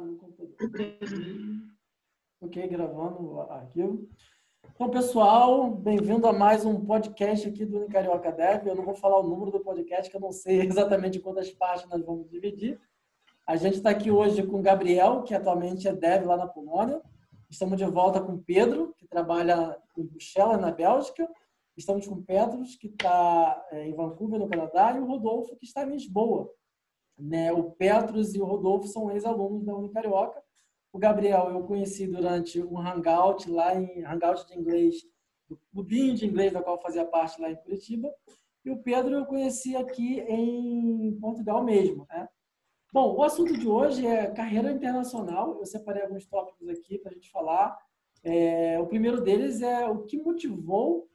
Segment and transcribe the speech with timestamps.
[0.00, 0.56] no computador.
[2.40, 4.08] Ok, gravando o arquivo.
[4.74, 8.66] Então, pessoal, bem-vindo a mais um podcast aqui do Unicarioca Dev.
[8.66, 11.54] Eu não vou falar o número do podcast, que eu não sei exatamente quantas
[11.88, 12.80] nós vamos dividir.
[13.46, 17.00] A gente está aqui hoje com o Gabriel, que atualmente é dev lá na Polônia.
[17.48, 21.28] Estamos de volta com o Pedro, que trabalha em Bruxelas, na Bélgica.
[21.76, 25.66] Estamos com o Petros, que está é, em Vancouver, no Canadá, e o Rodolfo, que
[25.66, 26.50] está em Lisboa.
[27.18, 27.52] Né?
[27.52, 30.42] O Petros e o Rodolfo são ex-alunos da Unicarioca.
[30.92, 34.96] O Gabriel eu conheci durante um hangout lá em hangout de inglês,
[35.48, 38.12] do clubinho de inglês da qual fazia parte lá em Curitiba.
[38.64, 42.06] E o Pedro eu conheci aqui em Portugal mesmo.
[42.08, 42.28] Né?
[42.92, 45.58] Bom, o assunto de hoje é carreira internacional.
[45.58, 47.76] Eu separei alguns tópicos aqui para a gente falar.
[48.22, 51.08] É, o primeiro deles é o que motivou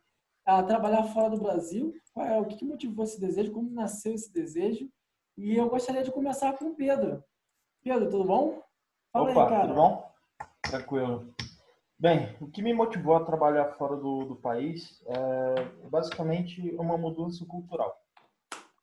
[0.46, 1.94] a trabalhar fora do Brasil.
[2.14, 3.52] Qual é, o que motivou esse desejo?
[3.52, 4.90] Como nasceu esse desejo?
[5.40, 7.24] E eu gostaria de começar com o Pedro.
[7.82, 8.62] Pedro, tudo bom?
[9.10, 9.68] Fala Opa, aí, cara.
[9.68, 10.14] tudo bom?
[10.64, 11.34] Tranquilo.
[11.98, 17.46] Bem, o que me motivou a trabalhar fora do, do país é basicamente uma mudança
[17.46, 17.98] cultural.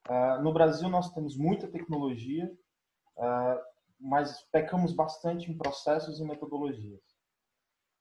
[0.09, 2.51] Uh, no Brasil nós temos muita tecnologia,
[3.19, 3.61] uh,
[4.01, 7.03] mas pecamos bastante em processos e metodologias.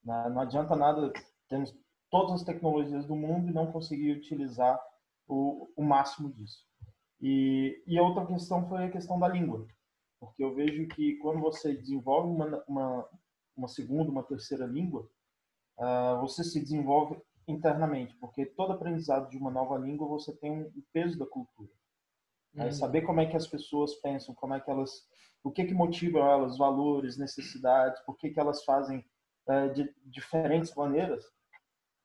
[0.05, 1.11] Uh, não adianta nada,
[1.49, 1.77] temos
[2.09, 4.79] todas as tecnologias do mundo e não conseguir utilizar
[5.27, 6.65] o, o máximo disso.
[7.21, 9.65] E, e outra questão foi a questão da língua,
[10.19, 13.09] porque eu vejo que quando você desenvolve uma, uma,
[13.55, 15.09] uma segunda, uma terceira língua,
[15.79, 20.83] uh, você se desenvolve internamente, porque todo aprendizado de uma nova língua você tem um
[20.91, 21.71] peso da cultura.
[22.55, 22.71] Uhum.
[22.71, 25.05] saber como é que as pessoas pensam, como é que elas,
[25.43, 29.05] o que que motiva elas, valores, necessidades, por que que elas fazem
[29.49, 31.25] uh, de diferentes maneiras,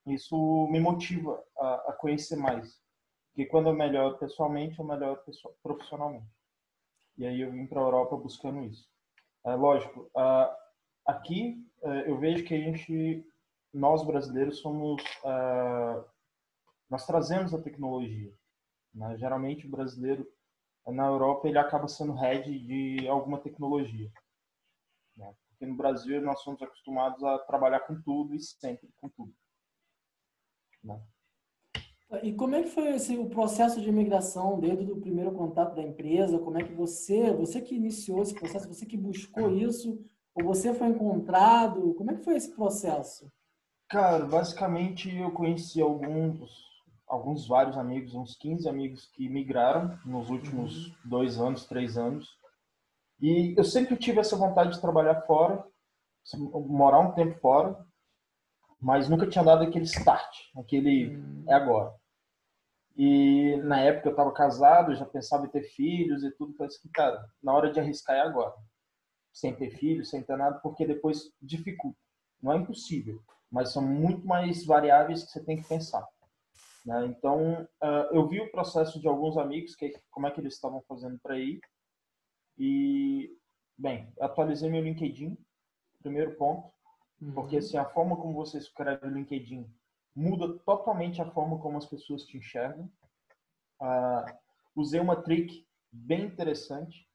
[0.07, 2.81] isso me motiva a, a conhecer mais.
[3.31, 5.21] Porque quando eu melhoro pessoalmente, eu melhoro
[5.63, 6.31] profissionalmente.
[7.17, 8.89] E aí eu vim para a Europa buscando isso.
[9.45, 10.11] É, lógico,
[11.07, 13.27] aqui é, eu vejo que a gente,
[13.73, 15.03] nós brasileiros, somos.
[16.89, 18.33] Nós trazemos a tecnologia.
[18.93, 19.17] Né?
[19.17, 20.27] Geralmente o brasileiro,
[20.87, 24.11] na Europa, ele acaba sendo head de alguma tecnologia.
[25.17, 25.33] Né?
[25.51, 29.33] Porque no Brasil nós somos acostumados a trabalhar com tudo e sempre com tudo.
[30.83, 31.01] Né?
[32.23, 35.83] E como é que foi esse, o processo de imigração desde o primeiro contato da
[35.83, 36.41] empresa?
[36.41, 40.05] Como é que você, você que iniciou esse processo, você que buscou isso,
[40.35, 41.95] ou você foi encontrado?
[41.95, 43.31] Como é que foi esse processo?
[43.89, 46.51] Cara, basicamente eu conheci alguns,
[47.07, 50.95] alguns vários amigos, uns 15 amigos que migraram nos últimos uhum.
[51.05, 52.29] dois anos, três anos.
[53.21, 55.65] E eu sempre tive essa vontade de trabalhar fora,
[56.67, 57.87] morar um tempo fora,
[58.81, 61.45] mas nunca tinha dado aquele start, aquele uhum.
[61.49, 62.00] é agora.
[63.03, 66.53] E na época eu estava casado, já pensava em ter filhos e tudo.
[66.53, 68.55] Falei assim, cara, na hora de arriscar é agora.
[69.33, 71.99] Sem ter filhos, sem ter nada, porque depois dificulta.
[72.43, 76.07] Não é impossível, mas são muito mais variáveis que você tem que pensar.
[76.85, 77.07] Né?
[77.07, 80.83] Então, uh, eu vi o processo de alguns amigos, que como é que eles estavam
[80.83, 81.59] fazendo para ir.
[82.59, 83.35] E,
[83.79, 85.39] bem, atualizei meu LinkedIn,
[86.03, 86.71] primeiro ponto.
[87.19, 87.33] Uhum.
[87.33, 89.67] Porque assim, a forma como você escreve o LinkedIn
[90.21, 92.91] muda totalmente a forma como as pessoas te enxergam.
[93.81, 94.25] Uh,
[94.77, 97.09] usei uma trick bem interessante.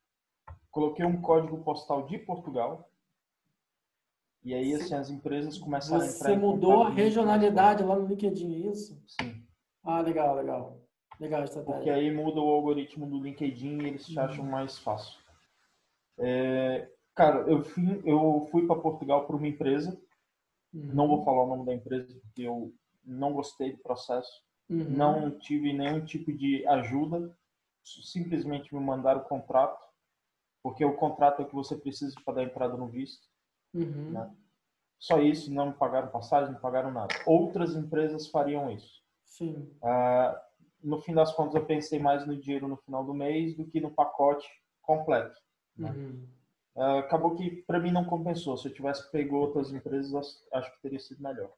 [0.71, 2.89] Coloquei um código postal de Portugal.
[4.43, 8.07] E aí, assim, as empresas começaram Você a entrar Você mudou a regionalidade lá no
[8.07, 9.01] LinkedIn, é isso?
[9.07, 9.43] Sim.
[9.83, 10.81] Ah, legal, legal.
[11.19, 14.25] Legal essa Porque aí muda o algoritmo do LinkedIn e eles te uhum.
[14.25, 15.19] acham mais fácil.
[16.17, 19.97] É, cara, eu fui, eu fui para Portugal para uma empresa.
[20.73, 20.93] Uhum.
[20.93, 22.73] Não vou falar o nome da empresa porque eu
[23.05, 24.89] não gostei do processo, uhum.
[24.89, 27.35] não tive nenhum tipo de ajuda,
[27.83, 29.85] simplesmente me mandaram o contrato,
[30.63, 33.27] porque o contrato é o que você precisa para dar entrada no visto.
[33.73, 34.11] Uhum.
[34.11, 34.35] Né?
[34.97, 37.13] Só isso, não me pagaram passagem, não pagaram nada.
[37.25, 39.03] Outras empresas fariam isso.
[39.23, 39.69] Sim.
[39.83, 40.35] Uh,
[40.81, 43.79] no fim das contas, eu pensei mais no dinheiro no final do mês do que
[43.79, 44.47] no pacote
[44.81, 45.35] completo.
[45.77, 45.91] Né?
[45.91, 46.27] Uhum.
[46.75, 48.57] Uh, acabou que para mim não compensou.
[48.57, 51.51] Se eu tivesse pego outras empresas, acho que teria sido melhor.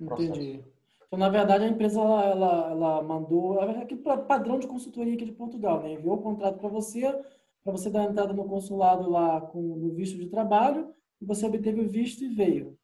[0.00, 0.64] Entendi.
[1.06, 5.32] Então, na verdade, a empresa ela, ela, ela mandou aquele padrão de consultoria aqui de
[5.32, 5.92] Portugal, né?
[5.92, 7.02] Enviou o contrato para você,
[7.62, 11.80] para você dar entrada no consulado lá com no visto de trabalho, e você obteve
[11.80, 12.76] o visto e veio.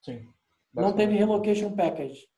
[0.00, 0.26] Sim.
[0.72, 2.28] Não teve relocation package?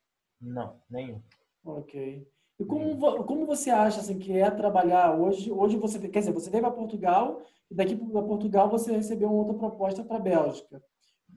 [0.40, 1.20] Não, nenhum.
[1.64, 2.26] Ok.
[2.58, 5.50] E como, como você acha assim, que é trabalhar hoje?
[5.52, 7.40] Hoje você, quer dizer, você veio para Portugal
[7.70, 10.82] e daqui para Portugal você recebeu uma outra proposta para a Bélgica.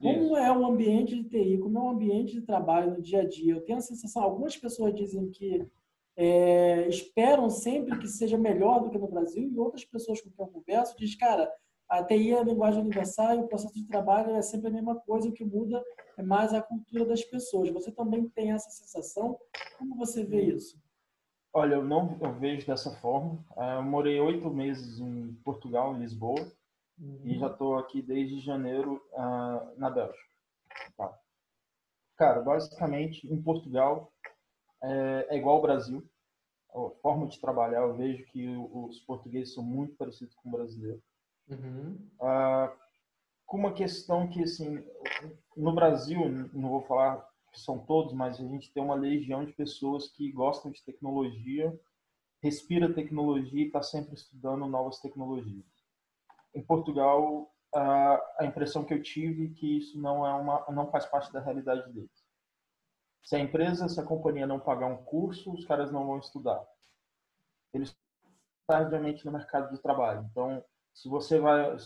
[0.00, 1.58] Como é o ambiente de TI?
[1.58, 3.54] Como é o ambiente de trabalho no dia a dia?
[3.54, 5.66] Eu tenho a sensação, algumas pessoas dizem que
[6.16, 10.44] é, esperam sempre que seja melhor do que no Brasil e outras pessoas com quem
[10.44, 11.50] eu converso dizem, cara,
[11.88, 14.96] a TI é a linguagem universal e o processo de trabalho é sempre a mesma
[14.96, 15.82] coisa, o que muda
[16.16, 17.70] é mais a cultura das pessoas.
[17.70, 19.38] Você também tem essa sensação?
[19.78, 20.80] Como você vê isso?
[21.52, 23.38] Olha, eu não eu vejo dessa forma.
[23.56, 26.52] Eu morei oito meses em Portugal, em Lisboa,
[26.98, 27.20] uhum.
[27.24, 30.26] e já estou aqui desde janeiro uh, na Bélgica.
[30.96, 31.18] Tá.
[32.16, 34.12] Cara, basicamente, em Portugal
[34.82, 36.08] é, é igual ao Brasil.
[36.70, 41.02] A forma de trabalhar, eu vejo que os portugueses são muito parecidos com o brasileiro.
[41.48, 41.98] Uhum.
[42.20, 42.86] Uh,
[43.46, 44.84] com uma questão que, assim,
[45.56, 46.18] no Brasil,
[46.52, 50.30] não vou falar que são todos, mas a gente tem uma legião de pessoas que
[50.32, 51.78] gostam de tecnologia,
[52.42, 55.64] respira tecnologia e está sempre estudando novas tecnologias.
[56.56, 61.04] Em Portugal, a impressão que eu tive é que isso não é uma, não faz
[61.04, 62.24] parte da realidade deles.
[63.22, 66.64] Se a empresa, se a companhia não pagar um curso, os caras não vão estudar.
[67.74, 67.94] Eles
[68.66, 70.26] tardiamente no mercado de trabalho.
[70.30, 70.64] Então,
[70.94, 71.76] se você vai,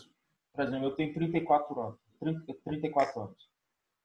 [0.52, 3.50] por exemplo, eu tenho 34 anos, 30, 34 anos.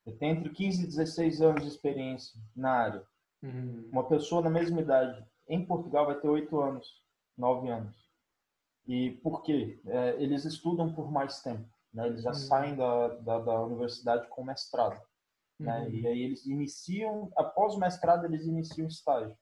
[0.03, 3.07] Eu tenho entre 15 e 16 anos de experiência na área.
[3.44, 3.88] Uhum.
[3.91, 7.03] Uma pessoa na mesma idade em Portugal vai ter 8 anos,
[7.38, 8.05] 9 anos.
[8.88, 9.80] E por quê?
[9.86, 11.68] É, eles estudam por mais tempo.
[11.94, 12.08] Né?
[12.08, 12.36] Eles já uhum.
[12.36, 15.02] saem da, da, da, universidade com mestrado.
[15.60, 15.82] Né?
[15.82, 15.90] Uhum.
[15.90, 19.36] E aí eles iniciam, após o mestrado, eles iniciam o estágio.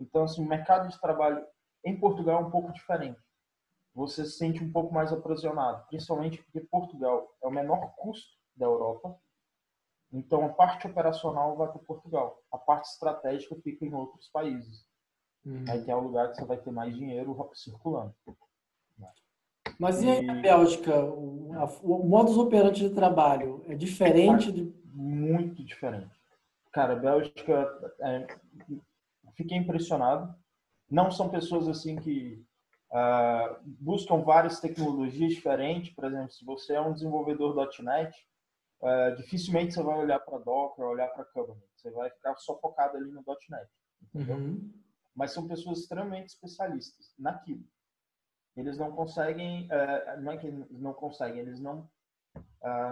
[0.00, 1.44] Então, assim, o mercado de trabalho
[1.84, 3.18] em Portugal é um pouco diferente
[3.98, 8.64] você se sente um pouco mais aprisionado, principalmente porque Portugal é o menor custo da
[8.64, 9.18] Europa.
[10.12, 12.40] Então, a parte operacional vai para Portugal.
[12.52, 14.86] A parte estratégica fica em outros países.
[15.44, 15.64] Uhum.
[15.68, 18.14] Aí que é o lugar que você vai ter mais dinheiro circulando.
[19.78, 21.04] Mas e aí na Bélgica?
[21.04, 24.50] O, a, o modus operandi de trabalho é diferente?
[24.50, 24.72] De...
[24.92, 26.10] Muito diferente.
[26.72, 28.26] Cara, a Bélgica, é,
[29.34, 30.34] fiquei impressionado.
[30.90, 32.44] Não são pessoas assim que
[32.90, 35.94] Uh, buscam várias tecnologias diferentes.
[35.94, 38.16] Por exemplo, se você é um desenvolvedor .NET,
[38.80, 41.68] uh, dificilmente você vai olhar para Docker, olhar para Kubernetes.
[41.76, 43.68] Você vai ficar só focado ali no .NET,
[44.02, 44.36] entendeu?
[44.36, 44.72] Uhum.
[45.14, 47.64] Mas são pessoas extremamente especialistas naquilo.
[48.58, 51.88] Eles não conseguem, uh, não é que não conseguem, eles não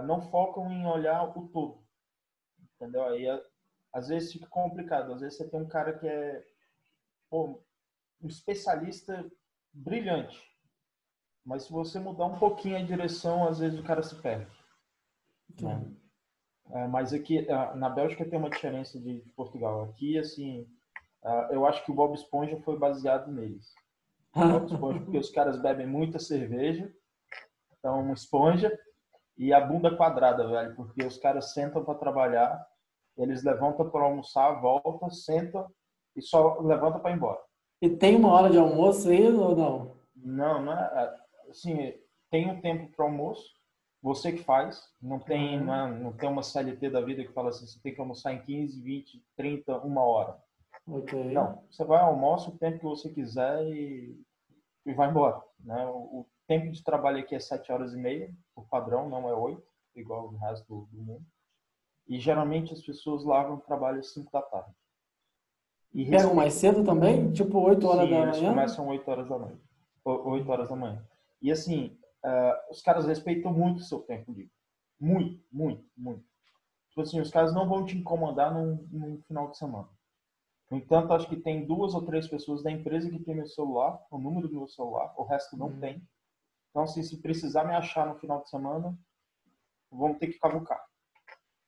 [0.06, 1.84] não focam em olhar o todo,
[2.74, 3.04] entendeu?
[3.04, 3.26] Aí
[3.92, 5.12] às vezes fica complicado.
[5.12, 6.44] Às vezes você tem um cara que é
[7.28, 7.60] pô,
[8.22, 9.24] um especialista
[9.72, 10.40] brilhante.
[11.44, 14.50] Mas se você mudar um pouquinho a direção, às vezes o cara se perde.
[15.60, 15.92] Né?
[16.70, 17.46] É, mas aqui,
[17.76, 19.84] na Bélgica tem uma diferença de, Portugal.
[19.84, 20.68] Aqui, assim,
[21.50, 23.72] eu acho que o Bob Esponja foi baseado neles.
[24.66, 26.92] Esponja, porque os caras bebem muita cerveja,
[27.78, 28.76] então uma esponja,
[29.38, 32.66] e a bunda quadrada, velho, porque os caras sentam para trabalhar,
[33.16, 35.66] eles levantam para almoçar, voltam, sentam
[36.14, 37.40] e só levantam para ir embora.
[37.80, 39.96] E tem uma hora de almoço aí ou não?
[40.14, 41.16] Não, não é.
[41.50, 41.94] Assim,
[42.30, 43.54] tem um tempo para almoço,
[44.02, 44.82] você que faz.
[45.00, 45.64] Não tem, uhum.
[45.64, 48.32] não, é, não, tem uma CLT da vida que fala assim, você tem que almoçar
[48.32, 50.36] em 15, 20, 30, uma hora.
[50.88, 51.32] Okay.
[51.32, 54.16] Não, você vai almoçar o tempo que você quiser e,
[54.84, 55.42] e vai embora.
[55.60, 55.84] Né?
[55.86, 59.34] O, o, tempo de trabalho aqui é 7 horas e meia, por padrão, não é
[59.34, 59.60] 8,
[59.96, 61.26] igual no resto do, do mundo.
[62.06, 64.72] E geralmente as pessoas largam o trabalho às 5 da tarde.
[65.92, 67.32] E Pegam mais cedo também?
[67.32, 68.50] Tipo 8 horas Sim, da eles manhã?
[68.50, 69.58] começam 8 horas da manhã.
[70.04, 71.04] 8 horas da manhã.
[71.42, 74.52] E assim, uh, os caras respeitam muito o seu tempo livre.
[75.00, 76.24] Muito, muito, muito.
[76.90, 79.88] Tipo assim, os caras não vão te incomodar num, num final de semana.
[80.70, 84.04] No entanto, acho que tem duas ou três pessoas da empresa que tem meu celular,
[84.10, 85.80] o número do meu celular, o resto não hum.
[85.80, 86.02] tem.
[86.70, 88.98] Então, assim, se precisar me achar no final de semana,
[89.90, 90.84] vamos ter que cavucar.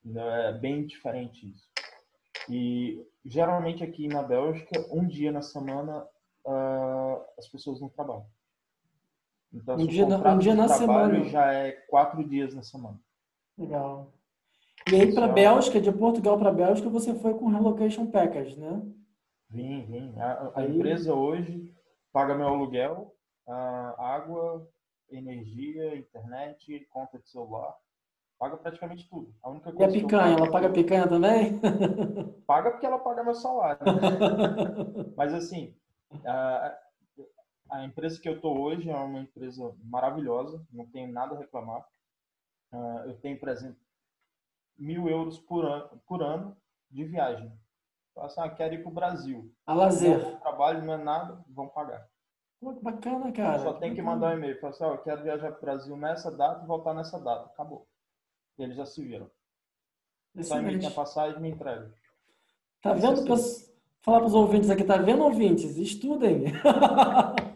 [0.05, 1.69] É bem diferente isso.
[2.49, 6.07] E geralmente aqui na Bélgica, um dia na semana
[6.45, 8.27] uh, as pessoas não trabalham.
[9.53, 12.99] Então, um dia, um dia na semana já é quatro dias na semana.
[13.57, 14.13] Legal.
[14.91, 18.83] E aí para Bélgica, de Portugal para Bélgica, você foi com relocation package, né?
[19.51, 20.19] Vim, vim.
[20.19, 21.75] A, a empresa hoje
[22.13, 23.15] paga meu aluguel,
[23.99, 24.69] água,
[25.11, 27.75] energia, internet, conta de celular
[28.39, 29.35] paga praticamente tudo.
[29.43, 31.61] A única coisa e a picanha, ela paga picanha também?
[32.47, 33.81] Paga porque ela paga meu salário.
[33.85, 35.13] Né?
[35.17, 35.75] Mas assim,
[36.25, 36.79] a,
[37.71, 41.85] a, empresa que eu estou hoje é uma empresa maravilhosa, não tenho nada a reclamar.
[42.73, 43.79] Uh, eu tenho, por exemplo,
[44.79, 46.57] mil euros por ano, por ano
[46.91, 47.53] de viagem.
[48.13, 49.53] Então, assim, ah, quero ir para o Brasil.
[49.67, 50.19] A lazer.
[50.19, 52.07] Não é trabalho não é nada, vão pagar.
[52.61, 53.59] Pô, que bacana, cara.
[53.61, 54.59] Só tem que mandar um e-mail.
[54.61, 57.47] Falar assim, eu quero viajar para o Brasil nessa data e voltar nessa data.
[57.47, 57.87] Acabou
[58.59, 59.31] eles já se viram.
[60.43, 61.93] Só emite a passagem e me entrega.
[62.83, 63.25] Tá vendo?
[63.25, 63.37] Pra...
[64.03, 65.77] Falar para os ouvintes aqui, tá vendo, ouvintes?
[65.77, 66.45] Estudem.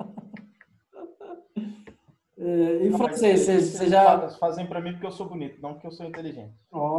[2.44, 4.28] É, e francês, você, você já.
[4.30, 6.52] Fazem para mim porque eu sou bonito, não porque eu sou inteligente.
[6.72, 6.91] Ó,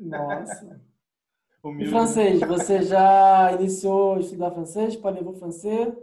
[0.00, 0.80] nossa.
[1.78, 4.96] e francês, você já iniciou a estudar francês?
[4.96, 5.94] Parlez-vous francês?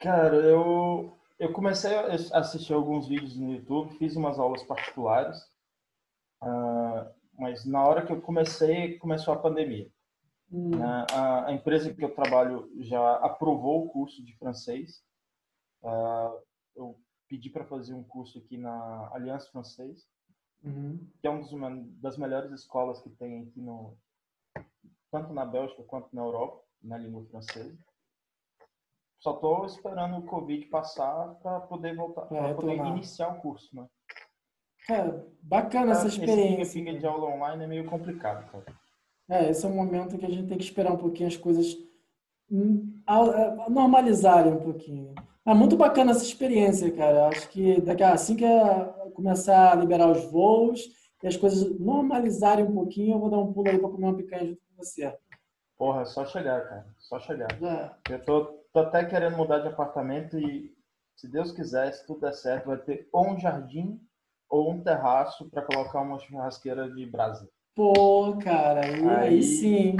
[0.00, 5.38] Cara, eu, eu comecei a assistir alguns vídeos no YouTube, fiz umas aulas particulares,
[6.42, 9.90] uh, mas na hora que eu comecei, começou a pandemia.
[10.52, 10.72] Hum.
[10.72, 15.02] Uh, a, a, empresa que eu trabalho já aprovou o curso de francês.
[15.82, 16.38] Uh,
[16.76, 20.06] eu pedi para fazer um curso aqui na Aliança Francês,
[20.64, 20.98] uhum.
[21.20, 23.96] que é uma das melhores escolas que tem aqui no
[25.10, 27.76] tanto na Bélgica quanto na Europa, na língua francesa.
[29.20, 33.86] Só estou esperando o Covid passar para poder voltar, para poder iniciar o curso, né?
[34.86, 36.62] Cara, bacana essa experiência.
[36.62, 38.64] Esse pinga de aula online é meio complicado, cara.
[39.30, 41.74] É, esse é um momento que a gente tem que esperar um pouquinho as coisas
[42.52, 42.56] é,
[43.68, 45.14] normalizarem um pouquinho.
[45.46, 47.28] É muito bacana essa experiência, cara.
[47.28, 48.44] Acho que daqui a, assim que
[49.14, 50.80] começar a liberar os voos
[51.22, 54.16] e as coisas normalizarem um pouquinho, eu vou dar um pulo aí para comer uma
[54.16, 55.14] picanha junto com você.
[55.76, 56.86] Porra, é só chegar, cara.
[56.98, 57.48] Só chegar.
[57.62, 58.14] É.
[58.14, 60.74] Eu tô Tô até querendo mudar de apartamento e,
[61.14, 64.00] se Deus quiser, se tudo der certo, vai ter ou um jardim
[64.50, 67.48] ou um terraço para colocar uma churrasqueira de brasa.
[67.72, 69.94] Pô, cara, aí, aí sim.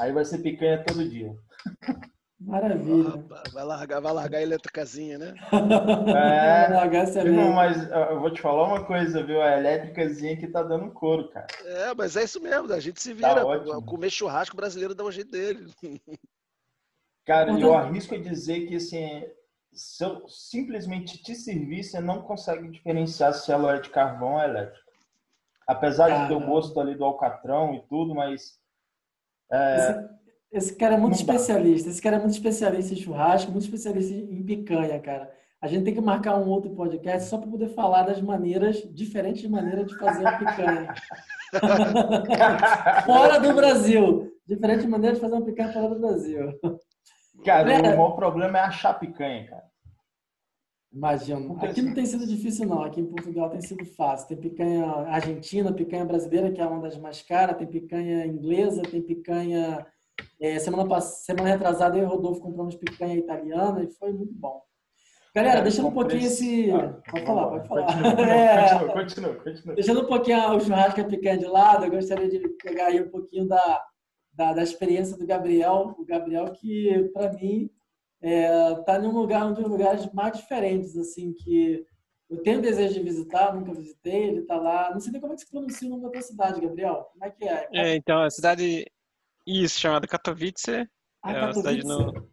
[0.00, 1.36] Aí vai ser picanha todo dia.
[2.38, 3.24] Maravilha.
[3.52, 5.34] Vai largar, vai largar a eletricazinha, né?
[6.08, 9.40] É, largar essa não, mas eu vou te falar uma coisa, viu?
[9.40, 11.46] A elétricazinha que tá dando couro, cara.
[11.64, 13.64] É, mas é isso mesmo, a gente se tá vira.
[13.64, 15.72] Tá comer churrasco brasileiro dá um jeito dele.
[17.24, 19.24] Cara, eu arrisco a dizer que assim,
[19.72, 24.40] se eu simplesmente te servir, você não consegue diferenciar se ela é de carvão ou
[24.40, 24.86] elétrica.
[25.66, 28.60] Apesar de ter o gosto ali do alcatrão e tudo, mas.
[29.50, 31.88] É, esse, esse, cara é muito especialista.
[31.88, 31.90] Dá.
[31.90, 35.30] Esse cara é muito especialista em churrasco, muito especialista em picanha, cara.
[35.60, 39.48] A gente tem que marcar um outro podcast só para poder falar das maneiras, diferentes
[39.48, 40.94] maneiras de fazer a picanha.
[43.06, 44.32] fora do Brasil.
[44.46, 46.52] Diferentes maneiras de fazer uma picanha fora do Brasil.
[47.44, 47.78] Cara, é.
[47.78, 49.66] o maior problema é achar picanha, cara.
[50.92, 51.40] Imagina.
[51.48, 52.82] Porque aqui não tem sido difícil, não.
[52.82, 54.28] Aqui em Portugal tem sido fácil.
[54.28, 59.02] Tem picanha argentina, picanha brasileira, que é uma das mais caras, tem picanha inglesa, tem
[59.02, 59.86] picanha.
[60.40, 61.24] É, semana, pass...
[61.24, 64.62] semana retrasada eu e o Rodolfo compramos picanha italiana e foi muito bom.
[65.34, 66.70] Galera, deixando um pouquinho esse.
[66.70, 67.86] Ah, pode falar, pode falar.
[67.86, 68.68] Continua, é...
[68.70, 69.74] continua, continua, continua.
[69.74, 73.02] Deixando um pouquinho o churrasco e a picanha de lado, eu gostaria de pegar aí
[73.02, 73.84] um pouquinho da,
[74.32, 75.94] da, da experiência do Gabriel.
[75.98, 77.70] O Gabriel que, para mim,
[78.22, 81.84] está é, em um lugar, um dos lugares mais diferentes, assim, que
[82.28, 84.90] eu tenho desejo de visitar, nunca visitei, ele está lá.
[84.90, 87.08] Não sei nem como é que se pronuncia o nome da tua cidade, Gabriel.
[87.12, 87.68] Como é que é?
[87.72, 88.84] É, então, a cidade,
[89.46, 90.88] isso, chamada Katowice.
[91.22, 91.58] Ah, é Katowice.
[91.58, 92.30] cidade no...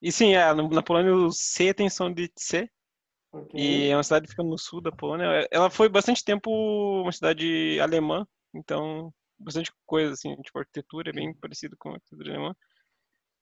[0.00, 2.68] E sim, é, na Polônia o C tem som de C.
[3.32, 3.60] Okay.
[3.60, 5.46] E é uma cidade que fica no sul da Polônia.
[5.50, 6.50] Ela foi bastante tempo
[7.02, 12.30] uma cidade alemã, então bastante coisa, assim, tipo, arquitetura é bem parecido com a arquitetura
[12.30, 12.54] alemã.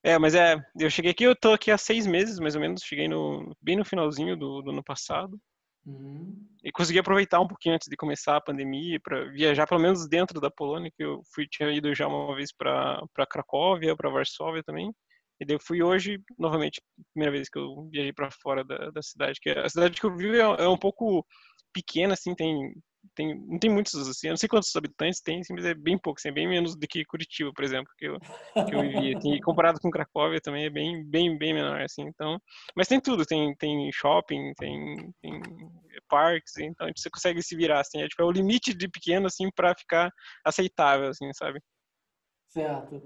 [0.03, 2.83] É, mas é, eu cheguei aqui, eu tô aqui há seis meses, mais ou menos,
[2.83, 5.39] cheguei no, bem no finalzinho do, do ano passado.
[5.87, 6.47] Uhum.
[6.63, 10.41] E consegui aproveitar um pouquinho antes de começar a pandemia para viajar, pelo menos dentro
[10.41, 14.93] da Polônia, que eu fui, tinha ido já uma vez para Cracóvia, para Varsóvia também.
[15.41, 16.83] E daí eu fui hoje, novamente,
[17.15, 19.41] primeira vez que eu viajei para fora da, da cidade.
[19.41, 21.25] que A cidade que eu vivo é, é um pouco
[21.73, 22.75] pequena, assim, tem
[23.15, 26.19] tem, não tem muitos, assim, eu não sei quantos habitantes tem, mas é bem pouco,
[26.19, 29.17] assim, é bem menos do que Curitiba, por exemplo, que eu, que eu vivia.
[29.19, 32.41] Assim, comparado com Cracóvia também é bem, bem, bem menor, assim, então...
[32.75, 35.41] Mas tem tudo, tem, tem shopping, tem, tem
[36.09, 39.51] parques, então você consegue se virar, assim, é, tipo, é o limite de pequeno, assim,
[39.55, 40.11] para ficar
[40.45, 41.61] aceitável, assim, sabe?
[42.49, 43.03] Certo.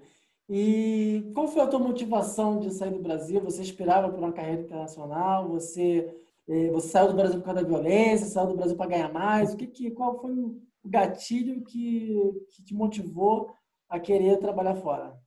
[0.49, 3.41] E qual foi a tua motivação de sair do Brasil?
[3.41, 5.49] Você esperava por uma carreira internacional?
[5.49, 6.24] Você
[6.73, 9.53] você saiu do Brasil por causa da violência, saiu do Brasil para ganhar mais?
[9.53, 12.15] O que, que, qual foi o gatilho que,
[12.51, 13.55] que te motivou
[13.89, 15.19] a querer trabalhar fora?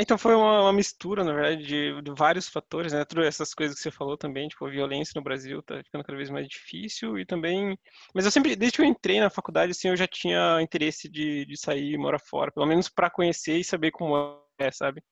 [0.00, 3.04] Então foi uma, uma mistura, na verdade, de, de, vários fatores, né?
[3.04, 6.16] Todas essas coisas que você falou também, tipo, a violência no Brasil tá ficando cada
[6.16, 7.76] vez mais difícil e também...
[8.14, 11.44] Mas eu sempre, desde que eu entrei na faculdade, assim, eu já tinha interesse de,
[11.44, 15.02] de sair e morar fora, pelo menos para conhecer e saber como é, sabe?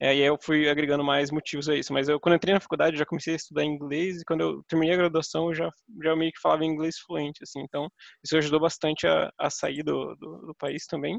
[0.00, 1.92] É, e aí eu fui agregando mais motivos a isso.
[1.92, 4.62] Mas eu, quando eu entrei na faculdade, já comecei a estudar inglês e quando eu
[4.68, 5.70] terminei a graduação, eu já,
[6.02, 7.60] já meio que falava inglês fluente, assim.
[7.60, 7.88] Então,
[8.24, 11.16] isso ajudou bastante a, a sair do, do, do país também.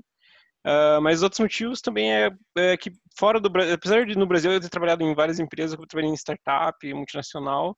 [0.65, 4.51] Uh, mas outros motivos também é, é, que fora do Brasil, apesar de no Brasil
[4.51, 7.75] eu ter trabalhado em várias empresas, eu trabalhei em startup, multinacional,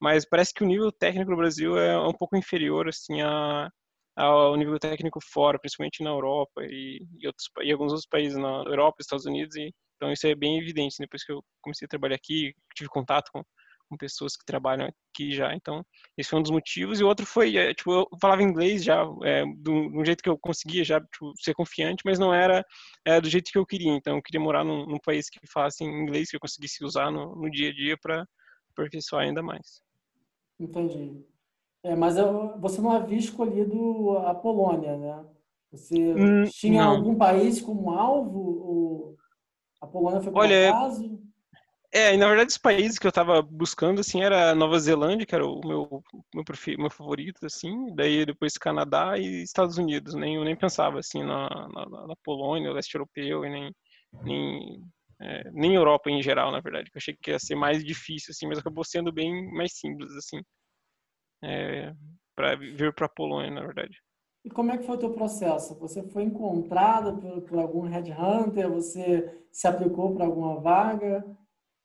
[0.00, 3.70] mas parece que o nível técnico no Brasil é um pouco inferior, assim, a,
[4.16, 8.64] ao nível técnico fora, principalmente na Europa e, e, outros, e alguns outros países na
[8.66, 10.96] Europa, Estados Unidos e então isso é bem evidente.
[10.98, 13.42] Depois que eu comecei a trabalhar aqui, tive contato com,
[13.88, 15.54] com pessoas que trabalham aqui já.
[15.54, 15.84] Então,
[16.16, 17.00] esse foi um dos motivos.
[17.00, 20.28] E o outro foi, é, tipo, eu falava inglês já, é, do, do jeito que
[20.28, 22.64] eu conseguia já tipo, ser confiante, mas não era
[23.04, 23.92] é, do jeito que eu queria.
[23.92, 27.34] Então, eu queria morar num, num país que falasse inglês, que eu conseguisse usar no,
[27.34, 28.26] no dia a dia para
[28.70, 29.82] aperfeiçoar ainda mais.
[30.60, 31.24] Entendi.
[31.82, 35.24] É, mas eu, você não havia escolhido a Polônia, né?
[35.70, 36.96] Você hum, tinha não.
[36.96, 38.38] algum país como alvo?
[38.38, 39.16] Ou
[39.80, 41.20] a Polônia foi por Olha, acaso?
[41.92, 45.34] É, e na verdade os países que eu tava buscando, assim, era Nova Zelândia, que
[45.34, 46.02] era o meu,
[46.34, 46.44] meu,
[46.78, 51.48] meu favorito, assim, daí depois Canadá e Estados Unidos, nem, eu nem pensava, assim, na,
[51.48, 53.74] na, na Polônia, leste europeu, e nem,
[54.24, 54.82] nem,
[55.20, 58.32] é, nem Europa em geral, na verdade, que eu achei que ia ser mais difícil,
[58.32, 60.42] assim, mas acabou sendo bem mais simples, assim,
[61.42, 61.94] é,
[62.34, 63.96] para vir para a Polônia, na verdade.
[64.46, 65.76] E como é que foi o teu processo?
[65.80, 68.70] Você foi encontrado por, por algum headhunter?
[68.70, 71.26] Você se aplicou para alguma vaga?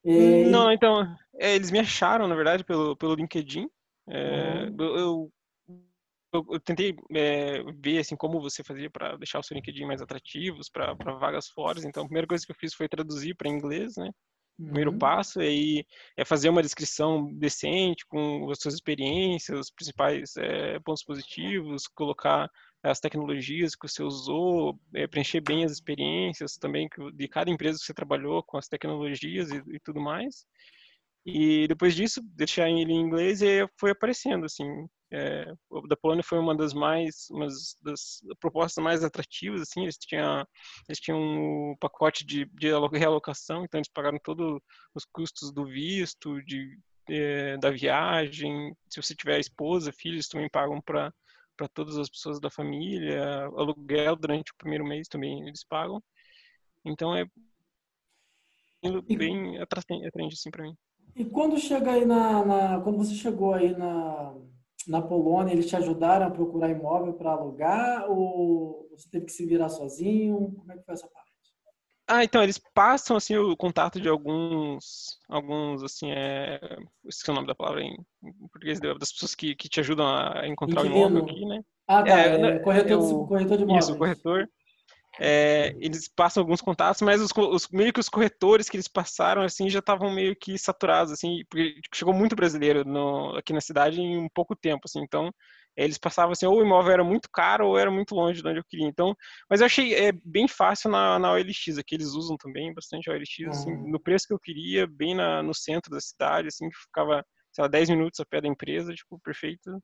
[0.06, 0.46] E...
[0.46, 1.02] Não, então,
[1.40, 3.68] é, eles me acharam, na verdade, pelo, pelo LinkedIn.
[4.08, 4.76] É, uhum.
[4.80, 5.32] eu,
[6.32, 10.00] eu, eu, tentei é, ver assim como você fazia para deixar o seu LinkedIn mais
[10.00, 11.80] atrativos para vagas fora.
[11.80, 14.12] Então, a primeira coisa que eu fiz foi traduzir para inglês, né?
[14.60, 14.66] Uhum.
[14.66, 20.80] Primeiro passo aí é fazer uma descrição decente com as suas experiências, os principais é,
[20.80, 22.50] pontos positivos, colocar
[22.84, 27.86] as tecnologias que você usou, é, preencher bem as experiências também de cada empresa que
[27.86, 30.46] você trabalhou com as tecnologias e, e tudo mais.
[31.26, 34.66] E depois disso, deixar ele em inglês e foi aparecendo, assim.
[35.14, 35.46] É,
[35.88, 37.48] da Polônia foi uma das mais, uma
[37.84, 39.84] das propostas mais atrativas, assim.
[39.84, 40.46] Eles tinham,
[40.90, 44.60] eles tinham um pacote de, de realocação, então eles pagaram todos
[44.96, 46.78] os custos do visto, de,
[47.10, 48.76] é, da viagem.
[48.90, 51.14] Se você tiver esposa, filhos, também pagam para
[51.58, 56.02] para todas as pessoas da família, aluguel durante o primeiro mês também eles pagam.
[56.84, 57.24] Então é
[59.16, 60.76] bem atraente assim para mim.
[61.16, 64.34] E quando chega aí na, na, quando você chegou aí na
[64.88, 69.46] na Polônia, eles te ajudaram a procurar imóvel para alugar ou você teve que se
[69.46, 70.54] virar sozinho?
[70.58, 71.32] Como é que foi essa parte?
[72.08, 76.60] Ah, então, eles passam, assim, o contato de alguns, alguns, assim, é...
[77.06, 77.96] Esqueci o nome da palavra em,
[78.52, 81.64] português, das pessoas que, que te ajudam a encontrar o imóvel aqui, né?
[81.88, 83.86] Ah, tá, é, é corretor, eu, corretor de imóveis.
[83.86, 84.50] Isso, corretor.
[85.20, 89.42] É, eles passam alguns contatos, mas os, os, meio que os corretores que eles passaram,
[89.42, 94.00] assim, já estavam meio que saturados, assim, porque chegou muito brasileiro no, aqui na cidade
[94.00, 95.32] em um pouco tempo, assim, então
[95.76, 98.60] eles passavam assim, ou o imóvel era muito caro ou era muito longe de onde
[98.60, 98.88] eu queria.
[98.88, 99.16] Então,
[99.50, 103.14] mas eu achei é, bem fácil na, na OLX, aqui eles usam também bastante a
[103.14, 103.90] OLX, assim, uhum.
[103.90, 107.62] no preço que eu queria, bem na, no centro da cidade, assim, que ficava, sei
[107.64, 109.82] lá, 10 minutos a pé da empresa, tipo, perfeito.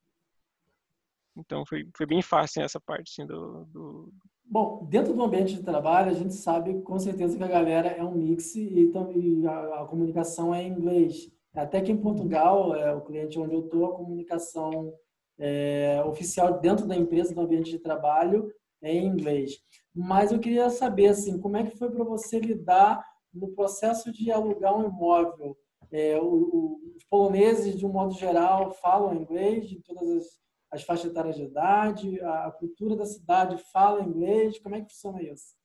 [1.38, 4.14] Então, foi, foi bem fácil essa parte, assim, do, do...
[4.50, 8.02] Bom, dentro do ambiente de trabalho, a gente sabe com certeza que a galera é
[8.02, 11.30] um mix e, e a, a comunicação é em inglês.
[11.54, 14.94] Até que em Portugal, é, o cliente onde eu estou, a comunicação
[15.38, 18.50] é, oficial dentro da empresa, no ambiente de trabalho,
[18.82, 19.58] é em inglês.
[19.94, 24.32] Mas eu queria saber, assim, como é que foi para você lidar no processo de
[24.32, 25.58] alugar um imóvel?
[25.92, 30.26] É, o, o, os poloneses, de um modo geral, falam inglês, de todas as,
[30.72, 35.22] as faixas etárias de idade, a, cultura da cidade fala inglês, como é que funciona
[35.22, 35.56] isso?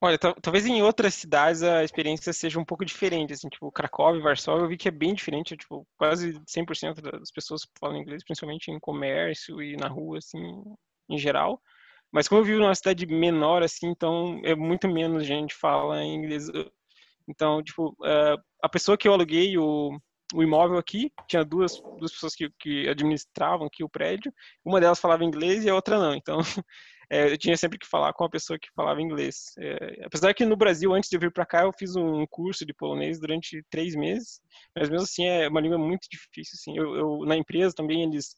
[0.00, 4.64] Olha, talvez em outras cidades a experiência seja um pouco diferente, assim, tipo, Cracóvia, Varsóvia,
[4.64, 8.78] eu vi que é bem diferente, tipo, quase 100% das pessoas falam inglês, principalmente em
[8.78, 10.62] comércio e na rua, assim,
[11.08, 11.58] em geral.
[12.12, 16.48] Mas como eu vivo numa cidade menor, assim, então é muito menos gente fala inglês.
[17.26, 19.98] Então, tipo, eh, a pessoa que eu aluguei o,
[20.34, 24.98] o imóvel aqui, tinha duas, duas pessoas que, que administravam aqui o prédio, uma delas
[24.98, 26.38] falava inglês e a outra não, então
[27.08, 29.52] é, eu tinha sempre que falar com a pessoa que falava inglês.
[29.58, 32.66] É, apesar que no Brasil, antes de eu vir para cá, eu fiz um curso
[32.66, 34.40] de polonês durante três meses,
[34.74, 36.56] mas mesmo assim é uma língua muito difícil.
[36.60, 36.76] Assim.
[36.76, 38.36] Eu, eu na empresa também eles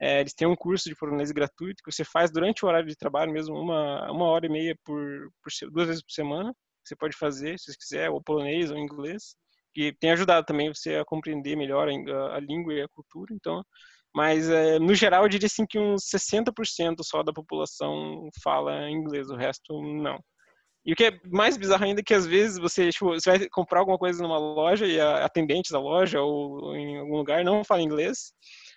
[0.00, 2.96] é, eles têm um curso de polonês gratuito que você faz durante o horário de
[2.96, 6.54] trabalho mesmo, uma, uma hora e meia por, por duas vezes por semana.
[6.84, 9.36] Você pode fazer, se você quiser, ou polonês ou inglês,
[9.74, 13.34] que tem ajudado também você a compreender melhor a, a língua e a cultura.
[13.34, 13.62] Então,
[14.14, 19.28] mas, é, no geral, eu diria assim que uns 60% só da população fala inglês,
[19.28, 20.18] o resto não.
[20.86, 23.48] E o que é mais bizarro ainda é que às vezes você, tipo, você vai
[23.48, 27.64] comprar alguma coisa numa loja e a atendente da loja ou em algum lugar não
[27.64, 28.34] fala inglês,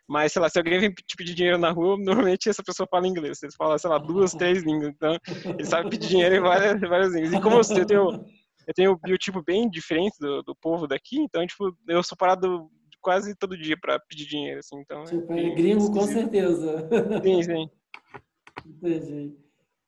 [0.08, 3.08] mas, sei lá, se alguém vem te pedir dinheiro na rua, normalmente essa pessoa fala
[3.08, 3.44] inglês.
[3.44, 4.90] Ele fala, sei lá, duas, três línguas.
[4.96, 7.34] Então, ele sabe pedir dinheiro em várias, várias línguas.
[7.34, 8.26] E como eu tenho,
[8.68, 12.70] eu tenho um biotipo bem diferente do, do povo daqui, então, tipo, eu sou parado
[13.02, 15.04] quase todo dia para pedir dinheiro, assim, então...
[15.04, 16.88] É tipo, é, gringo com certeza.
[17.24, 17.70] Sim, sim.
[18.66, 19.38] Entendi.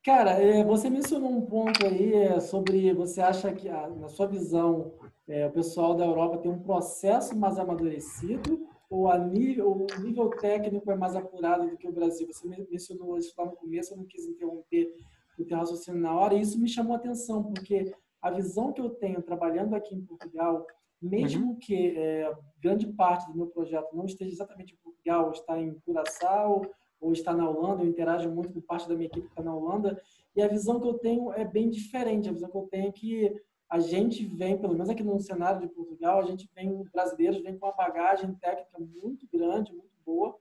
[0.04, 4.94] Cara, é, você mencionou um ponto aí é, sobre você acha que, na sua visão,
[5.28, 10.30] é, o pessoal da Europa tem um processo mais amadurecido ou a nível, o nível
[10.30, 12.26] técnico é mais apurado do que o Brasil?
[12.28, 14.96] Você mencionou isso lá no começo, eu não quis interromper
[15.38, 18.82] o teu raciocínio na hora, e isso me chamou a atenção, porque a visão que
[18.82, 20.66] eu tenho trabalhando aqui em Portugal,
[21.02, 21.56] mesmo uhum.
[21.56, 26.62] que é, grande parte do meu projeto não esteja exatamente em Portugal, está em Curaçao
[27.00, 29.56] ou está na Holanda, eu interajo muito com parte da minha equipe que está na
[29.56, 30.02] Holanda,
[30.36, 32.28] e a visão que eu tenho é bem diferente.
[32.28, 35.62] A visão que eu tenho é que a gente vem, pelo menos aqui no cenário
[35.62, 40.36] de Portugal, a gente vem, brasileiros, vem com uma bagagem técnica muito grande, muito boa,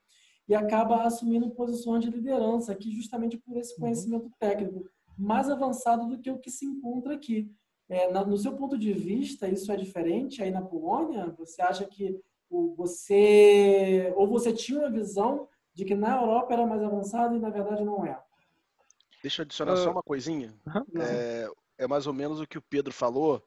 [0.49, 3.81] e acaba assumindo posições de liderança aqui justamente por esse uhum.
[3.81, 7.53] conhecimento técnico mais avançado do que o que se encontra aqui.
[7.89, 11.35] É, no seu ponto de vista, isso é diferente aí na Polônia?
[11.39, 12.21] Você acha que
[12.51, 17.51] você ou você tinha uma visão de que na Europa era mais avançado e na
[17.51, 18.21] verdade não é?
[19.23, 20.55] Deixa eu adicionar uh, só uma coisinha.
[20.67, 21.03] Uh -huh.
[21.03, 23.43] é, é, mais ou menos o que o Pedro falou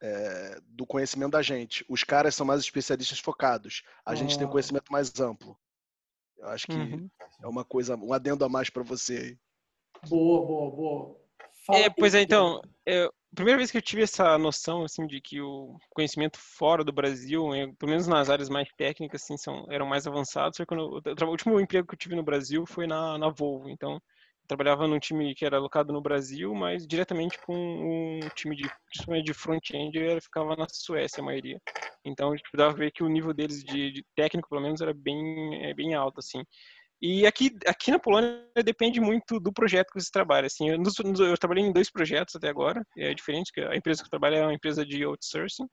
[0.00, 1.84] é, do conhecimento da gente.
[1.88, 3.82] Os caras são mais especialistas focados.
[4.04, 5.56] A uh gente tem um conhecimento mais amplo.
[6.38, 7.10] Eu acho que -huh.
[7.42, 9.38] é uma coisa, um adendo a mais para você aí.
[10.08, 11.16] Boa, boa, boa.
[11.66, 15.20] Fala é, pois é, então, eu, primeira vez que eu tive essa noção, assim, de
[15.20, 19.86] que o conhecimento fora do Brasil, pelo menos nas áreas mais técnicas, assim, são, eram
[19.86, 23.18] mais avançados, foi quando eu, o último emprego que eu tive no Brasil foi na,
[23.18, 27.54] na Volvo, então eu trabalhava num time que era alocado no Brasil, mas diretamente com
[27.54, 28.68] um time de,
[29.22, 31.60] de front-end, ele ficava na Suécia, a maioria.
[32.04, 34.92] Então, a gente precisava ver que o nível deles de, de técnico, pelo menos, era
[34.92, 36.44] bem, é, bem alto, assim.
[37.06, 40.46] E aqui, aqui na Polônia depende muito do projeto que você trabalha.
[40.46, 40.82] Assim, eu,
[41.26, 44.42] eu, trabalhei em dois projetos até agora, é diferente, a empresa que eu trabalho é
[44.42, 45.66] uma empresa de outsourcing.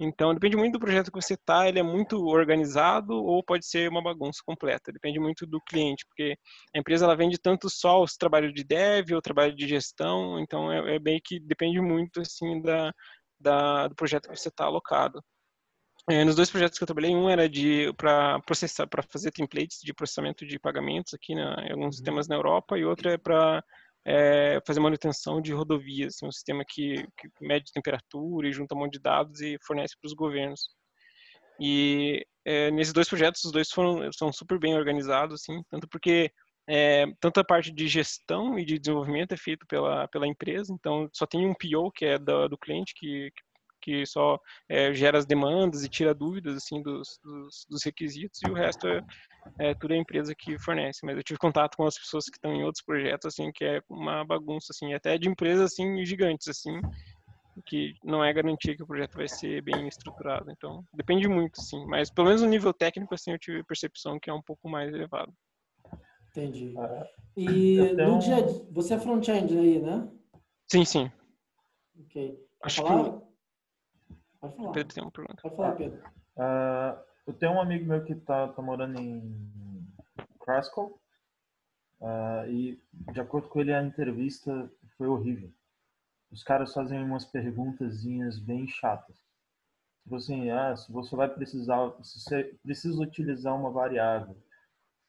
[0.00, 3.90] Então, depende muito do projeto que você está, ele é muito organizado ou pode ser
[3.90, 4.90] uma bagunça completa.
[4.90, 6.34] Depende muito do cliente, porque
[6.74, 10.72] a empresa ela vende tanto só os trabalhos de dev ou trabalho de gestão, então
[10.72, 12.90] é, é bem que depende muito assim da,
[13.38, 15.22] da do projeto que você está alocado.
[16.08, 19.80] É, nos dois projetos que eu trabalhei, um era de para processar, para fazer templates
[19.82, 21.92] de processamento de pagamentos aqui na, em alguns uhum.
[21.92, 23.62] sistemas na Europa, e outro é para
[24.06, 28.94] é, fazer manutenção de rodovias, um sistema que, que, mede temperatura e junta um monte
[28.94, 30.60] de dados e fornece para os governos.
[31.60, 36.30] E é, nesses dois projetos, os dois foram são super bem organizados, assim, tanto porque
[36.68, 41.08] é, tanto a parte de gestão e de desenvolvimento é feito pela, pela empresa, então
[41.12, 43.45] só tem um PO que é do, do cliente que, que
[43.86, 48.50] que só é, gera as demandas e tira dúvidas assim dos, dos, dos requisitos e
[48.50, 49.00] o resto é,
[49.60, 51.06] é tudo a empresa que fornece.
[51.06, 53.80] Mas eu tive contato com as pessoas que estão em outros projetos assim que é
[53.88, 56.80] uma bagunça assim, até de empresas assim gigantes assim
[57.64, 60.50] que não é garantia que o projeto vai ser bem estruturado.
[60.50, 61.86] Então, depende muito, sim.
[61.86, 64.68] Mas, pelo menos no nível técnico, assim, eu tive a percepção que é um pouco
[64.68, 65.32] mais elevado.
[66.28, 66.74] Entendi.
[67.34, 68.12] E então...
[68.12, 68.36] no dia...
[68.72, 70.06] Você é front-end aí, né?
[70.70, 71.10] Sim, sim.
[71.98, 72.46] Ok.
[72.62, 73.04] Acho falar?
[73.04, 73.25] que
[74.46, 74.72] Pode falar.
[74.72, 75.42] Pedro tem uma pergunta.
[75.42, 76.02] Pode falar, Pedro.
[76.36, 79.86] Uh, eu tenho um amigo meu que tá, tá morando em
[80.40, 81.00] Kraskow.
[82.00, 82.82] Uh, e,
[83.12, 85.50] de acordo com ele, a entrevista foi horrível.
[86.30, 89.16] Os caras fazem umas perguntazinhas bem chatas.
[90.02, 94.36] Tipo assim, ah, se você vai precisar, se você precisa utilizar uma variável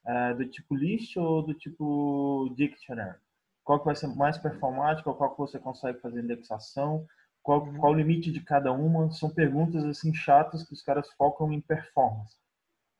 [0.06, 3.19] uh, do tipo list ou do tipo dictionary,
[3.63, 7.06] qual que vai ser mais performático, qual que você consegue fazer indexação,
[7.48, 7.78] qual, uhum.
[7.78, 9.10] qual o limite de cada uma?
[9.10, 12.36] São perguntas assim chatas que os caras focam em performance.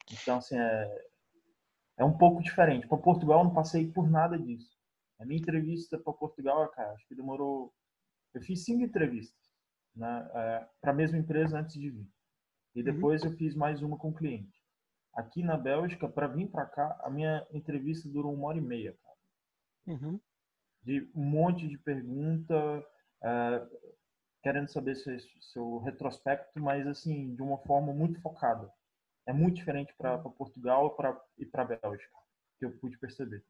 [0.10, 1.06] Então, assim, é,
[1.98, 2.88] é um pouco diferente.
[2.88, 4.74] Para Portugal, eu não passei por nada disso.
[5.20, 7.74] A minha entrevista para Portugal, cara, acho que demorou.
[8.34, 9.38] Eu fiz cinco entrevistas
[9.94, 12.10] né, é, para a mesma empresa antes de vir.
[12.74, 12.86] E uhum.
[12.86, 13.32] depois uhum.
[13.32, 14.64] eu fiz mais uma com o cliente.
[15.14, 18.98] Aqui na Bélgica, para vir para cá, a minha entrevista durou uma hora e meia,
[19.04, 19.98] cara.
[19.98, 20.22] Uhum.
[20.84, 22.56] De um monte de pergunta.
[23.22, 23.87] É,
[24.48, 28.72] querendo saber seu, seu retrospecto, mas assim, de uma forma muito focada.
[29.26, 32.16] É muito diferente para Portugal pra, e para Bélgica,
[32.58, 33.44] que eu pude perceber.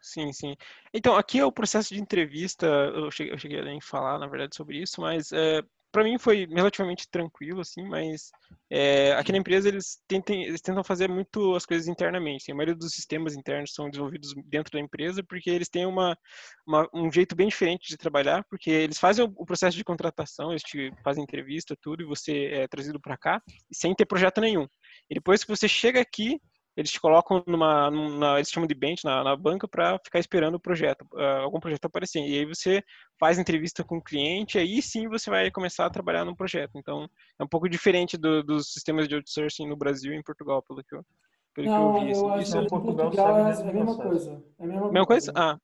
[0.00, 0.56] Sim, sim.
[0.94, 4.54] Então, aqui é o processo de entrevista, eu cheguei, eu cheguei a falar, na verdade,
[4.54, 8.30] sobre isso, mas é, para mim foi relativamente tranquilo, assim, mas
[8.70, 12.50] é, aqui na empresa eles, eles tentam fazer muito as coisas internamente.
[12.50, 16.16] A maioria dos sistemas internos são desenvolvidos dentro da empresa porque eles têm uma,
[16.66, 20.50] uma um jeito bem diferente de trabalhar, porque eles fazem o, o, processo de contratação,
[20.50, 24.66] eles te fazem entrevista, tudo, e você é trazido para cá sem ter projeto nenhum.
[25.08, 26.40] E depois que você chega aqui,
[26.76, 30.54] eles te colocam numa, numa eles chamam de bench na, na banca para ficar esperando
[30.54, 32.20] o projeto, uh, algum projeto aparecer.
[32.20, 32.82] E aí você
[33.18, 36.72] faz entrevista com o cliente, aí sim você vai começar a trabalhar no projeto.
[36.76, 40.62] Então é um pouco diferente do, dos sistemas de outsourcing no Brasil e em Portugal,
[40.62, 41.04] pelo que eu,
[41.54, 42.12] pelo Não, que eu vi.
[42.12, 44.44] Eu acho Isso que em Portugal, Portugal é, a mesma coisa.
[44.58, 45.32] É a mesma, mesma coisa.
[45.32, 45.32] coisa?
[45.36, 45.58] Ah.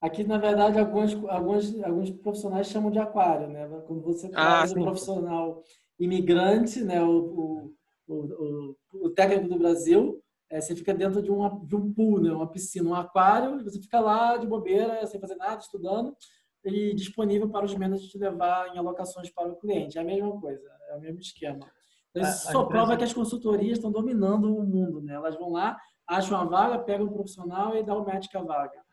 [0.00, 3.66] Aqui, na verdade, alguns, alguns, alguns profissionais chamam de aquário, né?
[3.86, 5.62] Quando você ah, traz ah, um profissional
[5.98, 7.02] imigrante, né?
[7.02, 7.75] O, o,
[8.06, 12.30] o, o, técnico do Brasil, é, você fica dentro de, uma, de um pool, né?
[12.32, 16.16] uma piscina, um aquário, e você fica lá de bobeira, sem fazer nada, estudando,
[16.64, 19.98] e disponível para os managers te levar em alocações para o cliente.
[19.98, 21.70] É a mesma coisa, é o mesmo esquema.
[22.10, 22.66] Então, isso só empresa...
[22.66, 25.14] prova que as consultorias estão dominando o mundo, né?
[25.14, 28.42] Elas vão lá, acham a vaga, pegam o profissional e dão o match com a
[28.42, 28.86] vaga.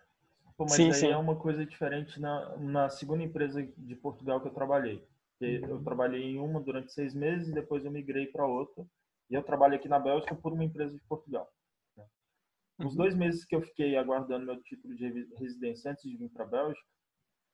[0.58, 1.08] Pô, mas sim, aí sim.
[1.08, 5.04] é uma coisa diferente na, na segunda empresa de Portugal que eu trabalhei.
[5.40, 5.84] Eu uhum.
[5.84, 8.86] trabalhei em uma durante seis meses e depois eu migrei para outra.
[9.30, 11.52] E eu trabalho aqui na Bélgica por uma empresa de Portugal.
[11.98, 12.06] Né?
[12.80, 12.98] Os uhum.
[12.98, 16.48] dois meses que eu fiquei aguardando meu título de residência antes de vir para a
[16.48, 16.88] Bélgica,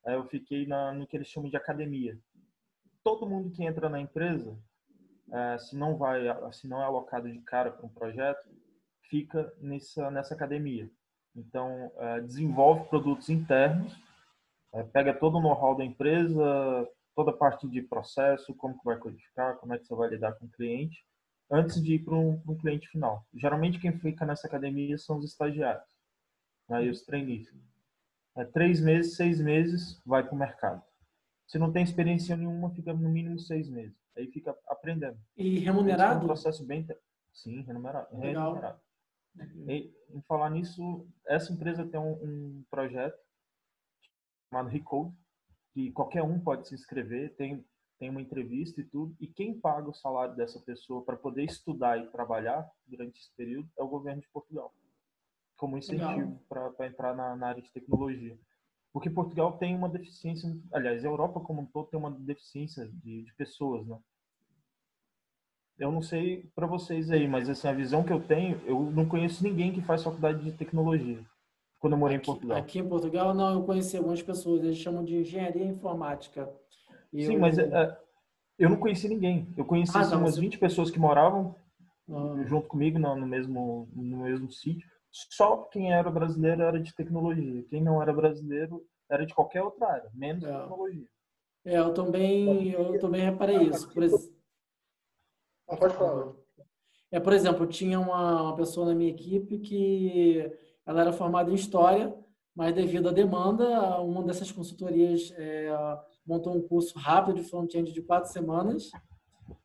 [0.06, 2.18] eu fiquei na, no que eles chamam de academia.
[3.04, 4.58] Todo mundo que entra na empresa,
[5.32, 6.22] é, se não vai,
[6.54, 8.50] se não é alocado de cara para um projeto,
[9.10, 10.90] fica nessa nessa academia.
[11.36, 13.96] Então, é, desenvolve produtos internos,
[14.92, 19.58] pega todo o know-how da empresa, toda a parte de processo, como que vai codificar,
[19.58, 21.04] como é que você vai lidar com o cliente,
[21.52, 23.26] antes de ir para um, um, cliente final.
[23.34, 25.90] Geralmente, quem fica nessa academia são os estagiários,
[26.68, 27.52] né, e os trainees.
[28.38, 30.84] É, três meses, seis meses, vai para o mercado.
[31.48, 33.98] Se não tem experiência nenhuma, fica no mínimo seis meses.
[34.16, 35.18] Aí fica aprendendo.
[35.36, 36.20] E remunerado?
[36.20, 36.88] É um processo bem...
[37.34, 38.16] Sim, remunerado.
[38.18, 38.54] Legal.
[38.54, 38.82] remunerado.
[39.68, 43.18] E, em falar nisso, essa empresa tem um, um projeto
[44.50, 45.16] chamado Recode,
[45.74, 47.64] que qualquer um pode se inscrever, tem,
[48.00, 51.98] tem uma entrevista e tudo, e quem paga o salário dessa pessoa para poder estudar
[51.98, 54.74] e trabalhar durante esse período é o governo de Portugal,
[55.58, 58.38] como incentivo para entrar na, na área de tecnologia.
[58.92, 63.24] Porque Portugal tem uma deficiência, aliás, a Europa como um todo tem uma deficiência de,
[63.24, 64.00] de pessoas, né?
[65.80, 69.08] eu não sei para vocês aí, mas assim, a visão que eu tenho, eu não
[69.08, 71.24] conheço ninguém que faz faculdade de tecnologia
[71.80, 72.58] quando eu morei aqui, em Portugal.
[72.58, 76.50] Aqui em Portugal, não, eu conheci algumas pessoas, eles chamam de engenharia informática.
[77.13, 77.39] E Sim, eu...
[77.39, 77.98] mas é,
[78.58, 79.54] eu não conheci ninguém.
[79.58, 80.41] Eu conheci ah, assim, umas você...
[80.41, 81.56] 20 pessoas que moravam
[82.10, 82.43] ah.
[82.45, 84.88] junto comigo no, no, mesmo, no mesmo sítio.
[85.12, 87.63] Só quem era brasileiro era de tecnologia.
[87.69, 90.60] Quem não era brasileiro era de qualquer outra área, menos é.
[90.60, 91.08] tecnologia.
[91.65, 93.91] É, eu também, eu também reparei isso.
[93.91, 94.30] Por exemplo,
[95.67, 96.34] não pode falar.
[97.12, 100.52] É, por exemplo, tinha uma, uma pessoa na minha equipe que
[100.86, 102.15] ela era formada em História,
[102.56, 105.69] mas devido à demanda, uma dessas consultorias é,
[106.30, 108.92] montou um curso rápido de front-end de quatro semanas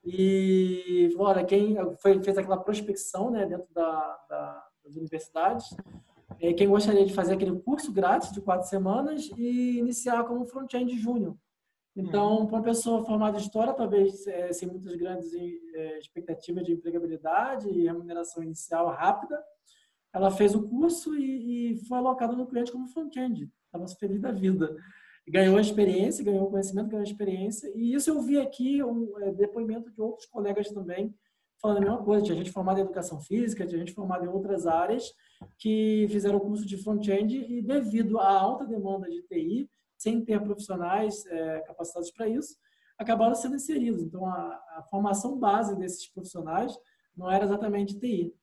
[0.03, 5.77] e olha, quem foi, fez aquela prospecção né, dentro da, da, das universidades,
[6.41, 10.99] é, quem gostaria de fazer aquele curso grátis de quatro semanas e iniciar como front-end
[10.99, 11.37] júnior.
[11.95, 12.47] Então, uhum.
[12.47, 17.69] para uma pessoa formada em história, talvez é, sem muitas grandes é, expectativas de empregabilidade
[17.69, 19.39] e remuneração inicial rápida,
[20.13, 23.51] ela fez o curso e, e foi alocada no cliente como front-end.
[23.67, 24.75] Estava feliz da vida.
[25.27, 27.71] Ganhou experiência, ganhou conhecimento, ganhou experiência.
[27.75, 31.15] E isso eu vi aqui, um é, depoimento de outros colegas também,
[31.61, 32.25] falando a mesma coisa.
[32.25, 35.13] Tinha gente formada em educação física, tinha gente formada em outras áreas
[35.59, 40.43] que fizeram o curso de front-end e devido à alta demanda de TI, sem ter
[40.43, 42.57] profissionais é, capacitados para isso,
[42.99, 44.03] acabaram sendo inseridos.
[44.03, 46.77] Então, a, a, formação base desses profissionais
[47.17, 48.35] não era exatamente TI.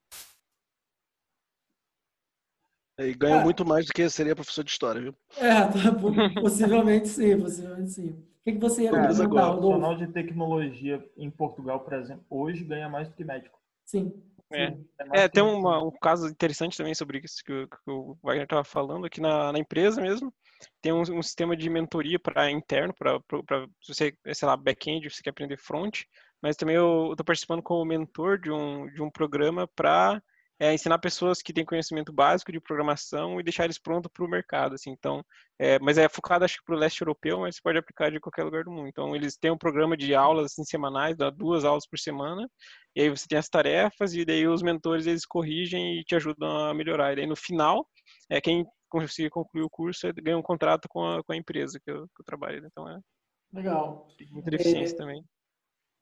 [3.08, 3.44] E ganha é.
[3.44, 5.14] muito mais do que seria professor de história, viu?
[5.36, 8.10] É, tá, possivelmente sim, possivelmente sim.
[8.10, 12.24] O que, que você ia é, comentar, agora, profissional de tecnologia em Portugal, por exemplo,
[12.28, 13.56] hoje ganha mais do que médico.
[13.84, 14.12] Sim.
[14.50, 18.44] É, é, é tem uma, um caso interessante também sobre isso que, que o Wagner
[18.44, 20.32] estava falando, aqui na, na, empresa mesmo,
[20.80, 23.20] tem um, um sistema de mentoria para interno, para
[23.86, 26.02] você, sei lá, back-end, você quer aprender front,
[26.42, 30.22] mas também eu estou participando como mentor de um, de um programa para
[30.62, 34.28] é, ensinar pessoas que têm conhecimento básico de programação e deixar eles prontos para o
[34.28, 35.24] mercado, assim, então,
[35.58, 38.20] é, mas é focado, acho que, para o leste europeu, mas você pode aplicar de
[38.20, 41.64] qualquer lugar do mundo, então, eles têm um programa de aulas, assim, semanais, dá duas
[41.64, 42.48] aulas por semana,
[42.94, 46.68] e aí você tem as tarefas, e daí os mentores, eles corrigem e te ajudam
[46.68, 47.84] a melhorar, e daí no final,
[48.30, 51.90] é quem conseguir concluir o curso ganha um contrato com a, com a empresa que
[51.90, 53.00] eu, que eu trabalho, então é
[53.52, 54.08] Legal.
[54.30, 54.96] Muita deficiência é...
[54.96, 55.24] também.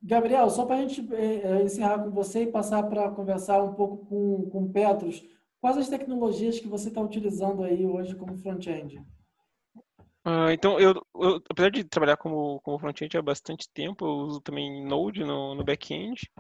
[0.03, 4.07] Gabriel, só para a gente é, encerrar com você e passar para conversar um pouco
[4.07, 5.23] com, com Petros,
[5.61, 8.99] quais as tecnologias que você está utilizando aí hoje como front-end?
[10.27, 14.41] Uh, então, eu, eu, apesar de trabalhar como, como front-end há bastante tempo, eu uso
[14.41, 16.31] também Node no, no back-end,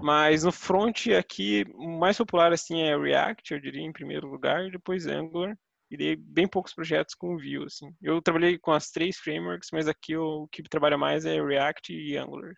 [0.00, 4.68] mas no front aqui, o mais popular assim é React, eu diria, em primeiro lugar,
[4.70, 5.56] depois Angular,
[5.90, 7.92] e dei bem poucos projetos com Vue, assim.
[8.02, 12.16] Eu trabalhei com as três frameworks, mas aqui o que trabalha mais é React e
[12.16, 12.52] Angular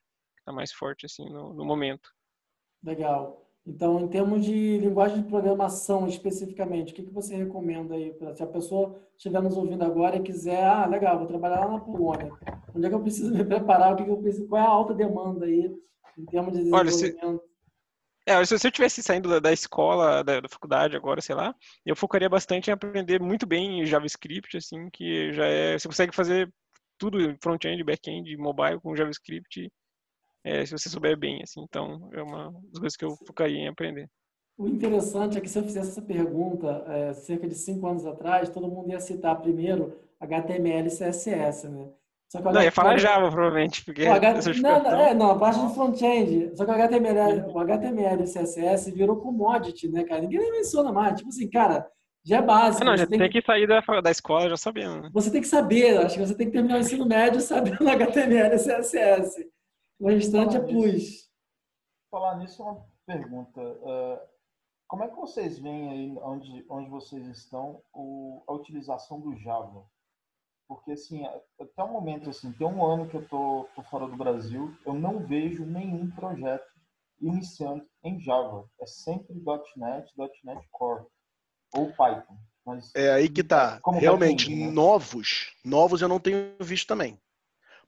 [0.48, 2.10] tá mais forte assim no, no momento.
[2.82, 3.44] Legal.
[3.66, 8.16] Então, em termos de linguagem de programação especificamente, o que, que você recomenda aí?
[8.34, 11.80] Se a pessoa estiver nos ouvindo agora e quiser, ah, legal, vou trabalhar lá na
[11.80, 12.32] Polônia.
[12.74, 13.92] Onde é que eu preciso me preparar?
[13.92, 14.48] O que, que eu preciso?
[14.48, 15.70] Qual é a alta demanda aí
[16.16, 17.18] em termos de desenvolvimento?
[17.22, 17.48] Olha, se...
[18.26, 21.96] É, se eu estivesse saindo da, da escola, da, da, faculdade agora, sei lá, eu
[21.96, 26.52] focaria bastante em aprender muito bem JavaScript, assim, que já é, você consegue fazer
[26.98, 29.70] tudo front-end, back-end, mobile com JavaScript
[30.44, 31.62] é, se você souber bem, assim.
[31.62, 34.08] Então, é uma das coisas que eu focaria em aprender.
[34.56, 38.50] O interessante é que se eu fizesse essa pergunta é, cerca de cinco anos atrás,
[38.50, 41.88] todo mundo ia citar primeiro HTML e CSS, né?
[42.28, 44.04] Só que não, ia falar Java, provavelmente, porque...
[44.04, 44.34] H...
[44.60, 46.52] não, não, é, não, a parte de front-end.
[46.56, 50.20] Só que o HTML, o HTML e CSS virou commodity, né, cara?
[50.20, 51.16] Ninguém nem menciona mais.
[51.16, 51.88] Tipo assim, cara,
[52.22, 52.84] já é básico.
[52.84, 53.40] Não, já tem, tem que...
[53.40, 55.02] que sair da, da escola já sabendo.
[55.02, 55.10] Né?
[55.14, 58.54] Você tem que saber, acho que você tem que terminar o ensino médio sabendo HTML
[58.54, 59.46] e CSS.
[59.98, 61.28] O restante é plus.
[62.10, 63.60] Falar nisso é uma pergunta.
[63.60, 64.20] Uh,
[64.86, 69.84] como é que vocês veem aí onde, onde vocês estão o, a utilização do Java?
[70.68, 71.26] Porque, assim,
[71.60, 74.94] até o momento, assim, tem um ano que eu tô, tô fora do Brasil, eu
[74.94, 76.68] não vejo nenhum projeto
[77.20, 78.68] iniciando em Java.
[78.80, 79.34] É sempre
[79.76, 80.12] .NET,
[80.44, 81.06] .NET Core
[81.74, 82.36] ou Python.
[82.64, 83.80] Mas, é aí que tá.
[83.94, 84.70] Realmente, né?
[84.70, 87.18] novos, novos eu não tenho visto também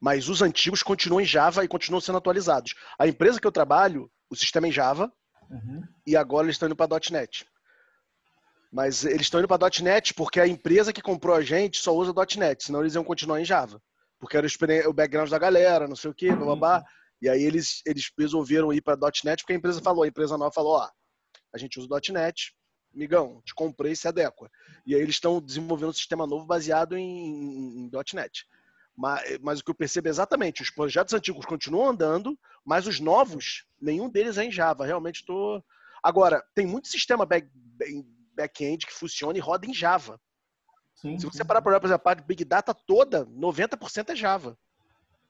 [0.00, 2.74] mas os antigos continuam em Java e continuam sendo atualizados.
[2.98, 5.12] A empresa que eu trabalho, o sistema é em Java,
[5.50, 5.82] uhum.
[6.06, 7.46] e agora eles estão indo para .NET.
[8.72, 12.14] Mas eles estão indo para .NET porque a empresa que comprou a gente só usa
[12.38, 13.82] .NET, senão eles iam continuar em Java.
[14.18, 14.46] Porque era
[14.88, 16.78] o background da galera, não sei o quê, babá.
[16.78, 16.84] Uhum.
[17.22, 20.52] E aí eles, eles resolveram ir para .NET porque a empresa falou, a empresa nova
[20.52, 20.88] falou, ó,
[21.52, 22.54] a gente usa .NET,
[22.94, 24.50] migão, te comprei, se adequa.
[24.86, 28.46] E aí eles estão desenvolvendo um sistema novo baseado em, em, em .NET.
[28.96, 33.00] Mas, mas, o que eu percebo é exatamente, os projetos antigos continuam andando, mas os
[33.00, 34.84] novos, nenhum deles é em Java.
[34.84, 35.64] Realmente estou.
[36.02, 40.20] Agora, tem muito sistema back-end back que funciona e roda em Java.
[40.94, 44.10] Sim, Se você parar para olhar, por exemplo, a parte de Big Data toda, 90%
[44.10, 44.56] é Java.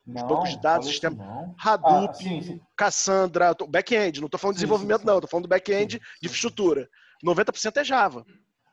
[0.07, 1.55] Os bancos de dados, sistema não.
[1.59, 2.61] Hadoop, ah, sim, sim.
[2.77, 6.89] Cassandra, back-end, não estou falando de desenvolvimento, não, estou falando do back-end de infraestrutura.
[7.25, 8.25] 90% é Java.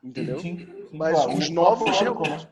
[0.02, 0.40] Entendeu?
[0.92, 2.48] Mas os novos realmente.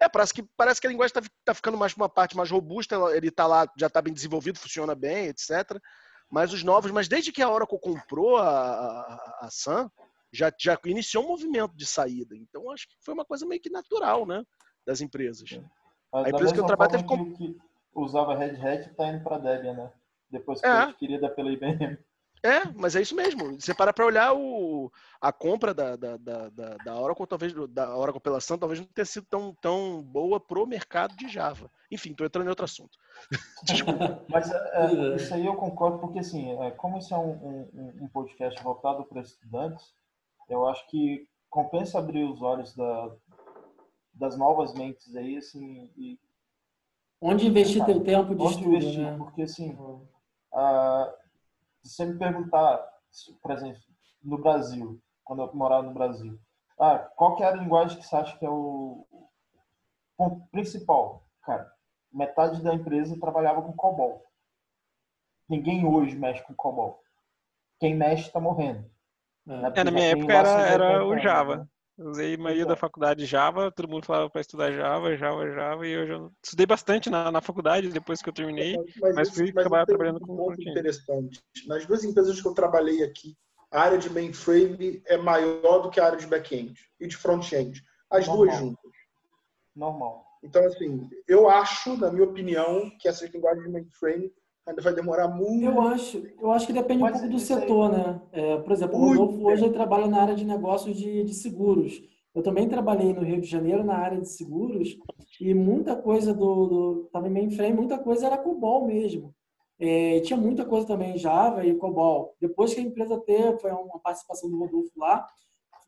[0.00, 2.96] É, parece que, parece que a linguagem está tá ficando mais uma parte mais robusta,
[3.14, 5.78] ele está lá, já está bem desenvolvido, funciona bem, etc.
[6.30, 9.90] Mas os novos, mas desde que a Oracle comprou a, a, a Sun,
[10.32, 12.36] já, já iniciou um movimento de saída.
[12.36, 14.42] Então, acho que foi uma coisa meio que natural, né?
[14.86, 15.50] Das empresas.
[15.52, 15.62] É.
[16.12, 17.36] A empresa que eu trabalho teve como.
[17.36, 17.58] Que
[17.94, 19.92] usava Red Hat está indo para Debian, né?
[20.30, 20.70] Depois que é.
[20.70, 21.98] foi adquirida pela IBM.
[22.42, 23.60] É, mas é isso mesmo.
[23.60, 26.48] Você para para olhar o, a compra da, da, da,
[26.84, 30.66] da Oracle, talvez da Oracle pela Sun, talvez não tenha sido tão, tão boa pro
[30.66, 31.70] mercado de Java.
[31.90, 32.96] Enfim, estou entrando em outro assunto.
[33.64, 34.24] Desculpa.
[34.28, 37.30] mas é, é, isso aí eu concordo, porque assim, é, como isso é um,
[37.74, 39.92] um, um podcast voltado para estudantes,
[40.48, 43.10] eu acho que compensa abrir os olhos da,
[44.14, 46.18] das novas mentes aí, assim, e,
[47.20, 49.14] Onde investir teu tempo de onde estudo, investir, né?
[49.18, 51.12] Porque assim, uh,
[51.82, 52.84] se você me perguntar,
[53.42, 53.80] por exemplo,
[54.22, 56.38] no Brasil, quando eu morava no Brasil,
[56.78, 59.06] ah, qual que é a linguagem que você acha que é o
[60.16, 61.24] ponto principal?
[61.42, 61.70] Cara,
[62.12, 64.24] metade da empresa trabalhava com COBOL.
[65.48, 67.02] Ninguém hoje mexe com COBOL.
[67.78, 68.88] Quem mexe está morrendo.
[69.48, 71.68] É, na minha época era, era o Java.
[72.02, 76.06] Usei maioria da faculdade Java, todo mundo falava para estudar Java, Java, Java, e eu
[76.06, 79.84] já estudei bastante na, na faculdade depois que eu terminei, mas, mas fui mas acabar
[79.84, 81.42] trabalhando um com ponto interessante.
[81.66, 83.36] Nas duas empresas que eu trabalhei aqui,
[83.70, 87.82] a área de mainframe é maior do que a área de back-end e de front-end.
[88.10, 88.46] As Normal.
[88.46, 88.92] duas juntas.
[89.76, 90.26] Normal.
[90.42, 94.32] Então, assim, eu acho, na minha opinião, que essas linguagens de mainframe
[94.70, 95.64] ainda vai demorar muito.
[95.64, 97.98] Eu acho, eu acho que depende Mas um pouco do setor, aí...
[97.98, 98.20] né?
[98.32, 102.02] É, por exemplo, o Rodolfo hoje trabalha na área de negócios de, de seguros.
[102.34, 104.96] Eu também trabalhei no Rio de Janeiro na área de seguros
[105.40, 109.34] e muita coisa do, do tava em mainframe, muita coisa era COBOL mesmo.
[109.80, 112.36] É, tinha muita coisa também em Java e COBOL.
[112.40, 115.26] Depois que a empresa teve, foi uma participação do Rodolfo lá,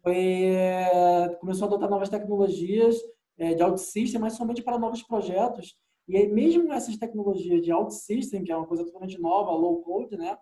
[0.03, 2.97] foi, é, começou a adotar novas tecnologias
[3.39, 5.77] é, de OutSystem, mas somente para novos projetos.
[6.13, 10.15] E aí, mesmo essas tecnologias de OutSystem, que é uma coisa totalmente nova, low code,
[10.15, 10.37] né?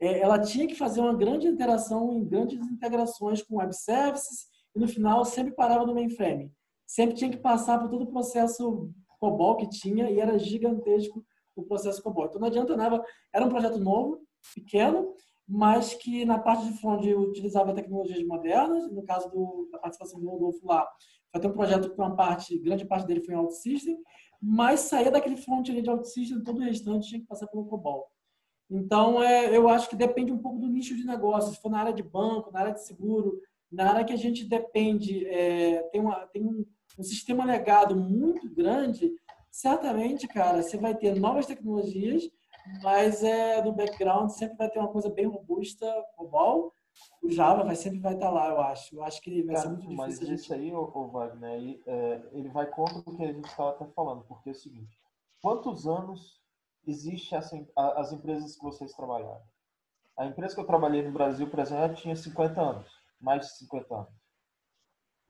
[0.00, 4.80] É, ela tinha que fazer uma grande interação em grandes integrações com web services e
[4.80, 6.50] no final sempre parava no mainframe.
[6.86, 8.90] Sempre tinha que passar por todo o processo
[9.20, 11.22] COBOL que tinha e era gigantesco
[11.54, 12.28] o processo COBOL.
[12.28, 13.04] Então não adianta nada,
[13.34, 14.18] era um projeto novo,
[14.54, 15.14] pequeno,
[15.46, 20.30] mas que na parte de front utilizava tecnologias modernas, no caso do, da participação do
[20.30, 20.88] Rodolfo lá,
[21.30, 23.98] vai ter um projeto que uma parte, grande parte dele foi em OutSystem,
[24.42, 28.10] mas saía daquele front de OutSystem, todo o restante tinha que passar pelo COBOL.
[28.68, 31.54] Então, é, eu acho que depende um pouco do nicho de negócio.
[31.54, 33.40] Se for na área de banco, na área de seguro,
[33.70, 36.64] na área que a gente depende, é, tem, uma, tem um,
[36.98, 39.12] um sistema legado muito grande,
[39.50, 42.28] certamente, cara, você vai ter novas tecnologias,
[42.82, 45.86] mas é, no background sempre vai ter uma coisa bem robusta,
[46.16, 46.72] COBOL,
[47.22, 48.96] o Java vai sempre vai estar lá, eu acho.
[48.96, 49.96] Eu acho que vai ser muito difícil.
[49.96, 50.34] Mas gente...
[50.34, 53.86] isso aí, o Wagner, aí, é, ele vai contra o que a gente estava até
[53.86, 54.98] falando, porque é o seguinte,
[55.40, 56.40] quantos anos
[56.86, 59.42] existe assim, as empresas que vocês trabalharam?
[60.16, 62.90] A empresa que eu trabalhei no Brasil, por exemplo, tinha 50 anos,
[63.20, 64.22] mais de 50 anos.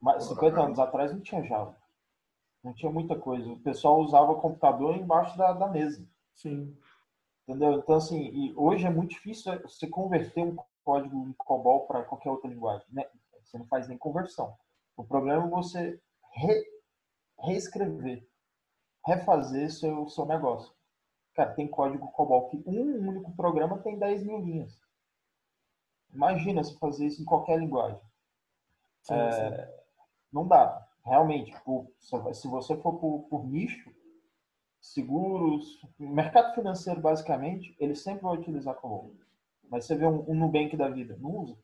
[0.01, 1.77] Mais, 50 anos atrás não tinha Java.
[2.63, 3.47] Não tinha muita coisa.
[3.49, 6.05] O pessoal usava computador embaixo da, da mesa.
[6.33, 6.75] Sim.
[7.47, 7.73] Entendeu?
[7.73, 12.29] Então, assim, e hoje é muito difícil você converter um código em COBOL para qualquer
[12.29, 12.85] outra linguagem.
[12.91, 13.05] Né?
[13.43, 14.55] Você não faz nem conversão.
[14.95, 15.99] O problema é você
[16.33, 16.65] re,
[17.39, 18.27] reescrever,
[19.05, 20.73] refazer seu, seu negócio.
[21.33, 24.79] Cara, tem código COBOL que um único programa tem 10 mil linhas.
[26.13, 27.99] Imagina se fazer isso em qualquer linguagem.
[29.01, 29.71] Sim, é, sim.
[30.31, 30.87] Não dá.
[31.03, 33.91] Realmente, por, se você for por, por nicho,
[34.79, 39.15] seguros, mercado financeiro basicamente, ele sempre vai utilizar COBOL.
[39.69, 41.57] Mas você vê um, um Nubank da vida, não usa,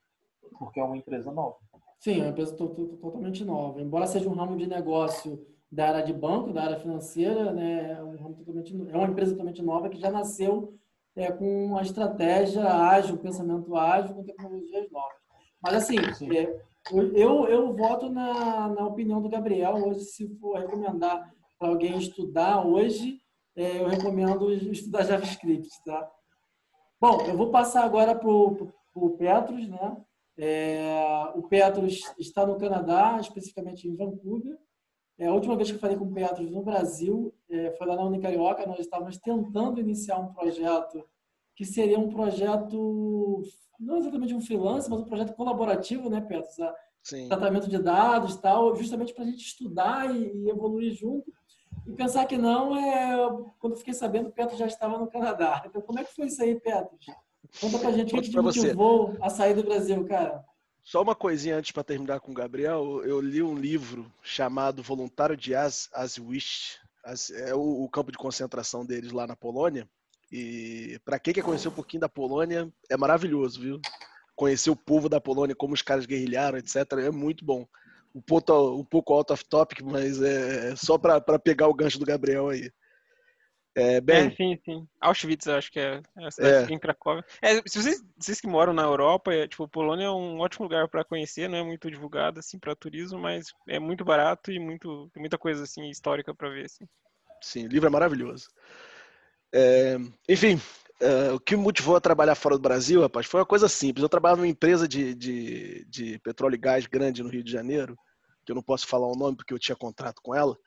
[0.57, 1.57] porque é uma empresa nova.
[1.99, 3.81] Sim, é uma empresa totalmente nova.
[3.81, 8.03] Embora seja um ramo de negócio da área de banco, da área financeira, né, é,
[8.03, 10.73] um ramo totalmente, é uma empresa totalmente nova que já nasceu
[11.15, 15.17] é, com uma estratégia ágil, pensamento ágil, com tecnologias novas.
[15.61, 15.97] Mas, assim,
[16.35, 19.75] é, eu, eu voto na, na opinião do Gabriel.
[19.75, 23.21] Hoje, se for recomendar para alguém estudar hoje,
[23.55, 26.09] é, eu recomendo estudar JavaScript, tá?
[27.01, 29.97] Bom, eu vou passar agora para o Petros, né?
[30.37, 34.57] É, o Petros está no Canadá, especificamente em Vancouver.
[35.17, 37.95] É, a última vez que eu falei com o Petros no Brasil é, foi lá
[37.95, 38.65] na Unicarioca.
[38.65, 41.05] Nós estávamos tentando iniciar um projeto
[41.55, 43.43] que seria um projeto,
[43.79, 46.55] não exatamente um freelance, mas um projeto colaborativo, né, Petros?
[47.01, 47.27] Sim.
[47.27, 51.31] Tratamento de dados tal, justamente para a gente estudar e, e evoluir junto.
[51.87, 53.17] E pensar que não, é,
[53.59, 55.63] quando fiquei sabendo, o Petro já estava no Canadá.
[55.65, 56.97] Então, como é que foi isso aí, Petro?
[57.59, 60.43] Conta pra gente o que te motivou a sair do Brasil, cara.
[60.83, 63.03] Só uma coisinha antes para terminar com o Gabriel.
[63.03, 66.79] Eu li um livro chamado Voluntário de Auschwitz.
[67.33, 69.87] É o, o campo de concentração deles lá na Polônia.
[70.31, 73.81] E para quem quer conhecer um pouquinho da Polônia, é maravilhoso, viu?
[74.35, 76.75] Conhecer o povo da Polônia, como os caras guerrilharam, etc.
[77.03, 77.67] É muito bom
[78.13, 81.99] um, ponto, um pouco out of topic, mas é, é só para pegar o gancho
[81.99, 82.71] do Gabriel aí.
[83.75, 84.27] É, bem...
[84.27, 84.87] É, sim, sim.
[84.99, 86.75] Auschwitz, acho que é, é a cidade é.
[86.75, 87.23] em Cracóvia.
[87.41, 90.87] É, se vocês, vocês que moram na Europa, é, tipo, Polônia é um ótimo lugar
[90.89, 95.09] para conhecer, não é muito divulgado assim para turismo, mas é muito barato e muito,
[95.13, 96.65] tem muita coisa assim histórica para ver.
[96.65, 96.85] Assim.
[97.41, 98.49] Sim, o livro é maravilhoso.
[99.53, 99.97] É,
[100.27, 100.59] enfim,
[101.01, 104.03] Uh, o que me motivou a trabalhar fora do Brasil, rapaz, foi uma coisa simples.
[104.03, 107.97] Eu trabalhava numa empresa de, de, de, petróleo e gás grande no Rio de Janeiro,
[108.45, 110.57] que eu não posso falar o nome porque eu tinha contrato com ela.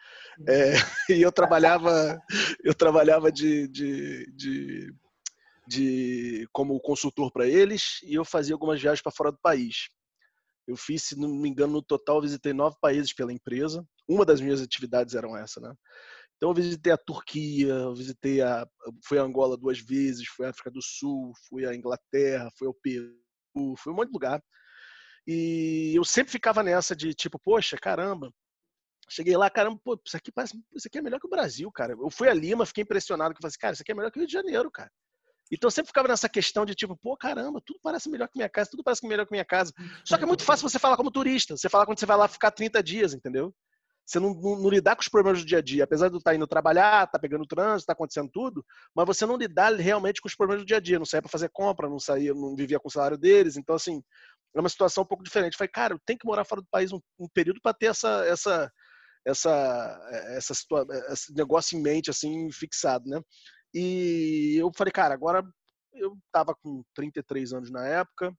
[0.49, 0.73] É,
[1.13, 2.19] e eu trabalhava,
[2.65, 4.95] eu trabalhava de, de, de,
[5.67, 9.91] de como consultor para eles e eu fazia algumas viagens para fora do país.
[10.67, 13.85] Eu fiz, se não me engano, no total visitei nove países pela empresa.
[14.09, 15.75] Uma das minhas atividades eram essa, né?
[16.43, 18.67] Então eu visitei a Turquia, eu visitei a,
[19.05, 22.75] fui a Angola duas vezes, fui à África do Sul, fui à Inglaterra, fui ao
[22.75, 23.15] Peru,
[23.79, 24.43] fui a um monte de lugar.
[25.25, 28.29] E eu sempre ficava nessa de tipo, poxa, caramba,
[29.09, 31.93] Cheguei lá, caramba, pô, isso aqui parece, isso aqui é melhor que o Brasil, cara.
[31.93, 34.11] Eu fui a Lima, fiquei impressionado, que eu falei assim, cara, isso aqui é melhor
[34.11, 34.91] que o Rio de Janeiro, cara.
[35.51, 38.49] Então eu sempre ficava nessa questão de tipo, pô, caramba, tudo parece melhor que minha
[38.49, 39.73] casa, tudo parece melhor que minha casa.
[40.05, 42.27] Só que é muito fácil você falar como turista, você falar quando você vai lá
[42.27, 43.55] ficar 30 dias, entendeu?
[44.05, 45.85] Você não, não, não, lidar com os problemas do dia a dia.
[45.85, 49.37] Apesar de estar tá indo trabalhar, tá pegando trânsito, está acontecendo tudo, mas você não
[49.37, 50.99] lidar realmente com os problemas do dia a dia.
[50.99, 53.57] Não saía para fazer compra, não saía, não vivia com o salário deles.
[53.57, 54.03] Então, assim,
[54.55, 55.57] é uma situação um pouco diferente.
[55.57, 58.25] falei, cara, eu tenho que morar fora do país um, um período para ter essa,
[58.27, 58.71] essa,
[59.25, 63.21] essa, essa situa esse negócio em mente, assim, fixado, né?
[63.75, 65.43] E eu falei, cara, agora
[65.95, 68.35] eu estava com 33 anos na época,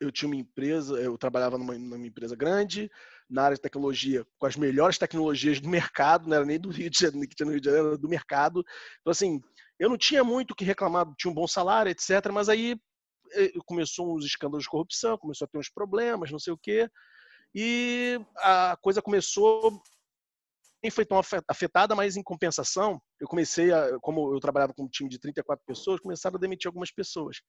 [0.00, 2.90] eu tinha uma empresa, eu trabalhava numa, numa, empresa grande,
[3.30, 6.90] na área de tecnologia, com as melhores tecnologias do mercado, não era nem do Rio
[6.90, 8.64] de Janeiro, que tinha no Rio de Janeiro, era do mercado.
[9.00, 9.40] Então, assim,
[9.78, 12.30] eu não tinha muito o que reclamar, tinha um bom salário, etc.
[12.32, 12.76] Mas aí
[13.32, 16.90] eh, começou uns escândalos de corrupção, começou a ter uns problemas, não sei o quê.
[17.54, 19.80] E a coisa começou
[20.82, 24.88] nem foi tão afetada, mas em compensação, eu comecei a, como eu trabalhava com um
[24.88, 27.42] time de 34 pessoas, começaram a demitir algumas pessoas.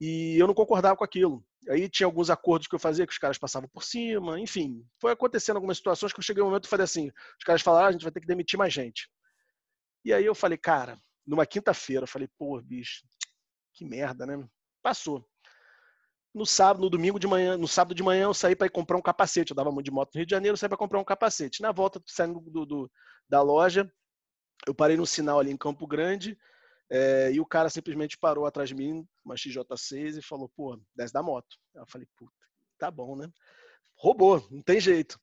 [0.00, 1.44] E eu não concordava com aquilo.
[1.68, 4.84] Aí tinha alguns acordos que eu fazia que os caras passavam por cima, enfim.
[5.00, 7.86] Foi acontecendo algumas situações que eu cheguei um momento e falei assim: os caras falaram,
[7.86, 9.08] ah, a gente vai ter que demitir mais gente.
[10.04, 13.06] E aí eu falei, cara, numa quinta-feira, eu falei, pô, bicho,
[13.74, 14.44] que merda, né?
[14.82, 15.24] Passou.
[16.34, 18.96] No sábado, no domingo de manhã, no sábado de manhã eu saí para ir comprar
[18.96, 19.52] um capacete.
[19.52, 21.62] Eu dava muito de moto no Rio de Janeiro, eu saí para comprar um capacete.
[21.62, 22.90] Na volta, saindo do, do,
[23.28, 23.90] da loja,
[24.66, 26.36] eu parei no sinal ali em Campo Grande
[26.94, 31.10] é, e o cara simplesmente parou atrás de mim, uma XJ6, e falou: pô, desce
[31.10, 31.56] da moto.
[31.74, 32.36] Eu falei: puta,
[32.78, 33.32] tá bom, né?
[33.96, 35.18] Roubou, não tem jeito.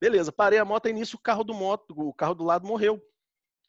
[0.00, 3.02] Beleza, parei a moto, e nisso o carro do moto, o carro do lado morreu.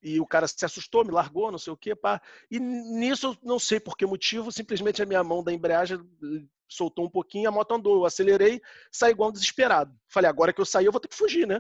[0.02, 1.94] E o cara se assustou, me largou, não sei o quê.
[1.94, 2.22] Pá.
[2.50, 7.06] E nisso, não sei por que motivo, simplesmente a minha mão da embreagem eh, soltou
[7.06, 7.98] um pouquinho, a moto andou.
[7.98, 9.94] Eu acelerei, saí igual um desesperado.
[10.08, 11.60] Falei, agora que eu saí, eu vou ter que fugir, né?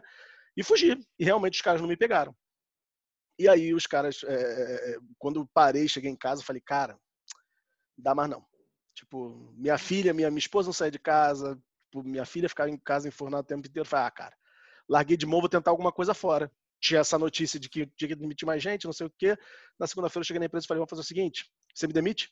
[0.56, 0.98] E fugi.
[1.20, 2.34] E realmente os caras não me pegaram.
[3.38, 6.98] E aí os caras, é, quando parei, cheguei em casa, falei, cara,
[7.98, 8.46] dá mais não.
[8.94, 11.56] Tipo, minha filha, minha, minha esposa não sai de casa,
[11.92, 13.88] tipo, minha filha ficava em casa enfornada o tempo inteiro.
[13.88, 14.38] Falei, ah, cara,
[14.88, 16.52] larguei de mão, vou tentar alguma coisa fora
[16.86, 19.38] tinha essa notícia de que tinha que demitir mais gente, não sei o quê.
[19.80, 22.32] Na segunda-feira eu cheguei na empresa e falei, vamos fazer o seguinte, você me demite?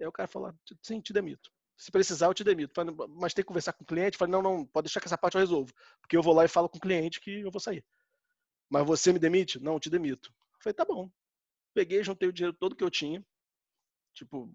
[0.00, 1.50] Aí o cara falou, sim, te demito.
[1.76, 2.72] Se precisar, eu te demito.
[2.74, 4.16] Falei, mas tem que conversar com o cliente?
[4.16, 5.72] Falei, não, não, pode deixar que essa parte eu resolvo.
[6.00, 7.84] Porque eu vou lá e falo com o cliente que eu vou sair.
[8.72, 9.60] Mas você me demite?
[9.60, 10.32] Não, te demito.
[10.58, 11.10] Falei, tá bom.
[11.74, 13.22] Peguei, juntei o dinheiro todo que eu tinha.
[14.14, 14.50] Tipo,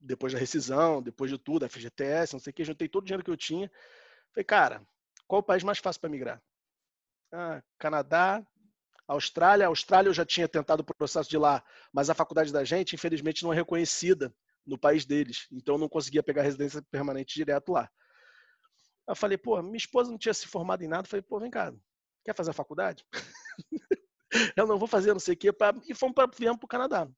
[0.00, 3.24] depois da rescisão, depois de tudo, FGTS, não sei o que, juntei todo o dinheiro
[3.24, 3.68] que eu tinha.
[4.32, 4.86] Falei, cara,
[5.26, 6.40] qual o país mais fácil para migrar?
[7.32, 8.46] ah, Canadá,
[9.08, 9.66] Austrália.
[9.66, 13.42] Austrália eu já tinha tentado o processo de lá, mas a faculdade da gente, infelizmente,
[13.42, 14.32] não é reconhecida
[14.64, 15.48] no país deles.
[15.50, 17.90] Então eu não conseguia pegar residência permanente direto lá.
[19.08, 21.04] Eu falei, pô, minha esposa não tinha se formado em nada.
[21.06, 21.72] Eu falei, pô, vem cá,
[22.24, 23.04] quer fazer a faculdade?
[24.56, 25.52] eu não vou fazer, não sei o quê.
[25.52, 25.74] Pra...
[25.88, 27.08] E fomos para viemos para o Canadá.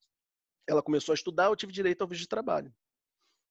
[0.68, 2.72] Ela começou a estudar, eu tive direito ao visto de trabalho.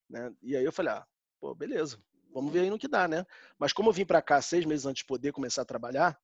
[0.10, 0.32] Né?
[0.42, 1.06] E aí eu falei, ah,
[1.40, 2.00] pô, beleza,
[2.34, 3.26] vamos ver aí no que dá, né?
[3.58, 6.18] Mas como eu vim para cá seis meses antes de poder começar a trabalhar,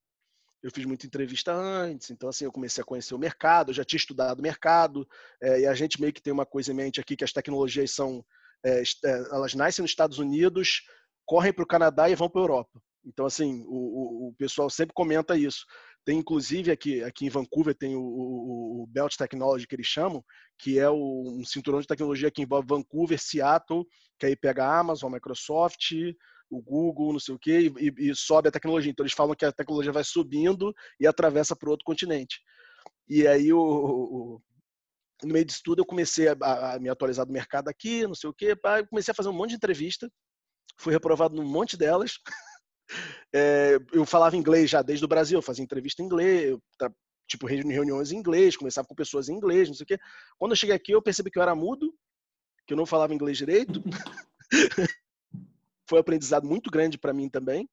[0.61, 3.83] eu fiz muita entrevista antes, então assim, eu comecei a conhecer o mercado, eu já
[3.83, 5.05] tinha estudado o mercado,
[5.41, 7.91] é, e a gente meio que tem uma coisa em mente aqui, que as tecnologias
[7.91, 8.25] são,
[8.63, 8.81] é,
[9.31, 10.83] elas nascem nos Estados Unidos,
[11.25, 12.81] correm para o Canadá e vão para a Europa.
[13.05, 15.65] Então, assim, o, o, o, pessoal sempre comenta isso.
[16.05, 20.23] Tem, inclusive, aqui, aqui em Vancouver, tem o, o, Belt Technology, que eles chamam,
[20.59, 23.85] que é um cinturão de tecnologia que envolve Vancouver, Seattle,
[24.19, 25.91] que aí pega a Amazon, a Microsoft,
[26.49, 28.91] o Google, não sei o quê, e, e, sobe a tecnologia.
[28.91, 32.41] Então eles falam que a tecnologia vai subindo e atravessa para outro continente.
[33.07, 34.41] E aí o, o,
[35.23, 36.35] no meio disso tudo eu comecei a,
[36.73, 39.33] a, me atualizar do mercado aqui, não sei o quê, pá, comecei a fazer um
[39.33, 40.09] monte de entrevista,
[40.77, 42.13] fui reprovado num monte delas.
[43.33, 46.57] É, eu falava inglês já desde o Brasil, eu fazia entrevista em inglês,
[47.27, 49.99] tipo reuniões em inglês, conversava com pessoas em inglês, não sei o quê.
[50.37, 51.93] Quando eu cheguei aqui, eu percebi que eu era mudo,
[52.67, 53.81] que eu não falava inglês direito.
[55.87, 57.69] foi um aprendizado muito grande para mim também,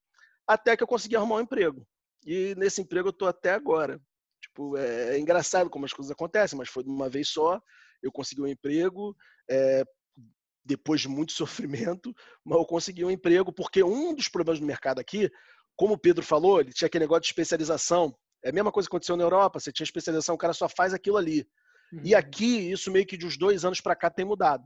[0.47, 1.87] até que eu consegui arrumar um emprego.
[2.25, 4.01] E nesse emprego eu estou até agora.
[4.43, 7.61] Tipo, é, é, engraçado como as coisas acontecem, mas foi de uma vez só.
[8.03, 9.15] Eu consegui um emprego,
[9.49, 9.85] é,
[10.65, 11.33] depois de muito
[11.93, 15.31] sofrimento, mas eu consegui um emprego, porque um dos problemas do mercado aqui,
[15.77, 18.15] como o Pedro falou, ele tinha aquele negócio de especialização.
[18.43, 20.95] É a mesma coisa que aconteceu na Europa, você tinha especialização, o cara só faz
[20.95, 21.47] aquilo ali.
[21.93, 22.01] Uhum.
[22.05, 24.65] E aqui, isso meio que de uns dois anos para cá tem mudado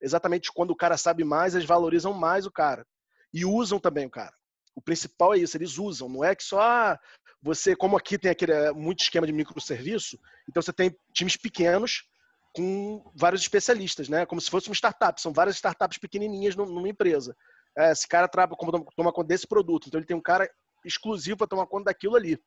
[0.00, 2.86] exatamente quando o cara sabe mais, eles valorizam mais o cara.
[3.32, 4.32] E usam também o cara.
[4.74, 6.08] O principal é isso, eles usam.
[6.08, 6.98] Não é que só ah,
[7.42, 12.04] você, como aqui tem aquele eh, muito esquema de microserviço, então você tem times pequenos
[12.56, 14.24] com vários especialistas, né?
[14.24, 15.20] Como se fosse uma startup.
[15.20, 17.36] São várias startups pequenininhas numa empresa.
[17.76, 20.50] É, esse cara trabalha como toma conta desse produto, então ele tem um cara
[20.82, 22.40] exclusivo para tomar conta daquilo ali.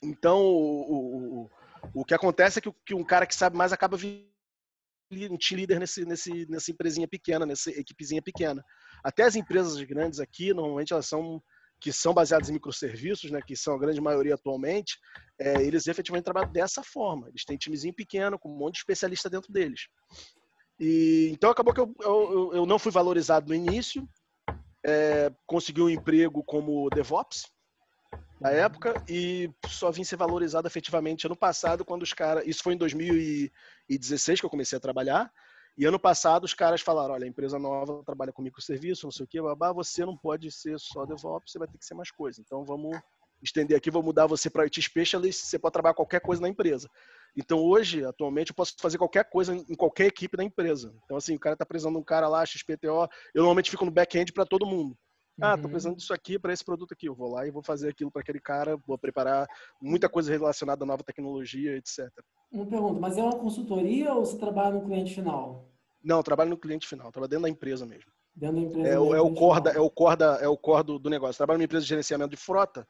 [0.00, 1.50] Então, o, o,
[1.92, 5.80] o que acontece é que, que um cara que sabe mais acaba um team leader
[5.80, 8.64] nesse, nesse, nessa empresinha pequena, nessa equipezinha pequena.
[9.02, 11.42] Até as empresas grandes aqui, normalmente elas são
[11.80, 14.98] que são baseadas em microserviços, né, que são a grande maioria atualmente,
[15.38, 17.28] é, eles efetivamente trabalham dessa forma.
[17.28, 19.88] Eles têm timezinho pequeno, com um monte de especialista dentro deles.
[20.78, 24.08] E, então acabou que eu, eu, eu não fui valorizado no início,
[24.84, 27.46] é, consegui um emprego como DevOps,
[28.40, 32.74] na época e só vim ser valorizado efetivamente ano passado quando os caras, isso foi
[32.74, 35.30] em 2016 que eu comecei a trabalhar,
[35.78, 39.24] e ano passado os caras falaram, olha, a empresa nova trabalha com microserviço, não sei
[39.24, 42.10] o que, babá, você não pode ser só DevOps, você vai ter que ser mais
[42.10, 42.40] coisa.
[42.40, 42.98] Então vamos
[43.40, 46.90] estender aqui, vou mudar você para IT Specialist, você pode trabalhar qualquer coisa na empresa.
[47.36, 50.92] Então hoje, atualmente, eu posso fazer qualquer coisa em qualquer equipe da empresa.
[51.04, 53.92] Então assim, o cara está precisando de um cara lá, XPTO, eu normalmente fico no
[53.92, 54.98] back-end para todo mundo.
[55.40, 55.70] Ah, tô uhum.
[55.70, 57.08] precisando disso aqui para esse produto aqui.
[57.08, 59.46] Eu vou lá e vou fazer aquilo para aquele cara, vou preparar
[59.80, 62.08] muita coisa relacionada à nova tecnologia, etc.
[62.50, 65.70] Uma pergunta, mas é uma consultoria ou você trabalha no cliente final?
[66.02, 68.10] Não, trabalho no cliente final, trabalho dentro da empresa mesmo.
[68.34, 68.88] Dentro da empresa.
[68.88, 71.36] É, é, o, core da, é o core da, é o core do, do negócio.
[71.36, 72.86] Trabalho numa empresa de gerenciamento de frota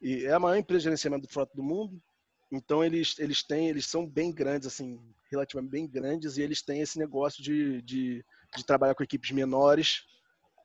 [0.00, 2.00] e é a maior empresa de gerenciamento de frota do mundo.
[2.50, 4.98] Então eles, eles têm, eles são bem grandes, assim,
[5.30, 8.24] relativamente bem grandes, e eles têm esse negócio de, de,
[8.56, 10.02] de trabalhar com equipes menores,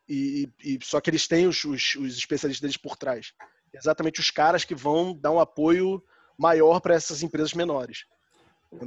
[0.08, 3.34] e, e, só que eles têm os, os, os especialistas deles por trás.
[3.74, 6.02] Exatamente os caras que vão dar um apoio
[6.38, 8.06] maior para essas empresas menores.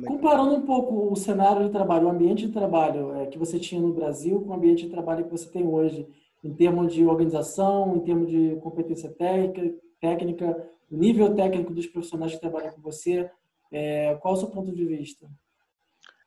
[0.07, 3.81] Comparando um pouco o cenário de trabalho, o ambiente de trabalho é, que você tinha
[3.81, 6.07] no Brasil com o ambiente de trabalho que você tem hoje,
[6.45, 12.41] em termos de organização, em termos de competência técnica, técnica nível técnico dos profissionais que
[12.41, 13.31] trabalham com você,
[13.71, 15.29] é, qual é o seu ponto de vista?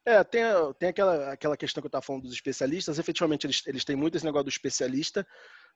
[0.03, 0.41] É, tem,
[0.79, 2.97] tem aquela, aquela questão que eu estava falando dos especialistas.
[2.97, 5.25] Efetivamente, eles, eles têm muito esse negócio do especialista,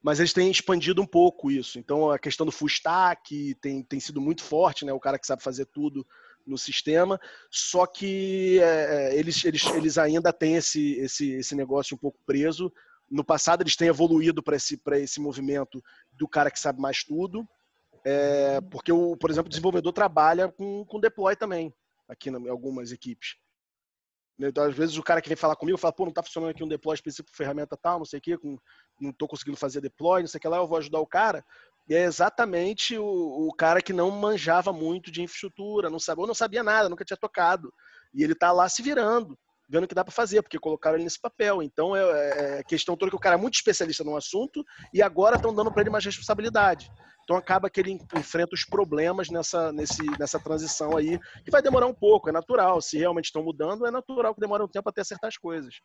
[0.01, 1.77] mas eles têm expandido um pouco isso.
[1.77, 4.91] Então, a questão do full stack tem, tem sido muito forte, né?
[4.91, 6.05] O cara que sabe fazer tudo
[6.45, 7.19] no sistema.
[7.51, 12.17] Só que é, é eles, eles, eles ainda têm esse, esse, esse negócio um pouco
[12.25, 12.73] preso.
[13.09, 17.47] No passado, eles têm evoluído para esse, esse movimento do cara que sabe mais tudo.
[18.03, 21.71] É, porque, o, por exemplo, o desenvolvedor trabalha com, com deploy também,
[22.07, 23.35] aqui em algumas equipes.
[24.37, 26.51] Né, então, às vezes o cara que vem falar comigo fala, pô, não está funcionando
[26.51, 28.57] aqui um deploy específico ferramenta tal, não sei o quê, com,
[28.99, 31.43] não estou conseguindo fazer deploy, não sei o que lá, eu vou ajudar o cara.
[31.87, 36.27] E é exatamente o, o, cara que não manjava muito de infraestrutura, não sabia, ou
[36.27, 37.71] não sabia nada, nunca tinha tocado.
[38.13, 39.37] E ele está lá se virando,
[39.69, 41.61] vendo o que dá para fazer, porque colocaram ele nesse papel.
[41.61, 45.35] Então é, é questão toda que o cara é muito especialista no assunto e agora
[45.35, 46.89] estão dando para ele mais responsabilidade.
[47.25, 51.87] Então acaba que ele enfrenta os problemas nessa, nesse, nessa transição aí, que vai demorar
[51.87, 52.79] um pouco, é natural.
[52.79, 55.81] Se realmente estão mudando, é natural que demore um tempo até acertar as coisas.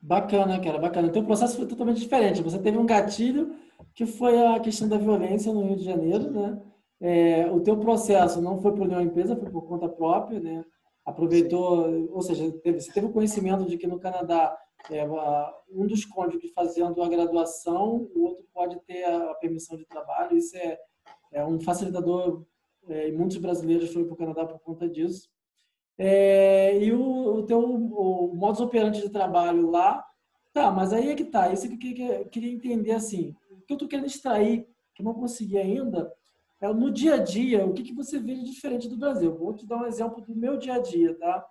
[0.00, 1.08] Bacana, cara, bacana.
[1.08, 2.42] Então o processo foi totalmente diferente.
[2.42, 3.54] Você teve um gatilho
[3.94, 6.58] que foi a questão da violência no Rio de Janeiro, né?
[6.98, 10.64] É, o teu processo não foi por nenhuma empresa, foi por conta própria, né?
[11.04, 14.56] Aproveitou, ou seja, teve, você teve o conhecimento de que no Canadá
[15.68, 20.36] um dos cônjuges fazendo a graduação, o outro pode ter a, permissão de trabalho.
[20.36, 20.78] Isso é,
[21.32, 22.44] é um facilitador,
[22.88, 25.28] é, e muitos brasileiros foram para o Canadá por conta disso.
[25.98, 30.04] É, e o, o teu o modus operandi de trabalho lá,
[30.52, 31.52] tá, mas aí é que tá.
[31.52, 33.34] Isso que eu queria, entender assim.
[33.50, 36.12] O que eu estou querendo extrair, que eu não consegui ainda,
[36.60, 39.34] é no dia a dia, o que, que você vê de diferente do Brasil.
[39.34, 41.46] Vou te dar um exemplo do meu dia a dia, tá?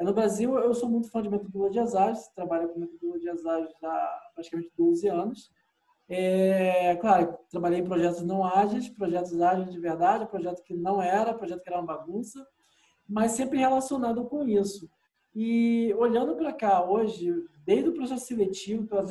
[0.00, 4.30] É, no Brasil, eu sou muito fã de metodologias ágeis, trabalho com metodologias ágeis há
[4.34, 5.52] praticamente 12 anos.
[6.08, 11.34] É, claro, trabalhei em projetos não ágeis, projetos ágeis de verdade, projeto que não era,
[11.34, 12.44] projeto que era uma bagunça,
[13.06, 14.90] mas sempre relacionado com isso.
[15.34, 17.30] E olhando para cá hoje,
[17.66, 19.10] desde o processo seletivo, as,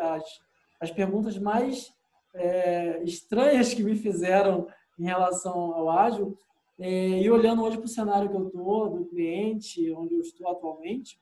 [0.00, 0.40] as,
[0.80, 1.94] as perguntas mais
[2.34, 4.66] é, estranhas que me fizeram
[4.98, 6.36] em relação ao ágil,
[6.80, 10.48] é, e olhando hoje para o cenário que eu estou, do cliente, onde eu estou
[10.48, 11.20] atualmente,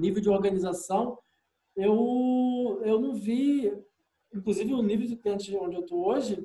[0.00, 1.18] nível de organização,
[1.76, 3.72] eu, eu não vi,
[4.34, 6.44] inclusive o nível de cliente onde eu estou hoje,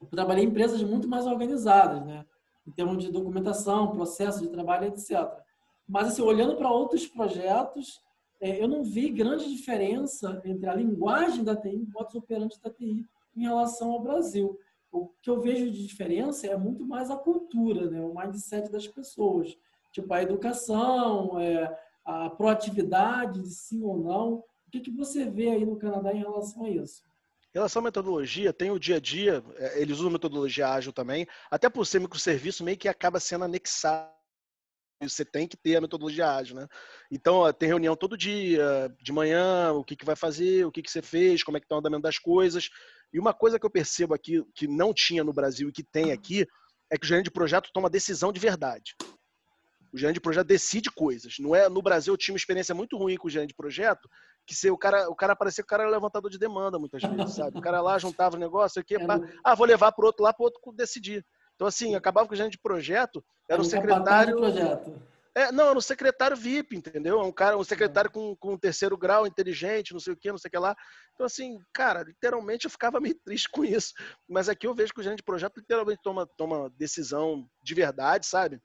[0.00, 2.26] eu trabalhei em empresas muito mais organizadas, né?
[2.66, 5.26] Em termos de documentação, processo de trabalho, etc.
[5.88, 8.02] Mas, assim, olhando para outros projetos,
[8.38, 13.06] é, eu não vi grande diferença entre a linguagem da TI e o da TI
[13.34, 14.58] em relação ao Brasil
[14.90, 18.00] o que eu vejo de diferença é muito mais a cultura, né?
[18.00, 19.56] o mindset das pessoas.
[19.92, 24.34] Tipo, a educação, é, a proatividade de sim ou não.
[24.66, 27.02] O que, que você vê aí no Canadá em relação a isso?
[27.54, 31.26] Em relação à metodologia, tem o dia a dia, é, eles usam metodologia ágil também,
[31.50, 34.10] até por ser microserviço, meio que acaba sendo anexado.
[35.00, 36.66] Você tem que ter a metodologia ágil, né?
[37.10, 40.90] Então, tem reunião todo dia, de manhã, o que, que vai fazer, o que, que
[40.90, 42.68] você fez, como é que está o andamento das coisas.
[43.12, 46.12] E uma coisa que eu percebo aqui, que não tinha no Brasil e que tem
[46.12, 46.46] aqui,
[46.90, 48.94] é que o gerente de projeto toma decisão de verdade.
[49.92, 51.36] O gerente de projeto decide coisas.
[51.38, 54.08] Não é no Brasil eu tinha uma experiência muito ruim com o gerente de projeto,
[54.46, 57.02] que se o cara, o cara parecia que o cara era levantador de demanda muitas
[57.02, 57.58] vezes, sabe?
[57.58, 58.98] O cara lá juntava o negócio aqui, é
[59.44, 61.24] ah, vou levar para outro lá para outro decidir.
[61.54, 64.36] Então assim, acabava que o gerente de projeto era o secretário.
[65.38, 67.20] É, não, no secretário VIP, entendeu?
[67.20, 70.32] É um cara, um secretário com, com um terceiro grau, inteligente, não sei o que,
[70.32, 70.74] não sei o que lá.
[71.14, 73.94] Então, assim, cara, literalmente eu ficava meio triste com isso.
[74.28, 78.26] Mas aqui eu vejo que o gerente de projeto literalmente toma, toma decisão de verdade,
[78.26, 78.60] sabe?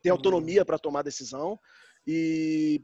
[0.00, 1.60] Tem autonomia para tomar decisão.
[2.06, 2.82] E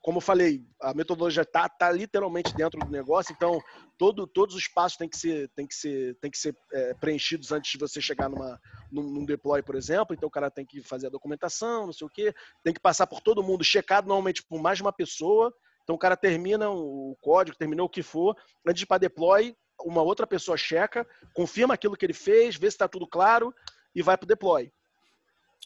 [0.00, 3.60] como eu falei, a metodologia está tá literalmente dentro do negócio, então
[3.96, 7.78] todo, todos os passos têm que ser, que ser, que ser é, preenchidos antes de
[7.78, 8.60] você chegar numa,
[8.90, 10.14] num, num, deploy, por exemplo.
[10.14, 13.06] Então o cara tem que fazer a documentação, não sei o quê, tem que passar
[13.06, 15.54] por todo mundo, checado normalmente por mais de uma pessoa.
[15.84, 19.56] Então o cara termina o código, terminou o que for, antes de ir para deploy,
[19.84, 23.54] uma outra pessoa checa, confirma aquilo que ele fez, vê se está tudo claro
[23.94, 24.72] e vai para o deploy.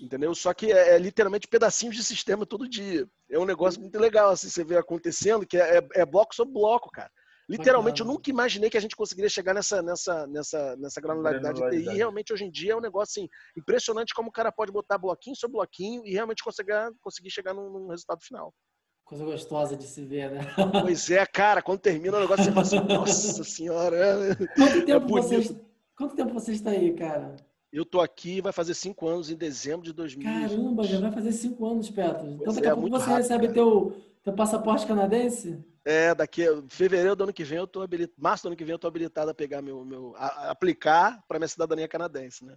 [0.01, 0.35] Entendeu?
[0.35, 3.09] Só que é, é, literalmente pedacinhos de sistema todo dia.
[3.31, 6.53] É um negócio muito legal, assim, você vê acontecendo, que é, é, é bloco sobre
[6.53, 7.11] bloco, cara.
[7.49, 11.71] Literalmente, eu nunca imaginei que a gente conseguiria chegar nessa, nessa, nessa, nessa granularidade, de
[11.71, 11.91] TI.
[11.91, 14.99] E realmente, hoje em dia, é um negócio assim, impressionante como o cara pode botar
[14.99, 18.53] bloquinho sobre bloquinho e realmente conseguir, conseguir chegar num, num resultado final.
[19.05, 20.41] Coisa gostosa de se ver, né?
[20.83, 24.37] Pois é, cara, quando termina o negócio, você fala assim, nossa senhora.
[24.57, 25.61] Quanto tempo, é você,
[25.97, 27.37] quanto tempo você está aí, cara?
[27.73, 30.25] Eu tô aqui, vai fazer cinco anos em dezembro de 2000.
[30.25, 32.27] Caramba, já vai fazer cinco anos, Petro.
[32.41, 35.65] Então daqui a é, pouco você rápido, recebe teu, teu passaporte canadense?
[35.85, 38.73] É, daqui fevereiro do ano que vem eu tô habilitado, março do ano que vem
[38.73, 42.57] eu tô habilitado a pegar meu, meu a, a aplicar para minha cidadania canadense, né?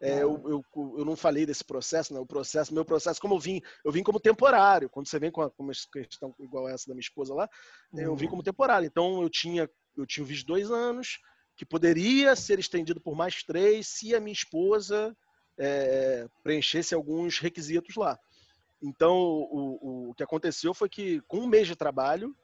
[0.00, 0.64] É, eu, eu,
[0.98, 2.18] eu, não falei desse processo, né?
[2.18, 4.90] O processo, meu processo, como eu vim, eu vim como temporário.
[4.90, 7.48] Quando você vem com, com uma questão igual essa da minha esposa lá,
[7.92, 8.00] uhum.
[8.00, 8.30] eu vim uhum.
[8.30, 8.84] como temporário.
[8.84, 11.20] Então eu tinha, eu tinha visto dois anos,
[11.62, 15.16] que poderia ser estendido por mais três se a minha esposa
[15.56, 18.18] é, preenchesse alguns requisitos lá.
[18.82, 22.36] Então o, o, que aconteceu foi que com um mês de trabalho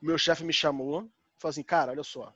[0.00, 1.00] meu chefe me chamou,
[1.38, 2.34] falou assim, cara, olha só.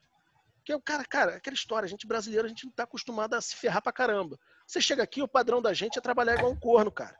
[0.56, 3.40] Porque o cara, cara, aquela história, a gente brasileiro, a gente não tá acostumado a
[3.40, 4.38] se ferrar pra caramba.
[4.66, 7.16] Você chega aqui, o padrão da gente é trabalhar igual um corno, cara.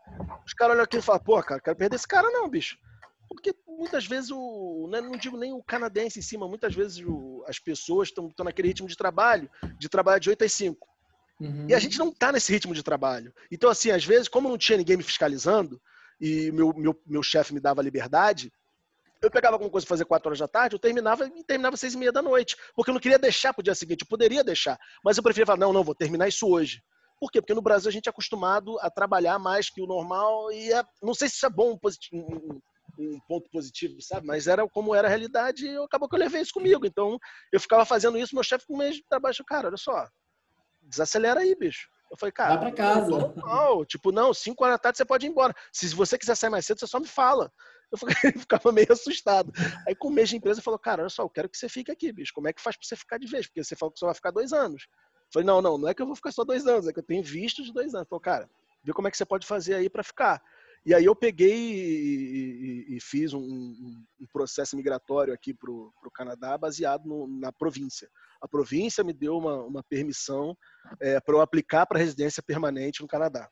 [0.47, 2.77] Os caras olham aqui e falam, pô, cara, quero perder esse cara não, bicho.
[3.27, 4.89] Porque muitas vezes o.
[4.91, 8.69] Né, não digo nem o canadense em cima, muitas vezes o, as pessoas estão naquele
[8.69, 9.49] ritmo de trabalho,
[9.79, 10.89] de trabalhar de 8 às 5.
[11.41, 11.67] Uhum.
[11.69, 13.33] E a gente não tá nesse ritmo de trabalho.
[13.51, 15.81] Então, assim, às vezes, como não tinha ninguém me fiscalizando,
[16.21, 18.53] e meu, meu, meu chefe me dava liberdade,
[19.23, 21.95] eu pegava alguma coisa para fazer 4 horas da tarde, eu terminava e terminava seis
[21.95, 22.57] e meia da noite.
[22.75, 24.79] Porque eu não queria deixar para o dia seguinte, eu poderia deixar.
[25.05, 26.83] Mas eu preferia falar, não, não, vou terminar isso hoje.
[27.21, 27.41] Por quê?
[27.41, 30.85] Porque no Brasil a gente é acostumado a trabalhar mais que o normal e é,
[31.03, 31.77] não sei se isso é bom
[32.13, 32.61] um,
[32.99, 34.27] um, ponto positivo, sabe?
[34.27, 36.87] Mas era como era a realidade e acabou que eu levei isso comigo.
[36.87, 37.19] Então
[37.53, 40.07] eu ficava fazendo isso, meu chefe com um mês de trabalho, cara, olha só,
[40.83, 41.89] desacelera aí, bicho.
[42.11, 43.11] Eu falei, cara, vai pra casa.
[43.37, 45.55] Não, tipo, não, 5 horas da tarde você pode ir embora.
[45.73, 47.53] Se você quiser sair mais cedo, você só me fala.
[47.91, 47.99] Eu
[48.41, 49.53] ficava meio assustado.
[49.87, 51.91] Aí, com o mês de empresa, falou: Cara, olha só, eu quero que você fique
[51.91, 52.33] aqui, bicho.
[52.35, 53.47] Como é que faz pra você ficar de vez?
[53.47, 54.87] Porque você falou que só vai ficar dois anos.
[54.91, 56.99] Eu falei: Não, não, não é que eu vou ficar só dois anos, é que
[56.99, 58.09] eu tenho visto de dois anos.
[58.09, 58.51] Falei, cara,
[58.85, 60.43] vê como é que você pode fazer aí para ficar.
[60.87, 66.11] E aí eu peguei e, e, e fiz um, um, processo migratório aqui para o
[66.15, 68.09] Canadá baseado no, na província.
[68.41, 70.57] A província me deu uma, uma permissão
[71.01, 73.49] é, para eu aplicar para residência permanente no Canadá.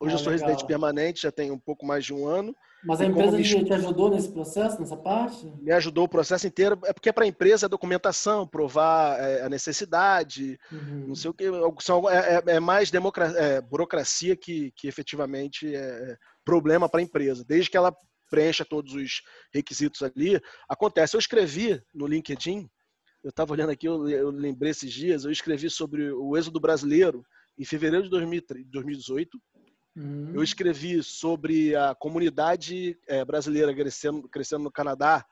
[0.00, 0.48] Hoje ah, eu sou legal.
[0.48, 2.54] residente permanente, já tem um pouco mais de um ano.
[2.84, 5.50] Mas a empresa te ajudou nesse processo, nessa parte?
[5.60, 6.78] Me ajudou o processo inteiro.
[6.84, 11.08] É porque para a empresa é documentação, provar é, a necessidade, uhum.
[11.08, 11.44] não sei o que.
[11.80, 17.44] São, é, é, é mais é, burocracia que, que efetivamente é problema para a empresa.
[17.46, 17.94] Desde que ela
[18.30, 19.22] preencha todos os
[19.52, 21.16] requisitos ali, acontece.
[21.16, 22.68] Eu escrevi no LinkedIn,
[23.22, 27.24] eu estava olhando aqui, eu, eu lembrei esses dias, eu escrevi sobre o êxodo brasileiro
[27.58, 29.40] em fevereiro de 2018
[29.96, 30.32] Uhum.
[30.34, 35.24] Eu escrevi sobre a comunidade é, brasileira crescendo, crescendo no Canadá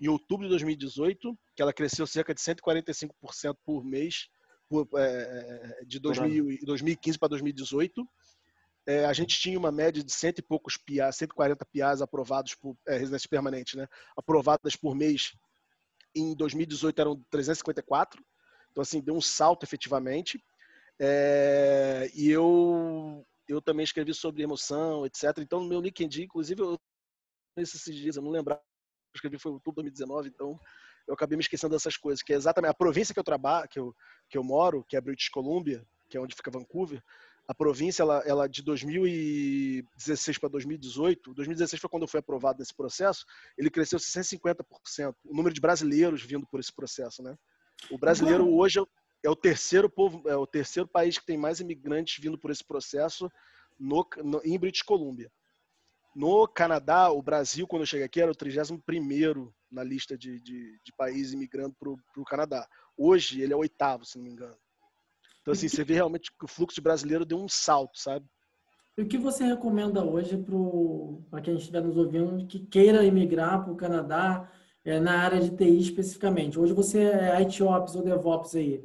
[0.00, 4.28] em outubro de 2018, que ela cresceu cerca de 145% por mês,
[4.68, 8.06] por, é, de 2000, 2015 para 2018.
[8.86, 12.76] É, a gente tinha uma média de cento e poucos PIA, 140 PIAs aprovados por
[12.86, 13.86] é, residências permanentes, né?
[14.16, 15.32] aprovadas por mês.
[16.14, 18.22] Em 2018 eram 354.
[18.70, 20.42] Então, assim, deu um salto efetivamente.
[20.98, 25.38] É, e eu eu também escrevi sobre emoção, etc.
[25.38, 26.78] Então, no meu LinkedIn, inclusive, eu,
[27.56, 30.58] nesses dias, eu não lembrava, eu escrevi foi outubro de 2019, então
[31.06, 33.78] eu acabei me esquecendo dessas coisas, que é exatamente a província que eu trabalho, que
[33.78, 33.94] eu,
[34.28, 37.02] que eu moro, que é British Columbia, que é onde fica Vancouver,
[37.48, 42.72] a província, ela, ela de 2016 para 2018, 2016 foi quando eu fui aprovado nesse
[42.72, 43.26] processo,
[43.58, 45.16] ele cresceu 650%.
[45.24, 47.36] O número de brasileiros vindo por esse processo, né?
[47.90, 48.78] O brasileiro hoje
[49.22, 52.64] é o terceiro povo, é o terceiro país que tem mais imigrantes vindo por esse
[52.64, 53.30] processo
[53.78, 55.30] no, no, em British Columbia.
[56.14, 58.80] No Canadá, o Brasil, quando eu cheguei aqui, era o 31
[59.70, 62.66] na lista de, de, de países imigrando para o Canadá.
[62.96, 64.56] Hoje, ele é o oitavo, se não me engano.
[65.40, 68.26] Então, assim, você vê realmente que o fluxo brasileiro deu um salto, sabe?
[68.98, 70.36] E o que você recomenda hoje
[71.30, 74.50] para quem estiver nos ouvindo que queira imigrar para o Canadá
[74.84, 76.58] é, na área de TI especificamente?
[76.58, 78.84] Hoje você é IT Ops ou DevOps aí.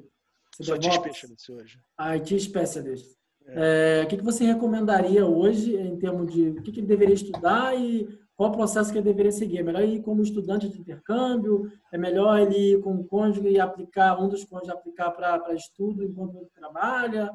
[0.64, 1.80] Sou IT Specialist hoje.
[2.00, 3.16] IT Specialist.
[3.48, 4.00] É.
[4.00, 7.14] É, o que, que você recomendaria hoje em termos de o que, que ele deveria
[7.14, 9.60] estudar e qual o processo que ele deveria seguir?
[9.60, 11.72] É melhor ir como estudante de intercâmbio?
[11.92, 16.04] É melhor ele ir com o cônjuge e aplicar, um dos cônjuges aplicar para estudo
[16.04, 17.32] enquanto ele trabalha?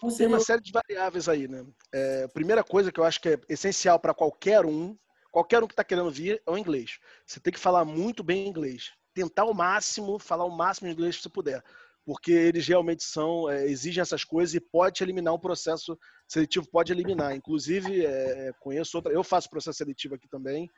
[0.00, 0.16] Seria...
[0.16, 1.64] Tem uma série de variáveis aí, né?
[1.92, 4.96] É, primeira coisa que eu acho que é essencial para qualquer um,
[5.30, 6.98] qualquer um que está querendo vir, é o inglês.
[7.26, 8.92] Você tem que falar muito bem inglês.
[9.12, 11.62] Tentar ao máximo, falar o máximo de inglês que você puder
[12.10, 15.96] porque eles realmente são é, exigem essas coisas e pode eliminar um processo
[16.26, 17.36] seletivo, pode eliminar.
[17.36, 20.68] Inclusive, é, conheço outra, eu faço processo seletivo aqui também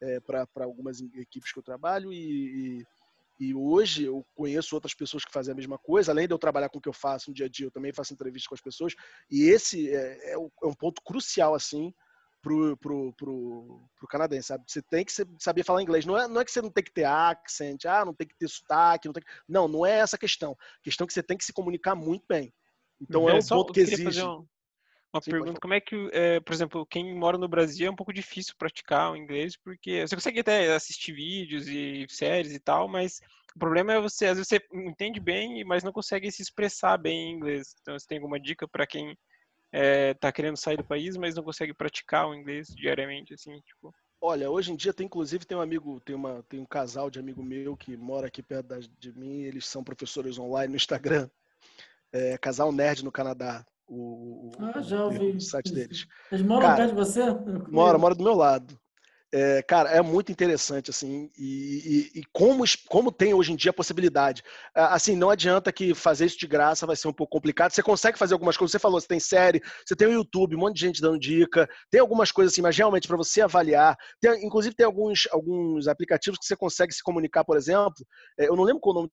[0.00, 2.86] é, para algumas equipes que eu trabalho e,
[3.38, 6.70] E hoje eu conheço outras pessoas que fazem a mesma coisa, além de eu trabalhar
[6.70, 8.62] com o que eu faço no dia a dia, eu também faço entrevistas com as
[8.62, 8.94] pessoas.
[9.30, 11.92] E esse é, é, é um ponto crucial, assim,
[12.48, 14.64] pro, pro, pro, pro canadense, sabe?
[14.66, 16.06] Você tem que saber falar inglês.
[16.06, 18.36] Não é, não é que você não tem que ter accent, ah, não tem que
[18.36, 19.30] ter sotaque, não tem que...
[19.46, 20.52] Não, não é essa a questão.
[20.52, 22.52] A questão é que você tem que se comunicar muito bem.
[23.00, 23.30] Então uhum.
[23.30, 24.22] é um ponto que exige.
[24.22, 27.96] Uma Sim, pergunta, como é que, é, por exemplo, quem mora no Brasil é um
[27.96, 32.86] pouco difícil praticar o inglês, porque você consegue até assistir vídeos e séries e tal,
[32.86, 33.18] mas
[33.56, 37.30] o problema é você, às vezes você entende bem, mas não consegue se expressar bem
[37.30, 37.74] em inglês.
[37.80, 39.16] Então, você tem alguma dica para quem
[39.72, 43.92] está é, querendo sair do país, mas não consegue praticar o inglês diariamente, assim, tipo...
[44.20, 47.20] Olha, hoje em dia tem inclusive tem um amigo, tem uma tem um casal de
[47.20, 51.30] amigo meu que mora aqui perto da, de mim, eles são professores online no Instagram.
[52.12, 55.30] É, casal nerd no Canadá o, ah, já ouvi.
[55.30, 56.06] o site deles.
[56.30, 57.22] Eles moram cara, perto de você?
[57.70, 58.78] Mora, mora do meu lado.
[59.30, 63.70] É, cara, é muito interessante, assim, e, e, e, como, como tem hoje em dia
[63.70, 64.42] a possibilidade.
[64.74, 67.70] Assim, não adianta que fazer isso de graça vai ser um pouco complicado.
[67.72, 70.60] Você consegue fazer algumas coisas, você falou, você tem série, você tem o YouTube, um
[70.60, 74.46] monte de gente dando dica, tem algumas coisas assim, mas realmente para você avaliar, tem,
[74.46, 78.06] inclusive tem alguns, alguns aplicativos que você consegue se comunicar, por exemplo,
[78.38, 79.10] é, eu não lembro qual o nome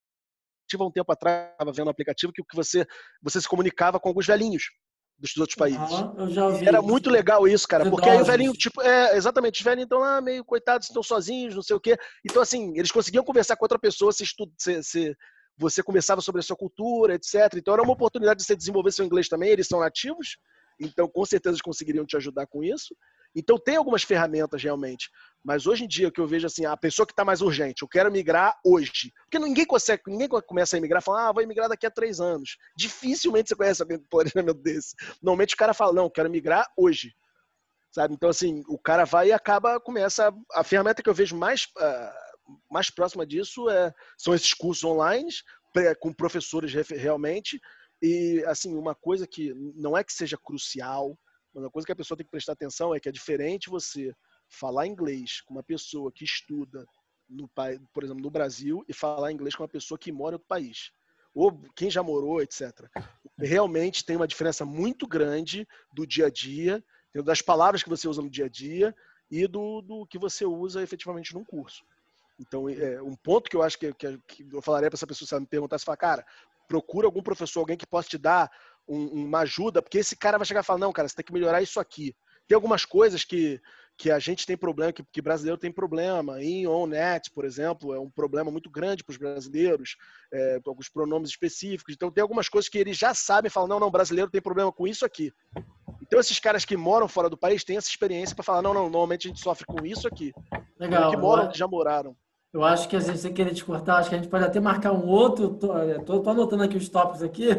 [0.80, 2.86] há um tempo atrás, estava vendo um aplicativo que, que você,
[3.22, 4.70] você se comunicava com alguns velhinhos
[5.18, 5.80] dos outros países.
[5.80, 9.86] Uhum, Era muito legal isso, cara, porque aí o velhinho, tipo, é, exatamente, os velhinhos
[9.86, 11.98] estão lá meio coitados, estão sozinhos, não sei o quê.
[12.24, 15.16] Então, assim, eles conseguiam conversar com outra pessoa, se, estu se, se
[15.58, 17.54] você conversava sobre a sua cultura, etc.
[17.56, 20.38] Então, era uma oportunidade de você desenvolver seu inglês também, eles são nativos,
[20.80, 22.96] então com certeza eles conseguiriam te ajudar com isso.
[23.36, 25.10] Então tem algumas ferramentas realmente.
[25.44, 27.88] Mas hoje em dia que eu vejo assim, a pessoa que está mais urgente, eu
[27.88, 29.14] quero migrar hoje.
[29.26, 32.58] Porque ninguém consegue, ninguém começa a emigrar falando, ah, vou emigrar daqui a três anos.
[32.76, 34.96] Dificilmente você conhece alguém um planejamento desse.
[35.22, 37.14] Normalmente o cara fala, não, quero migrar hoje.
[37.92, 38.14] Sabe?
[38.14, 40.34] Então, assim, o cara vai e acaba, começa.
[40.54, 45.30] A ferramenta que eu vejo mais, uh, mais próxima disso é, são esses cursos online,
[46.00, 47.60] com professores realmente.
[48.02, 51.18] E, assim, uma coisa que não é que seja crucial,
[51.56, 54.14] mas uma coisa que a pessoa tem que prestar atenção é que é diferente você
[54.50, 56.86] falar inglês com uma pessoa que estuda,
[57.30, 57.50] no,
[57.94, 60.92] por exemplo, no Brasil, e falar inglês com uma pessoa que mora em outro país.
[61.34, 62.72] Ou quem já morou, etc.
[63.40, 66.84] Realmente tem uma diferença muito grande do dia a dia,
[67.24, 68.94] das palavras que você usa no dia a dia
[69.32, 71.86] e do, do que você usa efetivamente num curso.
[72.38, 74.20] Então, é, um ponto que eu acho que, que,
[74.52, 76.26] eu falaria para essa pessoa, se ela me perguntasse, falar, cara,
[76.68, 78.52] procura algum professor, alguém que possa te dar
[78.88, 81.34] um, uma ajuda, porque esse cara vai chegar e falar, não, cara, você tem que
[81.34, 82.16] melhorar isso aqui.
[82.48, 83.60] Tem algumas coisas que,
[83.98, 86.42] que a gente tem problema, que, que brasileiro tem problema.
[86.42, 89.96] Em OnNet, por exemplo, é um problema muito grande para os brasileiros,
[90.32, 91.94] é, alguns pronomes específicos.
[91.94, 94.72] Então, tem algumas coisas que eles já sabem e falam, não, não, brasileiro tem problema
[94.72, 95.32] com isso aqui.
[96.02, 98.84] Então, esses caras que moram fora do país têm essa experiência para falar, não, não,
[98.84, 100.32] normalmente a gente sofre com isso aqui.
[100.80, 101.10] Legal.
[101.10, 102.16] Que moram, que já moraram.
[102.54, 104.62] Eu acho que a gente, sem querer te cortar, acho que a gente pode até
[104.62, 105.60] marcar um outro.
[106.06, 107.50] Tô anotando aqui os tópicos aqui,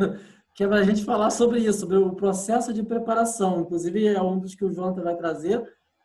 [0.57, 3.61] que é para a gente falar sobre isso, sobre o processo de preparação.
[3.61, 5.63] Inclusive, é um dos que o Jonathan vai trazer.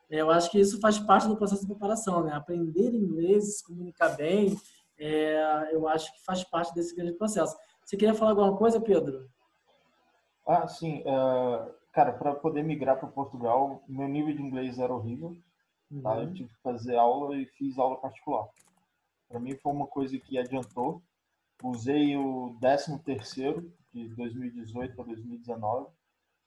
[0.09, 2.33] É, eu acho que isso faz parte do processo de preparação, né?
[2.33, 4.57] Aprender inglês, se comunicar bem,
[4.99, 7.55] é, eu acho que faz parte desse grande processo.
[7.85, 9.25] Você queria falar alguma coisa, Pedro?
[10.45, 10.99] Ah, sim.
[10.99, 15.33] Uh, cara, para poder migrar para Portugal, meu nível de inglês era horrível.
[15.89, 16.01] Uhum.
[16.01, 16.17] Tá?
[16.21, 18.49] Eu tive que fazer aula e fiz aula particular.
[19.29, 21.01] Para mim foi uma coisa que adiantou.
[21.63, 25.91] Usei o 13 terceiro de 2018 para 2019.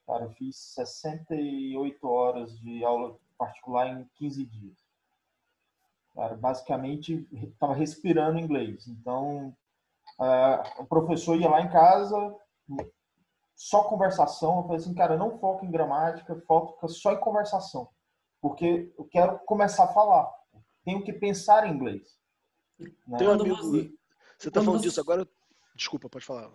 [0.05, 4.77] Cara, eu fiz 68 horas de aula particular em 15 dias.
[6.13, 8.87] Cara, basicamente, estava respirando inglês.
[8.87, 9.55] Então,
[10.19, 12.15] uh, o professor ia lá em casa,
[13.55, 14.57] só conversação.
[14.57, 17.89] Eu falei assim, cara, não foca em gramática, foca só em conversação.
[18.41, 20.31] Porque eu quero começar a falar.
[20.83, 22.17] Tenho que pensar em inglês.
[22.79, 23.17] Né?
[23.17, 23.55] Tem um amigo,
[24.37, 25.27] você está falando disso agora?
[25.75, 26.49] Desculpa, pode falar.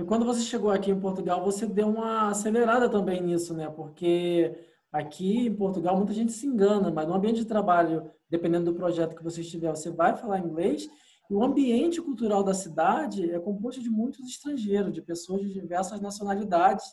[0.00, 3.68] E quando você chegou aqui em Portugal, você deu uma acelerada também nisso, né?
[3.68, 4.58] Porque
[4.90, 9.14] aqui em Portugal muita gente se engana, mas no ambiente de trabalho, dependendo do projeto
[9.14, 10.88] que você estiver, você vai falar inglês.
[11.28, 16.00] E o ambiente cultural da cidade é composto de muitos estrangeiros, de pessoas de diversas
[16.00, 16.86] nacionalidades.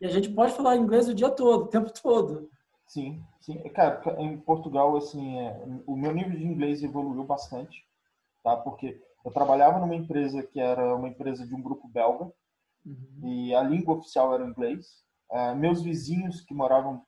[0.00, 2.48] E a gente pode falar inglês o dia todo, o tempo todo.
[2.86, 3.58] Sim, sim.
[3.70, 7.82] Cara, em Portugal, assim, é, o meu nível de inglês evoluiu bastante,
[8.44, 8.56] tá?
[8.56, 12.32] Porque eu trabalhava numa empresa que era uma empresa de um grupo belga,
[12.84, 13.20] Uhum.
[13.22, 15.04] E a língua oficial era o inglês.
[15.30, 17.04] Uh, meus vizinhos que moravam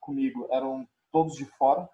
[0.00, 1.88] comigo eram todos de fora.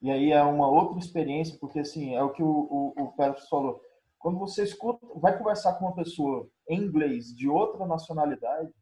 [0.00, 3.40] E aí é uma outra experiência, porque assim, é o que o, o, o Pedro
[3.48, 3.80] falou.
[4.18, 8.72] Quando você escuta, vai conversar com uma pessoa em inglês de outra nacionalidade,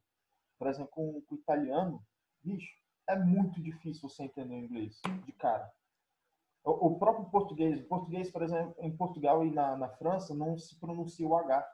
[0.59, 2.03] por exemplo, com, com o italiano,
[2.43, 2.71] bicho,
[3.09, 5.71] é muito difícil você entender o inglês de cara.
[6.65, 10.79] o próprio português, o português, por exemplo, em Portugal e na, na França, não se
[10.79, 11.67] pronuncia o H.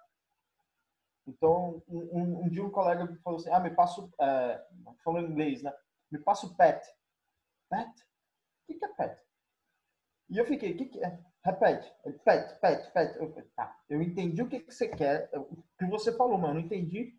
[1.27, 4.65] Então, um, um, dia um colega falou assim, ah, me passa, é,
[5.05, 5.73] falando inglês, né?
[6.11, 6.85] Me passa o pet.
[7.71, 7.91] Pet?
[8.69, 9.23] O que é pet?
[10.29, 11.19] E eu fiquei, o que, que é?
[11.45, 11.93] Repete.
[12.25, 13.17] Pet, pet, pet.
[13.19, 16.55] Eu, tá, eu entendi o que, que você quer, o que você falou, mas eu
[16.55, 17.19] não entendi.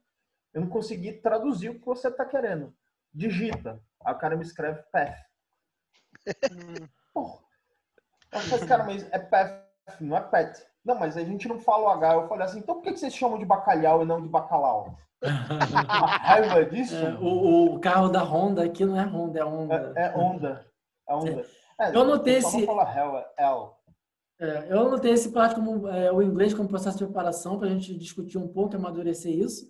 [0.54, 2.76] Eu não consegui traduzir o que você está querendo.
[3.14, 3.82] Digita.
[4.06, 5.16] Aí o cara me escreve pet.
[7.14, 7.44] Porra.
[8.32, 9.68] Eu falei, cara, mas é pet,
[10.02, 10.66] não é pet.
[10.86, 12.14] Não, mas a gente não fala o H.
[12.14, 14.98] Eu falei assim, então por que vocês chamam de bacalhau e não de bacalau?
[15.22, 16.96] Uma raiva disso.
[16.96, 19.94] É, o, o, carro da Honda aqui não é Honda, é Honda.
[19.96, 20.66] É, é Honda.
[21.08, 21.46] É Honda.
[21.80, 22.66] É, eu notei esse.
[22.66, 23.70] Fala Hell, é L.
[24.40, 27.72] É, eu notei esse parte como é, o inglês como processo de preparação para a
[27.72, 29.68] gente discutir um pouco, amadurecer isso.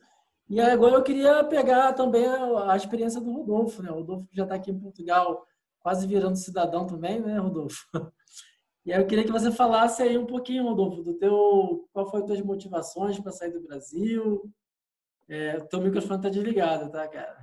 [0.50, 3.92] E agora eu queria pegar também a, a experiência do Rodolfo, né?
[3.92, 5.46] O Rodolfo já está aqui em Portugal,
[5.80, 7.86] quase virando cidadão também, né, Rodolfo?
[8.86, 12.24] E aí eu queria que você falasse aí um pouquinho, Rodolfo, do teu, qual foram
[12.24, 14.44] as tuas motivações para sair do Brasil.
[15.28, 17.38] É, teu microfone está desligado, tá, cara?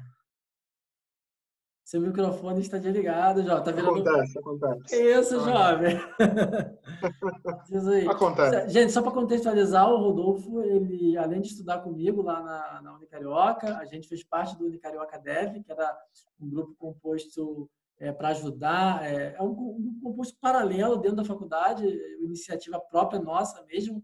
[1.91, 3.61] Seu microfone está desligado, Jó.
[3.61, 4.09] Tá virando...
[4.09, 5.03] Acontece, acontece.
[5.03, 5.99] Isso, jovem.
[7.93, 8.07] aí.
[8.07, 8.69] Acontece.
[8.69, 13.77] Gente, só para contextualizar, o Rodolfo, ele, além de estudar comigo lá na, na Unicarioca,
[13.79, 15.99] a gente fez parte do Unicarioca Dev, que era
[16.39, 17.69] um grupo composto
[18.01, 19.05] é, para ajudar.
[19.05, 21.87] É, é um, um, composto paralelo dentro da faculdade,
[22.21, 24.03] iniciativa própria nossa mesmo,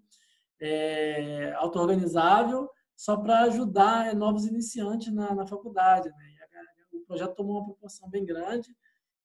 [0.60, 6.08] é, auto-organizável, só para ajudar é, novos iniciantes na, na faculdade.
[6.10, 6.36] Né?
[6.92, 8.68] o projeto tomou uma proporção bem grande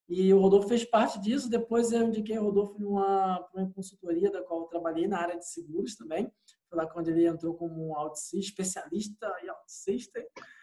[0.08, 1.50] e o Rodolfo fez parte disso.
[1.50, 5.48] Depois eu indiquei o Rodolfo numa uma consultoria da qual eu trabalhei na área de
[5.48, 6.32] seguros também.
[6.72, 9.66] Lá quando ele entrou como um auto especialista em auto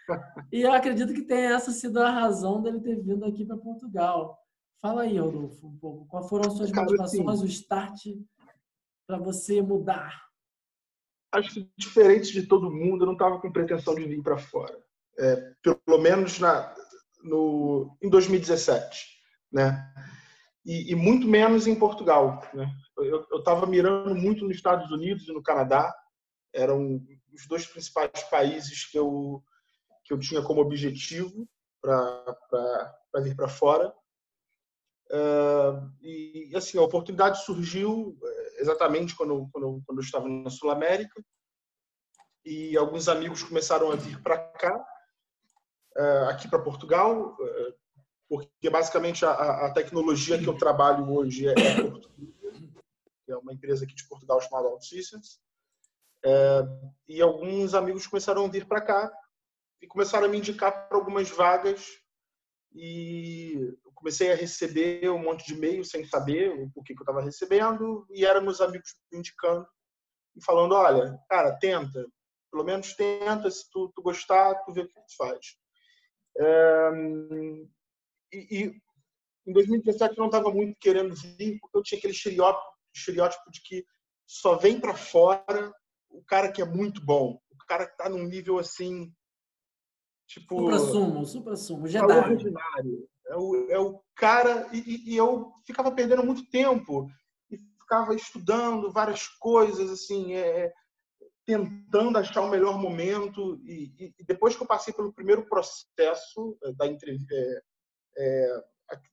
[0.50, 4.38] e eu acredito que tenha essa sido a razão dele ter vindo aqui para Portugal.
[4.80, 6.06] Fala aí, Rodolfo, um pouco.
[6.06, 8.06] Quais foram as suas motivações, o start
[9.06, 10.28] para você mudar?
[11.32, 14.78] Acho que diferente de todo mundo, eu não estava com pretensão de vir para fora.
[15.18, 16.74] É, pelo menos na,
[17.22, 19.06] no, em 2017,
[19.52, 19.92] né?
[20.68, 22.70] E, e, muito menos em Portugal, né?
[22.98, 25.90] Eu estava mirando muito nos Estados Unidos e no Canadá,
[26.52, 27.00] eram
[27.32, 29.42] os dois principais países que eu
[30.04, 31.48] que eu tinha como objetivo
[31.80, 33.94] para vir para fora.
[35.10, 40.70] Uh, e assim a oportunidade surgiu eh, exatamente quando, quando, quando eu estava na Sul
[40.70, 41.22] América
[42.44, 44.86] e alguns amigos começaram a vir para cá,
[45.96, 47.74] uh, aqui para Portugal, uh,
[48.28, 49.30] porque basicamente a,
[49.66, 52.08] a, tecnologia que eu trabalho hoje é, é
[53.32, 55.40] é uma empresa aqui de Portugal chamada OutSystems,
[57.06, 59.12] e alguns amigos começaram a vir para cá
[59.80, 61.86] e começaram a me indicar para algumas vagas
[62.74, 67.22] e comecei a receber um monte de e-mail sem saber o porquê que eu estava
[67.22, 69.66] recebendo e eram meus amigos me indicando
[70.36, 72.06] e falando, olha, cara, tenta,
[72.50, 75.56] pelo menos tenta, se tu, tu gostar, tu vê o que tu faz.
[76.36, 76.90] É,
[78.32, 78.80] e, e,
[79.46, 83.62] em 2017 eu não estava muito querendo vir porque eu tinha aquele estereótipo, estereótipo de
[83.62, 83.84] que
[84.26, 85.72] só vem para fora
[86.10, 89.12] o cara que é muito bom, o cara que está num nível assim
[90.28, 92.12] Tipo, supra sumo, supra sumo, Jedi.
[92.12, 93.08] É ordinário.
[93.26, 94.68] É o, é o cara.
[94.74, 97.10] E, e, eu ficava perdendo muito tempo.
[97.50, 100.70] E ficava estudando várias coisas, assim, é,
[101.46, 103.58] tentando achar o melhor momento.
[103.64, 107.34] E, e, depois que eu passei pelo primeiro processo é, da entrevista.
[107.34, 107.62] É,
[108.18, 108.64] é,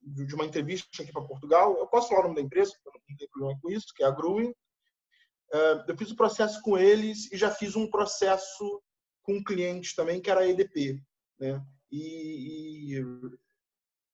[0.02, 3.28] de uma entrevista aqui para Portugal, eu posso falar o nome da empresa, não tem
[3.28, 4.52] problema com isso, que é a Gruen.
[5.52, 8.82] É, eu fiz o processo com eles e já fiz um processo
[9.22, 11.02] com clientes também, que era a EDP.
[11.38, 11.62] Né?
[11.90, 13.04] E, e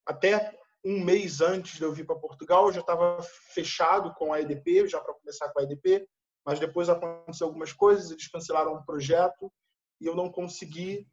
[0.07, 3.23] até um mês antes de eu vir para Portugal, eu já estava
[3.55, 6.07] fechado com a EDP, já para começar com a EDP,
[6.45, 9.53] mas depois aconteceu algumas coisas, eles cancelaram um projeto
[10.01, 11.07] e eu não consegui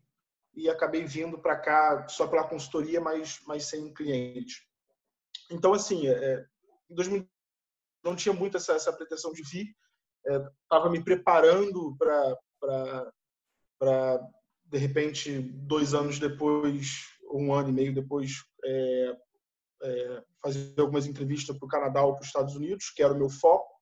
[0.56, 4.68] e acabei vindo para cá só pela consultoria, mas, mas sem cliente.
[5.52, 6.45] Então, assim, é,
[6.89, 7.28] em 2000
[8.04, 9.76] não tinha muito essa, essa pretensão de vir,
[10.64, 13.12] estava é, me preparando para
[13.80, 14.20] para
[14.66, 19.18] de repente dois anos depois, um ano e meio depois, é,
[19.82, 23.18] é, fazer algumas entrevistas para o Canadá ou para os Estados Unidos, que era o
[23.18, 23.74] meu foco.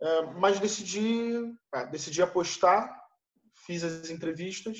[0.00, 3.00] É, mas decidi, ah, decidi apostar,
[3.66, 4.78] fiz as entrevistas,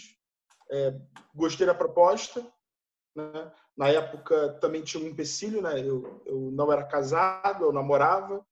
[0.73, 0.99] é,
[1.35, 2.41] gostei da proposta.
[3.15, 3.53] Né?
[3.77, 5.79] Na época também tinha um empecilho, né?
[5.79, 8.45] eu, eu não era casado, eu namorava.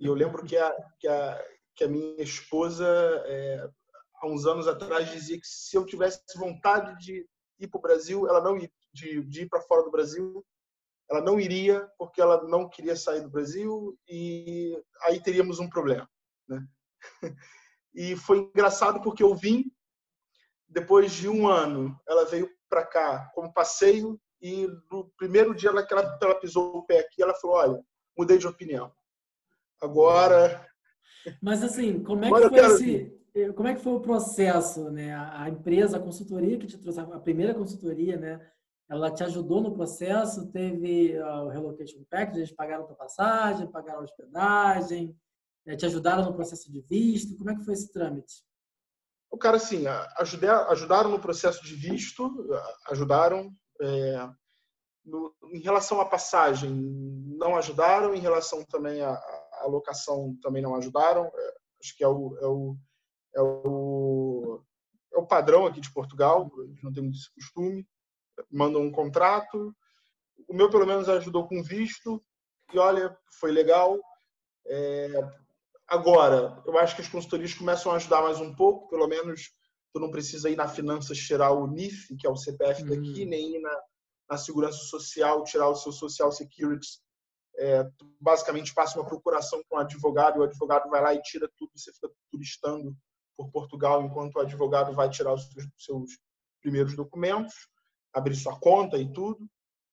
[0.00, 2.86] E eu lembro que a, que a, que a minha esposa
[3.26, 3.70] é,
[4.14, 7.26] há uns anos atrás dizia que se eu tivesse vontade de
[7.58, 10.44] ir para o Brasil, ela não ia, de, de ir para fora do Brasil,
[11.10, 16.08] ela não iria porque ela não queria sair do Brasil e aí teríamos um problema,
[16.48, 16.66] né?
[17.98, 19.72] E foi engraçado porque eu vim
[20.68, 25.94] depois de um ano, ela veio para cá como passeio e no primeiro dia que
[25.94, 27.84] ela, ela pisou o pé aqui, ela falou: olha,
[28.16, 28.92] mudei de opinião.
[29.80, 30.66] Agora.
[31.42, 33.16] Mas assim, como é que foi esse,
[33.54, 35.14] como é que foi o processo, né?
[35.14, 38.40] A empresa, a consultoria que te trouxe, a primeira consultoria, né?
[38.88, 40.50] Ela te ajudou no processo?
[40.52, 45.14] Teve uh, o relocation package, eles pagaram a tua passagem, pagaram a hospedagem,
[45.66, 45.76] né?
[45.76, 47.36] te ajudaram no processo de visto?
[47.36, 48.45] Como é que foi esse trâmite?
[49.30, 49.84] O cara, assim,
[50.68, 52.48] ajudaram no processo de visto,
[52.86, 53.50] ajudaram.
[53.80, 54.28] É,
[55.04, 56.70] no, em relação à passagem,
[57.38, 58.14] não ajudaram.
[58.14, 59.12] Em relação também à,
[59.60, 61.26] à locação, também não ajudaram.
[61.26, 62.76] É, acho que é o, é o,
[63.34, 64.62] é o,
[65.12, 66.50] é o padrão aqui de Portugal,
[66.82, 67.86] não tem esse costume
[68.50, 69.74] mandam um contrato.
[70.48, 72.22] O meu, pelo menos, ajudou com visto.
[72.72, 73.98] E olha, foi legal.
[74.66, 75.08] É...
[75.88, 78.88] Agora, eu acho que as consultorias começam a ajudar mais um pouco.
[78.88, 79.52] Pelo menos,
[79.92, 83.28] tu não precisa ir na finanças tirar o NIF, que é o CPF daqui, hum.
[83.28, 83.82] nem ir na,
[84.30, 86.98] na segurança social tirar o seu social security.
[87.58, 87.88] É,
[88.20, 91.70] basicamente passa uma procuração com o advogado, e o advogado vai lá e tira tudo,
[91.74, 92.94] você fica turistando
[93.34, 96.18] por Portugal enquanto o advogado vai tirar os seus, seus
[96.60, 97.54] primeiros documentos
[98.16, 99.46] abrir sua conta e tudo.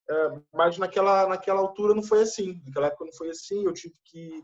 [0.09, 2.61] É, mas naquela, naquela altura não foi assim.
[2.65, 3.65] Naquela época não foi assim.
[3.65, 4.43] Eu tive que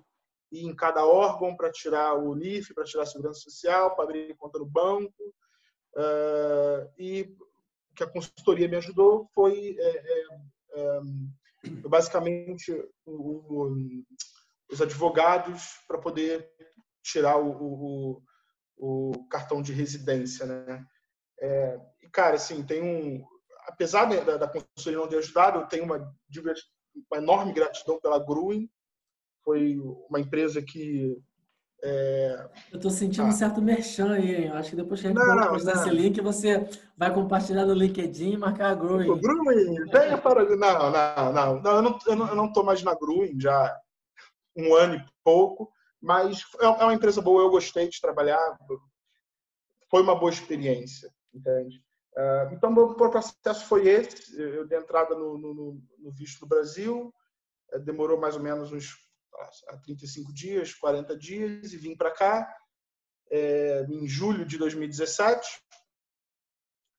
[0.51, 4.35] ir em cada órgão para tirar o NIF, para tirar a segurança social, para abrir
[4.37, 5.33] conta no banco.
[5.95, 7.35] É, e
[7.91, 10.23] o que a consultoria me ajudou foi é,
[10.73, 10.99] é
[11.87, 12.71] basicamente
[13.05, 14.03] o, o,
[14.71, 16.49] os advogados para poder
[17.03, 18.21] tirar o,
[18.77, 20.85] o, cartão de residência, né?
[21.41, 23.25] É, e cara, assim, tem um
[23.69, 28.69] apesar da, da consultoria não ter ajudado, eu tenho uma, uma enorme gratidão pela Gruen.
[29.49, 31.17] Foi uma empresa que
[31.81, 32.49] é...
[32.71, 33.29] Eu estou sentindo ah.
[33.29, 34.47] um certo merchan aí, hein?
[34.49, 37.73] Eu acho que depois que a gente não, postar esse link, você vai compartilhar no
[37.73, 39.19] LinkedIn e marcar a Gruen.
[39.19, 40.43] Gruen, venha para.
[40.55, 41.61] Não, não, não.
[41.61, 43.75] não eu não estou não, não mais na Gruen já
[44.55, 48.37] um ano e pouco, mas é, é uma empresa boa, eu gostei de trabalhar.
[49.89, 51.83] Foi uma boa experiência, entende?
[52.15, 54.39] Uh, então, o processo foi esse.
[54.39, 57.11] Eu dei entrada no, no, no visto do Brasil,
[57.73, 59.08] uh, demorou mais ou menos uns
[59.73, 62.47] uh, 35 dias, 40 dias, e vim para cá
[63.31, 65.47] é, em julho de 2017.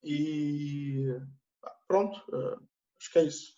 [0.03, 1.05] E
[1.87, 2.67] pronto, uh,
[2.99, 3.53] acho que é isso.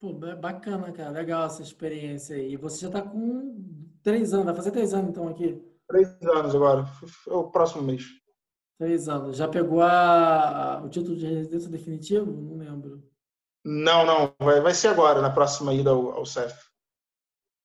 [0.00, 1.10] Pô, bacana, cara.
[1.10, 2.52] Legal essa experiência aí.
[2.52, 5.60] E você já está com três anos, vai fazer três anos então aqui?
[5.88, 6.84] Três anos agora,
[7.26, 8.04] é o próximo mês.
[8.78, 9.36] Três anos.
[9.36, 12.30] Já pegou a, o título de residência definitivo?
[12.30, 13.02] Não lembro.
[13.64, 14.32] Não, não.
[14.38, 16.67] Vai, vai ser agora, na próxima ida ao, ao CEF.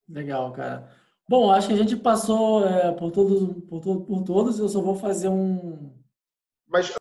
[0.08, 0.90] Legal, cara.
[1.28, 4.60] Bom, acho que a gente passou é, por, todos, por, por todos.
[4.60, 5.94] Eu só vou fazer um.
[6.68, 6.94] Mas.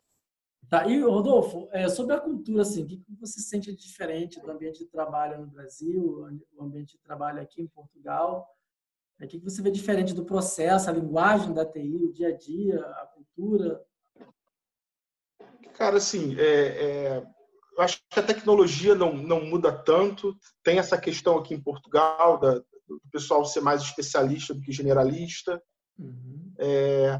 [0.69, 0.87] Tá.
[0.87, 4.85] E, Rodolfo, é, sobre a cultura, assim, o que você sente diferente do ambiente de
[4.85, 8.47] trabalho no Brasil, o ambiente de trabalho aqui em Portugal?
[9.21, 12.79] O que você vê diferente do processo, a linguagem da TI, o dia a dia,
[12.81, 13.85] a cultura?
[15.75, 17.27] Cara, assim, é, é,
[17.77, 20.35] eu acho que a tecnologia não, não muda tanto.
[20.63, 25.61] Tem essa questão aqui em Portugal da, do pessoal ser mais especialista do que generalista.
[25.97, 26.53] Uhum.
[26.59, 27.19] É,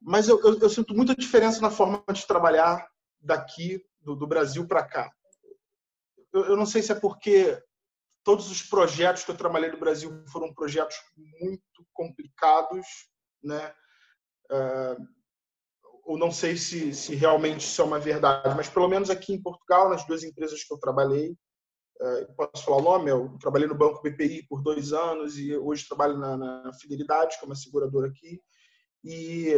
[0.00, 2.86] mas eu, eu, eu, sinto muita diferença na forma de trabalhar
[3.20, 5.10] daqui, do, do Brasil para cá.
[6.32, 7.62] Eu, eu, não sei se é porque
[8.24, 12.86] todos os projetos que eu trabalhei no Brasil foram projetos muito complicados,
[13.42, 13.72] né?
[14.50, 15.22] Uh,
[16.04, 19.40] ou não sei se, se realmente isso é uma verdade, mas pelo menos aqui em
[19.40, 21.36] Portugal, nas duas empresas que eu trabalhei, é,
[22.36, 23.10] posso falar o nome?
[23.10, 27.44] Eu trabalhei no Banco BPI por dois anos e hoje trabalho na, na Fidelidade, que
[27.44, 28.40] é uma seguradora aqui.
[29.04, 29.54] E,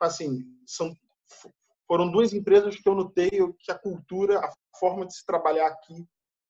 [0.00, 0.94] assim, são,
[1.86, 6.06] foram duas empresas que eu notei que a cultura, a forma de se trabalhar aqui,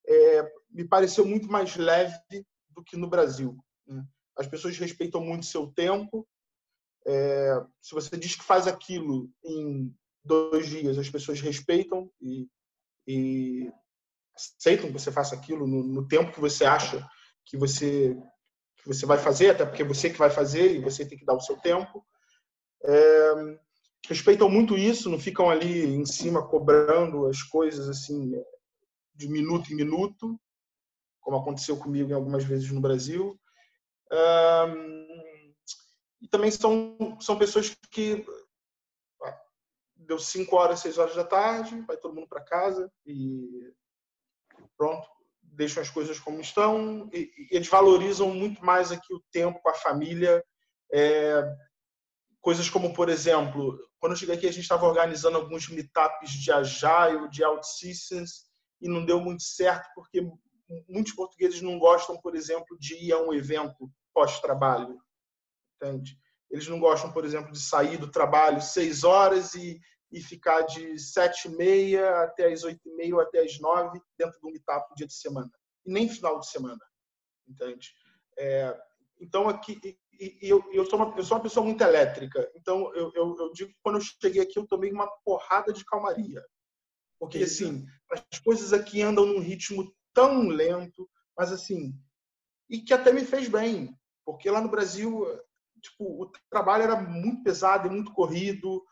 [0.06, 2.18] é, me pareceu muito mais leve
[2.70, 3.56] do que no Brasil.
[3.86, 4.04] Né?
[4.36, 6.26] As pessoas respeitam muito seu tempo,
[7.06, 9.94] é, se você diz que faz aquilo em
[10.24, 12.48] dois dias, as pessoas respeitam e,
[13.06, 13.72] e
[14.58, 17.06] aceitam que você faça aquilo no, no, tempo que você acha
[17.44, 18.16] que você
[18.76, 21.24] que você vai fazer, até porque é você que vai fazer e você tem que
[21.24, 22.02] dar o seu tempo.
[22.82, 23.34] É,
[24.08, 28.32] respeitam muito isso, não ficam ali em cima cobrando as coisas assim
[29.14, 30.40] de minuto em minuto,
[31.20, 33.38] como aconteceu comigo em algumas vezes no Brasil.
[36.22, 38.24] E também são, são pessoas que
[39.94, 43.72] deu 5 horas, 6 horas da tarde, vai todo mundo para casa e
[44.80, 45.06] pronto.
[45.42, 49.74] deixam as coisas como estão, e, e eles valorizam muito mais aqui o tempo a
[49.74, 50.42] família.
[50.90, 51.44] É,
[52.40, 56.50] coisas como, por exemplo, quando eu cheguei aqui, a gente estava organizando alguns meetups de
[56.50, 58.46] Agile, de OutSystems,
[58.80, 60.26] e não deu muito certo, porque
[60.88, 64.98] muitos portugueses não gostam, por exemplo, de ir a um evento pós-trabalho.
[65.76, 66.16] Entende?
[66.50, 69.78] Eles não gostam, por exemplo, de sair do trabalho seis horas e,
[70.10, 74.00] e ficar de sete e meia até as oito e meia ou até as nove
[74.18, 75.50] dentro do meetup dia de semana.
[75.86, 76.80] E nem final de semana.
[77.48, 77.92] Entende?
[78.38, 78.76] É,
[79.20, 79.78] então, aqui,
[80.20, 82.50] e, e eu, eu, sou uma, eu sou uma pessoa muito elétrica.
[82.54, 85.84] Então, eu, eu, eu, digo que quando eu cheguei aqui, eu tomei uma porrada de
[85.84, 86.44] calmaria.
[87.18, 91.92] Porque, assim, as coisas aqui andam num ritmo tão lento, mas, assim,
[92.68, 93.94] e que até me fez bem.
[94.24, 95.26] Porque lá no Brasil,
[95.82, 98.82] tipo, o trabalho era muito pesado e muito corrido.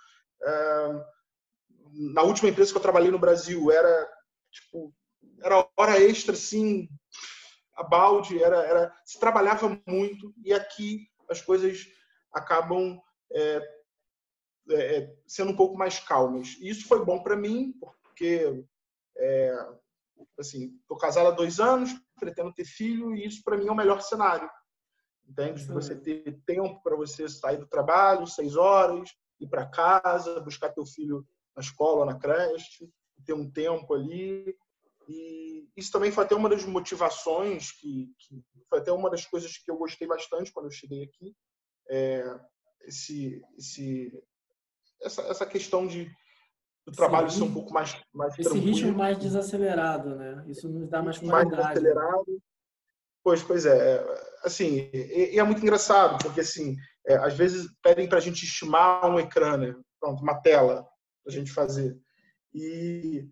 [2.12, 4.08] Na última empresa que eu trabalhei no Brasil, era,
[4.50, 4.94] tipo,
[5.42, 6.88] era hora extra, assim,
[7.74, 10.34] a balde, era, era, se trabalhava muito.
[10.44, 11.86] E aqui as coisas
[12.32, 13.00] acabam
[13.32, 13.62] é,
[14.70, 16.56] é, é, sendo um pouco mais calmas.
[16.60, 18.64] E isso foi bom para mim, porque
[19.16, 19.68] é,
[20.38, 23.76] assim, estou casado há dois anos, pretendo ter filho, e isso para mim é o
[23.76, 24.48] melhor cenário.
[25.26, 25.64] Entende?
[25.64, 29.10] De você ter tempo para você sair do trabalho, seis horas,
[29.40, 32.90] ir para casa, buscar teu filho na escola, na creche,
[33.24, 34.56] ter um tempo ali.
[35.08, 39.56] E isso também foi até uma das motivações que, que foi até uma das coisas
[39.56, 41.34] que eu gostei bastante quando eu cheguei aqui,
[41.88, 42.38] é
[42.82, 44.12] esse, esse,
[45.02, 46.10] essa, essa questão de
[46.86, 48.66] o trabalho ser um pouco mais, mais Esse tranquilo.
[48.66, 50.42] ritmo mais desacelerado, né?
[50.48, 51.50] Isso nos dá mais qualidade.
[51.50, 52.42] Mais desacelerado.
[53.22, 53.96] Pois, pois é.
[53.96, 56.76] é assim, e, e, é muito engraçado, porque assim,
[57.08, 59.74] é, às vezes pedem para a gente estimar um ecrã, né?
[60.00, 60.82] Pronto, uma tela
[61.24, 61.98] para a gente fazer.
[62.54, 63.28] E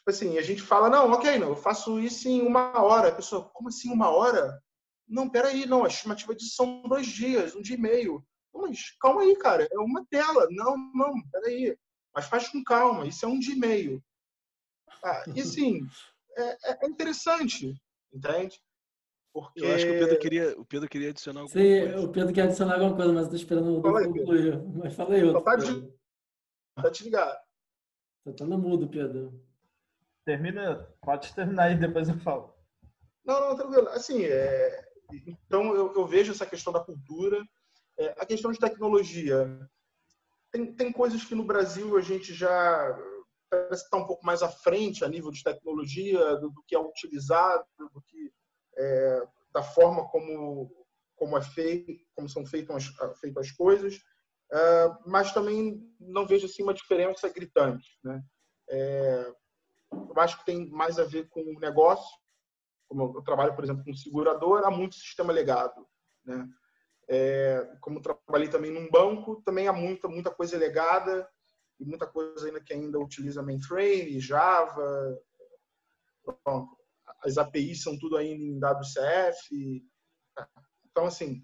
[0.00, 3.08] Tipo assim, a gente fala, não, ok, não, eu faço isso em uma hora.
[3.08, 4.58] A pessoa, como assim uma hora?
[5.06, 8.24] Não, peraí, não, a estimativa disso são dois dias, um dia e meio.
[8.52, 10.48] Mas calma aí, cara, é uma tela.
[10.50, 11.76] Não, não, peraí.
[12.14, 14.02] Mas faz com calma, isso é um dia e meio.
[15.04, 15.86] Ah, e assim,
[16.36, 17.74] é, é, é interessante,
[18.12, 18.58] entende?
[19.32, 19.64] Porque...
[19.64, 22.00] Eu acho que o Pedro queria, o Pedro queria adicionar alguma Sim, coisa.
[22.00, 24.60] o Pedro quer adicionar alguma coisa, mas estou esperando o concluir.
[24.74, 25.42] Mas falei outro.
[25.42, 25.92] Tá, de...
[26.76, 27.40] tá te ligar.
[28.36, 29.40] Tá no mudo, Pedro.
[30.24, 32.54] Termina, pode terminar aí, depois eu falo.
[33.24, 33.88] Não, não, tranquilo.
[33.88, 34.84] Assim, é...
[35.26, 37.40] então eu, eu, vejo essa questão da cultura,
[37.98, 39.46] é, a questão de tecnologia.
[40.50, 42.98] Tem, tem coisas que no Brasil a gente já
[43.48, 46.74] parece estar tá um pouco mais à frente a nível de tecnologia, do, do que
[46.74, 48.32] é utilizado, do que
[48.80, 50.70] é, da forma como
[51.16, 56.46] como é feito, como são feitas as, feitas as coisas, uh, mas também não vejo
[56.46, 58.22] assim uma diferença gritante, né?
[58.70, 59.32] É,
[59.92, 62.18] eu acho que tem mais a ver com o negócio.
[62.88, 65.86] Como eu trabalho, por exemplo, com segurador, há muito sistema legado.
[66.24, 66.48] Né?
[67.08, 71.28] É, como trabalhei também num banco, também há muita, muita coisa legada
[71.78, 75.18] e muita coisa ainda que ainda utiliza mainframe, Java.
[76.44, 76.79] Pronto.
[77.22, 79.84] As APIs são tudo ainda em WCF.
[80.90, 81.42] Então, assim,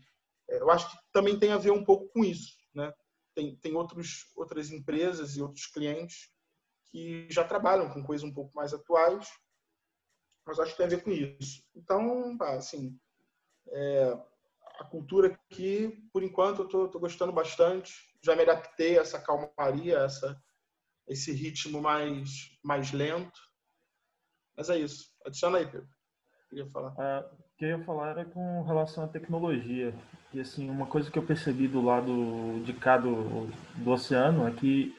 [0.49, 2.57] eu acho que também tem a ver um pouco com isso.
[2.75, 2.93] Né?
[3.35, 6.31] Tem, tem outros, outras empresas e outros clientes
[6.91, 9.29] que já trabalham com coisas um pouco mais atuais,
[10.47, 11.63] mas acho que tem a ver com isso.
[11.75, 12.99] Então, assim,
[13.69, 14.17] é,
[14.79, 17.93] a cultura aqui, por enquanto, eu estou gostando bastante.
[18.23, 20.41] Já me adaptei a essa calmaria, essa,
[21.09, 23.41] esse ritmo mais, mais lento.
[24.57, 25.16] Mas é isso.
[25.27, 25.89] Adiciona aí, Pedro.
[26.49, 26.95] Queria falar.
[26.97, 29.93] Ah, o que eu ia falar era com relação à tecnologia.
[30.33, 34.53] E assim, uma coisa que eu percebi do lado de cá do, do oceano é
[34.53, 34.97] que,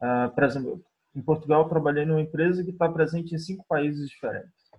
[0.00, 4.08] ah, por exemplo, em Portugal, eu trabalhei numa empresa que está presente em cinco países
[4.08, 4.70] diferentes.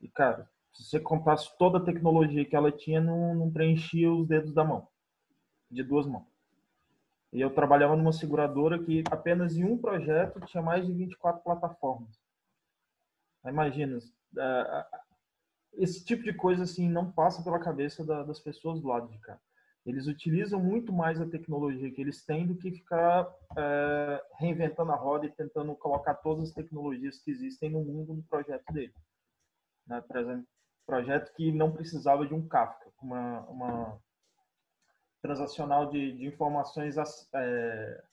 [0.00, 4.28] E, cara, se você contasse toda a tecnologia que ela tinha, não, não preenchia os
[4.28, 4.86] dedos da mão,
[5.70, 6.26] de duas mãos.
[7.32, 12.25] E eu trabalhava numa seguradora que apenas em um projeto tinha mais de 24 plataformas.
[13.50, 13.98] Imagina,
[14.38, 14.86] é,
[15.74, 19.38] esse tipo de coisa assim não passa pela cabeça das pessoas do lado de cá.
[19.84, 24.96] Eles utilizam muito mais a tecnologia que eles têm do que ficar é, reinventando a
[24.96, 28.92] roda e tentando colocar todas as tecnologias que existem no mundo no projeto dele.
[29.86, 30.00] Né?
[30.00, 30.46] Por exemplo,
[30.84, 34.00] projeto que não precisava de um Kafka, uma, uma
[35.22, 36.96] transacional de, de informações
[37.32, 38.04] é,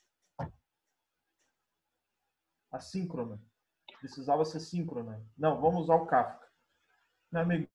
[2.72, 3.40] assíncrona.
[4.04, 5.26] Precisava ser síncrona.
[5.38, 6.46] Não, vamos usar o Kafka.
[7.32, 7.70] Meu amigo,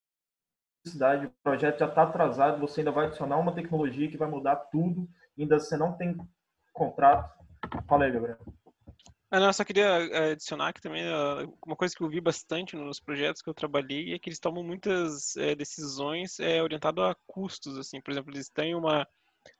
[0.87, 4.57] cidade, o projeto já está atrasado, você ainda vai adicionar uma tecnologia que vai mudar
[4.57, 6.19] tudo, ainda você não tem
[6.71, 7.33] contrato.
[7.89, 8.37] Fala aí, Gabriel.
[9.31, 12.77] Ah, eu só queria eh, adicionar que também ah, uma coisa que eu vi bastante
[12.77, 17.17] nos projetos que eu trabalhei é que eles tomam muitas é, decisões é, orientado a
[17.27, 19.09] custos, assim, por exemplo, eles têm uma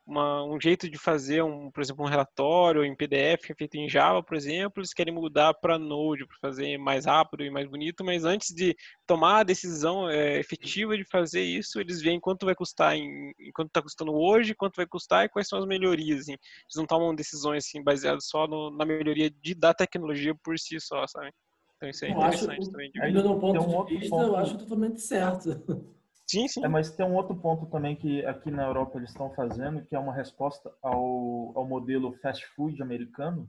[0.07, 3.75] uma, um jeito de fazer, um, por exemplo, um relatório em PDF que é feito
[3.77, 7.69] em Java, por exemplo, eles querem mudar para Node para fazer mais rápido e mais
[7.69, 12.47] bonito, mas antes de tomar a decisão é, efetiva de fazer isso, eles veem quanto
[12.47, 15.67] vai custar, em, em quanto está custando hoje, quanto vai custar e quais são as
[15.67, 16.21] melhorias.
[16.21, 16.33] Assim.
[16.33, 20.81] Eles não tomam decisões assim, baseadas só no, na melhoria de, da tecnologia por si
[20.81, 21.31] só, sabe?
[21.77, 22.91] Então isso é interessante acho, também.
[22.91, 23.13] De ver.
[23.23, 24.27] Do ponto um de vista, ponto...
[24.27, 25.98] eu acho totalmente certo.
[26.31, 26.65] Sim, sim.
[26.65, 29.97] É, mas tem um outro ponto também que aqui na Europa eles estão fazendo, que
[29.97, 33.49] é uma resposta ao, ao modelo fast food americano,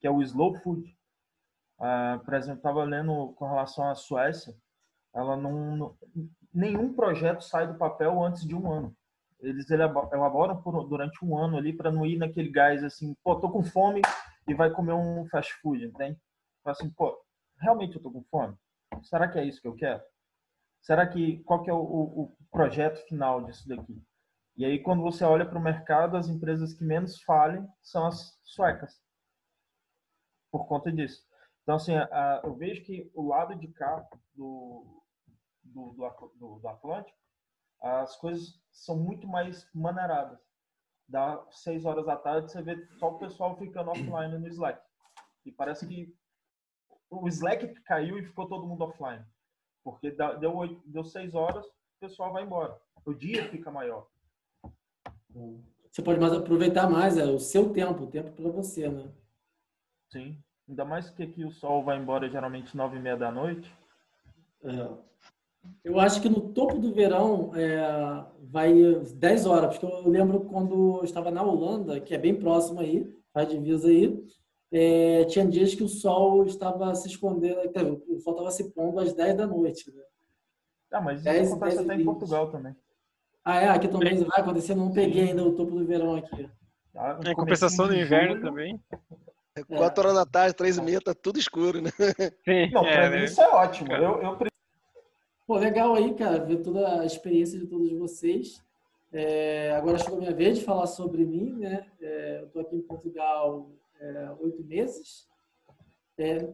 [0.00, 0.96] que é o slow food.
[1.80, 4.54] Uh, por exemplo, estava lendo com relação à Suécia,
[5.12, 5.96] ela não, não,
[6.54, 8.96] nenhum projeto sai do papel antes de um ano.
[9.40, 13.50] Eles elaboram por, durante um ano ali para não ir naquele gás assim, pô, tô
[13.50, 14.00] com fome
[14.46, 16.16] e vai comer um fast food, entende?
[16.64, 17.20] Assim, pô,
[17.58, 18.54] realmente eu tô com fome?
[19.02, 20.00] Será que é isso que eu quero?
[20.82, 24.02] Será que qual que é o, o projeto final disso daqui?
[24.56, 28.38] E aí quando você olha para o mercado, as empresas que menos falem são as
[28.44, 29.00] suecas,
[30.50, 31.26] por conta disso.
[31.62, 35.02] Então assim, a, eu vejo que o lado de cá do,
[35.62, 35.94] do,
[36.38, 37.16] do, do Atlântico,
[37.80, 40.38] as coisas são muito mais maneiradas.
[41.08, 44.80] Dá seis horas da tarde, você vê só o pessoal ficando offline no Slack.
[45.44, 46.14] E parece que
[47.10, 49.24] o Slack caiu e ficou todo mundo offline.
[49.84, 52.76] Porque deu, deu seis horas, o pessoal vai embora.
[53.04, 54.06] O dia fica maior.
[55.90, 59.10] Você pode mais aproveitar mais, é o seu tempo, o tempo para você, né?
[60.10, 60.38] Sim.
[60.68, 63.70] Ainda mais que aqui o sol vai embora geralmente nove e meia da noite.
[64.64, 64.88] É.
[65.84, 68.72] Eu acho que no topo do verão é, vai
[69.14, 73.06] 10 horas, porque eu lembro quando eu estava na Holanda, que é bem próximo aí,
[73.32, 74.24] faz divisa aí,
[74.72, 77.60] é, tinha dias que o sol estava se escondendo,
[78.08, 79.92] o sol estava se pondo às 10 da noite.
[79.94, 80.02] Né?
[80.90, 82.74] Ah, mas 10, isso acontece 10 até em Portugal também.
[83.44, 83.68] Ah, é?
[83.68, 86.48] Aqui também vai acontecer, não peguei ainda o topo do verão aqui.
[86.96, 88.80] Ah, é compensação do inverno julho, também.
[89.54, 91.90] É 4 horas da tarde, 3 e meia, tá tudo escuro, né?
[92.42, 93.24] Sim, não, pra é, mim né?
[93.24, 93.92] isso é ótimo.
[93.92, 94.38] Eu, eu...
[95.46, 98.62] Pô, legal aí, cara, ver toda a experiência de todos vocês.
[99.12, 101.86] É, agora chegou a minha vez de falar sobre mim, né?
[102.00, 103.81] É, eu tô aqui em Portugal é,
[104.40, 105.26] oito meses.
[106.18, 106.44] É,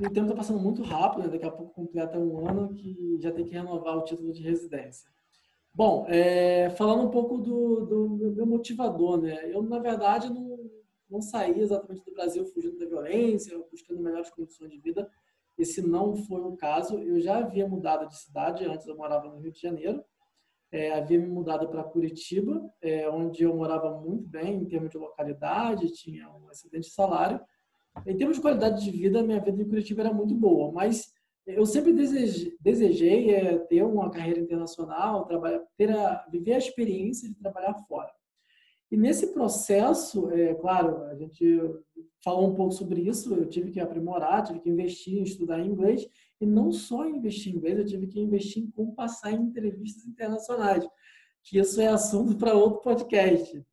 [0.00, 1.28] o tempo está passando muito rápido, né?
[1.28, 5.10] daqui a pouco completa um ano que já tem que renovar o título de residência.
[5.74, 9.50] Bom, é, falando um pouco do, do, meu motivador, né?
[9.52, 10.58] Eu, na verdade, não,
[11.08, 15.10] não saí exatamente do Brasil fugindo da violência, buscando melhores condições de vida.
[15.58, 16.98] Esse não foi o caso.
[16.98, 20.02] Eu já havia mudado de cidade, antes eu morava no Rio de Janeiro.
[20.72, 24.98] É, havia me mudado para Curitiba, é, onde eu morava muito bem em termos de
[24.98, 27.40] localidade, tinha um excelente salário.
[28.06, 31.14] Em termos de qualidade de vida, minha vida em Curitiba era muito boa, mas
[31.46, 37.28] eu sempre desejei, desejei é, ter uma carreira internacional, trabalhar, ter a, viver a experiência
[37.28, 38.10] de trabalhar fora.
[38.90, 41.44] E nesse processo, é claro, a gente
[42.22, 46.06] falou um pouco sobre isso, eu tive que aprimorar, tive que investir em estudar inglês,
[46.40, 50.06] e não só investir em inglês, eu tive que investir em como passar em entrevistas
[50.06, 50.86] internacionais,
[51.42, 53.64] que isso é assunto para outro podcast.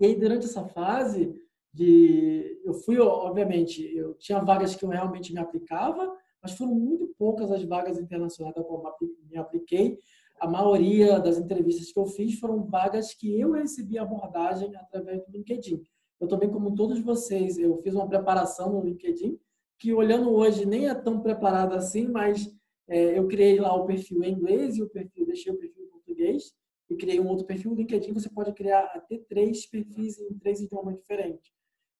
[0.00, 1.32] E aí, durante essa fase,
[1.72, 7.06] de eu fui obviamente eu tinha vagas que eu realmente me aplicava mas foram muito
[7.18, 8.98] poucas as vagas internacionais da qual
[9.30, 9.98] me apliquei
[10.38, 15.32] a maioria das entrevistas que eu fiz foram vagas que eu recebi abordagem através do
[15.32, 15.82] LinkedIn
[16.20, 19.38] eu também como todos vocês eu fiz uma preparação no LinkedIn
[19.82, 22.48] que olhando hoje nem é tão preparada assim, mas
[22.88, 25.88] é, eu criei lá o perfil em inglês e o perfil, deixei o perfil em
[25.88, 26.52] português
[26.88, 27.74] e criei um outro perfil.
[27.74, 31.50] LinkedIn você pode criar até três perfis em três idiomas diferentes,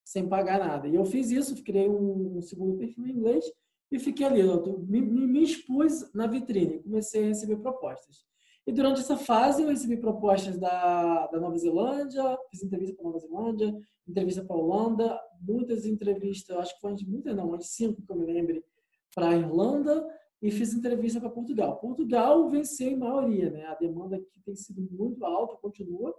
[0.05, 0.87] sem pagar nada.
[0.87, 3.45] E eu fiz isso, criei um, um segundo perfil em inglês
[3.91, 4.43] e fiquei ali,
[4.87, 8.25] me, me expus na vitrine, comecei a receber propostas.
[8.67, 13.19] E durante essa fase eu recebi propostas da, da Nova Zelândia, fiz entrevista para Nova
[13.19, 13.77] Zelândia,
[14.07, 18.17] entrevista para Holanda, muitas entrevistas, acho que foi de muitas não, de cinco que eu
[18.17, 18.65] me lembre,
[19.15, 20.07] para Irlanda
[20.41, 21.77] e fiz entrevista para Portugal.
[21.79, 23.67] Portugal venceu em maioria, né?
[23.67, 26.15] A demanda aqui tem sido muito alta, continua,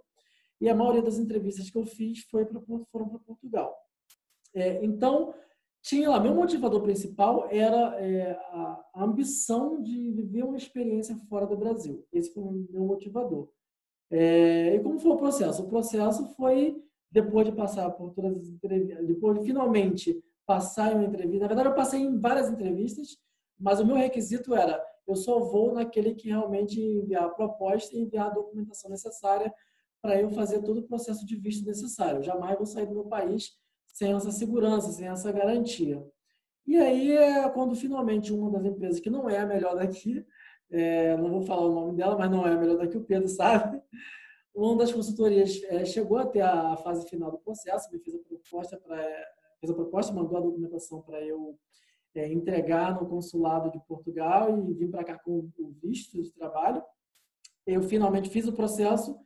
[0.60, 2.60] e a maioria das entrevistas que eu fiz foi pra,
[2.90, 3.74] foram para Portugal.
[4.54, 5.34] É, então,
[5.84, 11.58] tinha lá, meu motivador principal era é, a, ambição de viver uma experiência fora do
[11.58, 12.06] Brasil.
[12.10, 13.50] Esse foi o meu motivador.
[14.10, 15.62] É, e como foi o processo?
[15.62, 20.94] O processo foi, depois de passar por todas as entrevistas, depois de finalmente passar em
[20.94, 23.18] uma entrevista, na verdade eu passei em várias entrevistas,
[23.58, 28.00] mas o meu requisito era, eu só vou naquele que realmente enviar a proposta e
[28.00, 29.52] enviar a documentação necessária
[30.00, 32.20] para eu fazer todo o processo de visto necessário.
[32.20, 33.52] Eu jamais vou sair do meu país
[33.94, 36.04] sem essa segurança, sem essa garantia.
[36.66, 40.26] E aí, é quando finalmente uma das empresas, que não é a melhor daqui,
[40.70, 43.28] é, não vou falar o nome dela, mas não é a melhor daqui, o Pedro
[43.28, 43.80] sabe,
[44.54, 48.80] uma das consultorias é, chegou até a fase final do processo, me fez a proposta
[49.60, 51.56] fez a proposta, mandou a documentação para eu
[52.14, 56.82] é, entregar no consulado de Portugal e vim para cá com o visto de trabalho.
[57.66, 59.16] Eu finalmente fiz o processo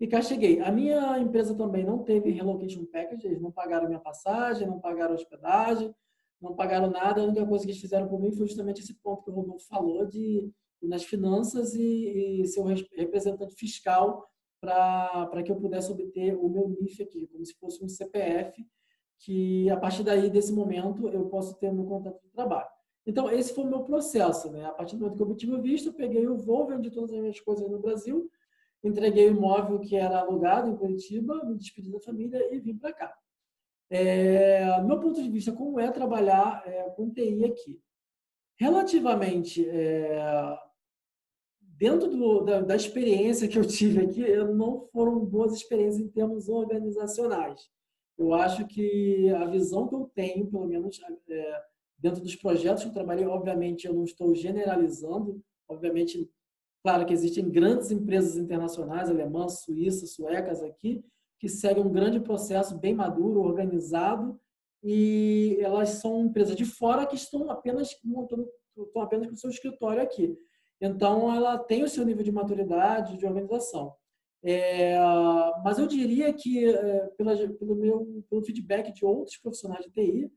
[0.00, 0.60] e cá cheguei.
[0.60, 5.14] A minha empresa também não teve relocation package, eles não pagaram minha passagem, não pagaram
[5.14, 5.94] hospedagem,
[6.40, 7.20] não pagaram nada.
[7.20, 9.66] A única coisa que eles fizeram por mim foi justamente esse ponto que o Rodolfo
[9.66, 10.50] falou de
[10.80, 12.66] nas finanças e, e ser um
[12.96, 14.24] representante fiscal
[14.60, 18.64] para que eu pudesse obter o meu NIF aqui, como se fosse um CPF,
[19.20, 22.68] que a partir daí, desse momento, eu posso ter o meu contrato de trabalho.
[23.06, 24.50] Então, esse foi o meu processo.
[24.50, 24.64] Né?
[24.64, 27.12] A partir do momento que eu obtive o visto, eu peguei o voo, vendi todas
[27.12, 28.30] as minhas coisas no Brasil,
[28.82, 32.92] entreguei o imóvel que era alugado em Curitiba, me despedi da família e vim para
[32.92, 33.16] cá.
[33.90, 37.80] É, meu ponto de vista, como é trabalhar é, com TI aqui?
[38.58, 40.58] Relativamente é,
[41.60, 46.48] dentro do, da, da, experiência que eu tive aqui, não foram boas experiências em termos
[46.48, 47.70] organizacionais.
[48.18, 51.00] Eu acho que a visão que eu tenho, pelo menos
[51.30, 51.62] é,
[51.96, 56.28] dentro dos projetos que eu trabalhei, obviamente eu não estou generalizando, obviamente,
[56.88, 61.04] claro que existem grandes empresas internacionais, alemãs, suíças, suecas aqui,
[61.38, 64.40] que seguem um grande processo bem maduro, organizado,
[64.82, 69.50] e elas são empresas de fora que estão apenas montando, estão apenas com o seu
[69.50, 70.34] escritório aqui.
[70.80, 73.92] Então, ela tem o seu nível de maturidade, de organização.
[74.42, 74.96] É,
[75.62, 80.32] mas eu diria que, é, pela, pelo meu pelo feedback de outros profissionais de TI,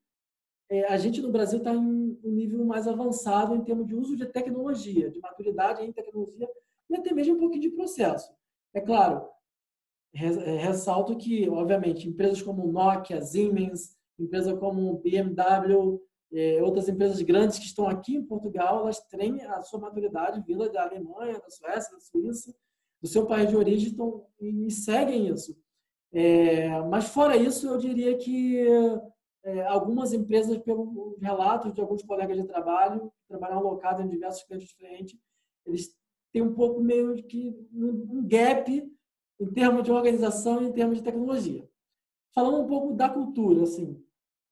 [0.88, 4.26] a gente no Brasil está em um nível mais avançado em termos de uso de
[4.26, 6.50] tecnologia, de maturidade em tecnologia
[6.90, 8.32] e até mesmo um pouquinho de processo.
[8.74, 9.28] É claro,
[10.14, 16.02] é, ressalto que, obviamente, empresas como Nokia, Siemens, empresas como BMW,
[16.34, 20.70] é, outras empresas grandes que estão aqui em Portugal, elas têm a sua maturidade vinda
[20.70, 22.56] da Alemanha, da Suécia, da Suíça,
[23.02, 25.58] do seu país de origem estão, e seguem isso.
[26.14, 28.66] É, mas fora isso, eu diria que
[29.44, 34.44] é, algumas empresas, pelos relatos de alguns colegas de trabalho, que trabalham alocados em diversos
[34.44, 35.20] clientes diferentes,
[35.66, 35.96] eles
[36.32, 38.72] têm um pouco meio que um gap
[39.40, 41.68] em termos de organização e em termos de tecnologia.
[42.34, 44.02] Falando um pouco da cultura, assim,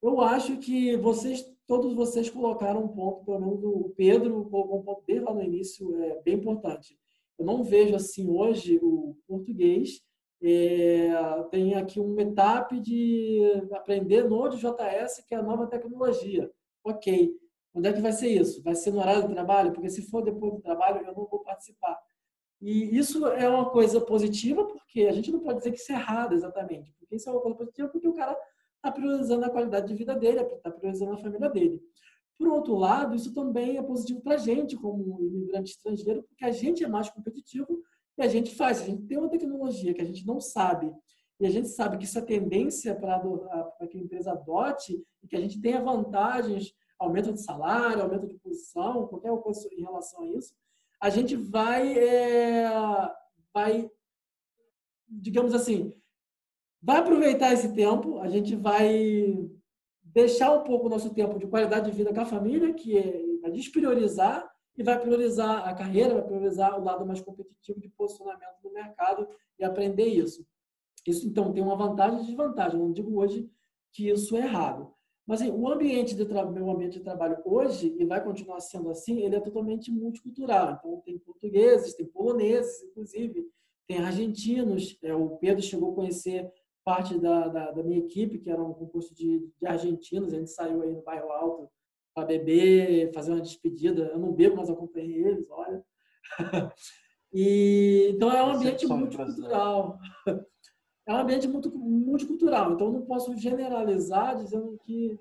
[0.02, 4.84] eu acho que vocês todos vocês colocaram um ponto, pelo menos o Pedro colocou um
[4.84, 6.98] ponto desde lá no início, é bem importante.
[7.38, 10.02] Eu não vejo assim hoje o português
[10.42, 11.12] é,
[11.52, 13.42] tem aqui uma etapa de
[13.74, 16.50] aprender Node.js, que é a nova tecnologia.
[16.84, 17.36] Ok.
[17.74, 18.64] Onde é que vai ser isso?
[18.64, 19.72] Vai ser no horário do trabalho?
[19.74, 22.00] Porque se for depois do trabalho, eu não vou participar.
[22.62, 25.96] E isso é uma coisa positiva, porque a gente não pode dizer que isso é
[25.96, 26.94] errado exatamente.
[27.00, 28.38] Porque isso é uma coisa positiva, porque o cara
[28.76, 31.82] está priorizando a qualidade de vida dele, está priorizando a família dele.
[32.38, 36.52] Por outro lado, isso também é positivo para a gente, como imigrante estrangeiro, porque a
[36.52, 37.82] gente é mais competitivo
[38.20, 38.82] e a gente faz.
[38.82, 40.92] A gente tem uma tecnologia que a gente não sabe
[41.40, 43.20] e a gente sabe que isso é tendência para
[43.90, 48.36] que a empresa adote e que a gente tenha vantagens, aumento de salário, aumento de
[48.36, 50.54] posição, qualquer coisa em relação a isso,
[51.02, 52.70] a gente vai, é,
[53.54, 53.90] vai
[55.08, 55.94] digamos assim,
[56.82, 59.50] vai aproveitar esse tempo, a gente vai
[60.04, 63.40] deixar um pouco o nosso tempo de qualidade de vida com a família, que é,
[63.42, 68.56] vai despriorizar e vai priorizar a carreira, vai priorizar o lado mais competitivo de posicionamento
[68.64, 69.28] no mercado
[69.60, 70.48] e aprender isso.
[71.06, 72.80] Isso, então, tem uma vantagem e desvantagem.
[72.80, 73.52] Eu não digo hoje
[73.92, 74.90] que isso é errado.
[75.28, 79.20] Mas assim, o ambiente de meu ambiente de trabalho hoje, e vai continuar sendo assim,
[79.20, 80.78] ele é totalmente multicultural.
[80.80, 83.46] Então, tem portugueses, tem poloneses, inclusive,
[83.86, 84.98] tem argentinos.
[85.04, 86.50] É, o Pedro chegou a conhecer
[86.86, 90.52] parte da, da, da, minha equipe, que era um concurso de, de argentinos, a gente
[90.52, 91.70] saiu aí no bairro Alto
[92.14, 94.04] para beber, fazer uma despedida.
[94.14, 95.84] Eu não bebo, mas acompanhei eles, olha.
[97.34, 100.00] e, então é um ambiente multicultural.
[101.08, 105.20] É um ambiente muito multicultural, então eu não posso generalizar dizendo que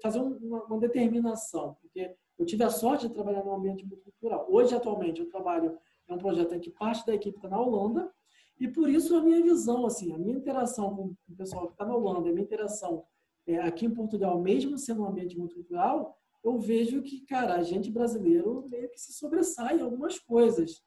[0.00, 4.46] fazer uma, uma determinação, porque eu tive a sorte de trabalhar num ambiente multicultural.
[4.48, 5.76] Hoje, atualmente, eu trabalho
[6.08, 8.12] em um projeto em que parte da equipe está na Holanda,
[8.60, 11.84] e por isso a minha visão, assim, a minha interação com o pessoal que está
[11.84, 13.04] na Holanda, a minha interação
[13.48, 17.62] é, aqui em Portugal, mesmo sendo um ambiente muito cultural, eu vejo que, cara, a
[17.62, 20.82] gente brasileiro meio que se sobressai em algumas coisas.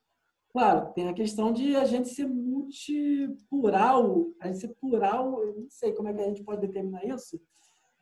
[0.50, 5.70] Claro, tem a questão de a gente ser multiplural, a gente ser plural, eu não
[5.70, 7.40] sei como é que a gente pode determinar isso.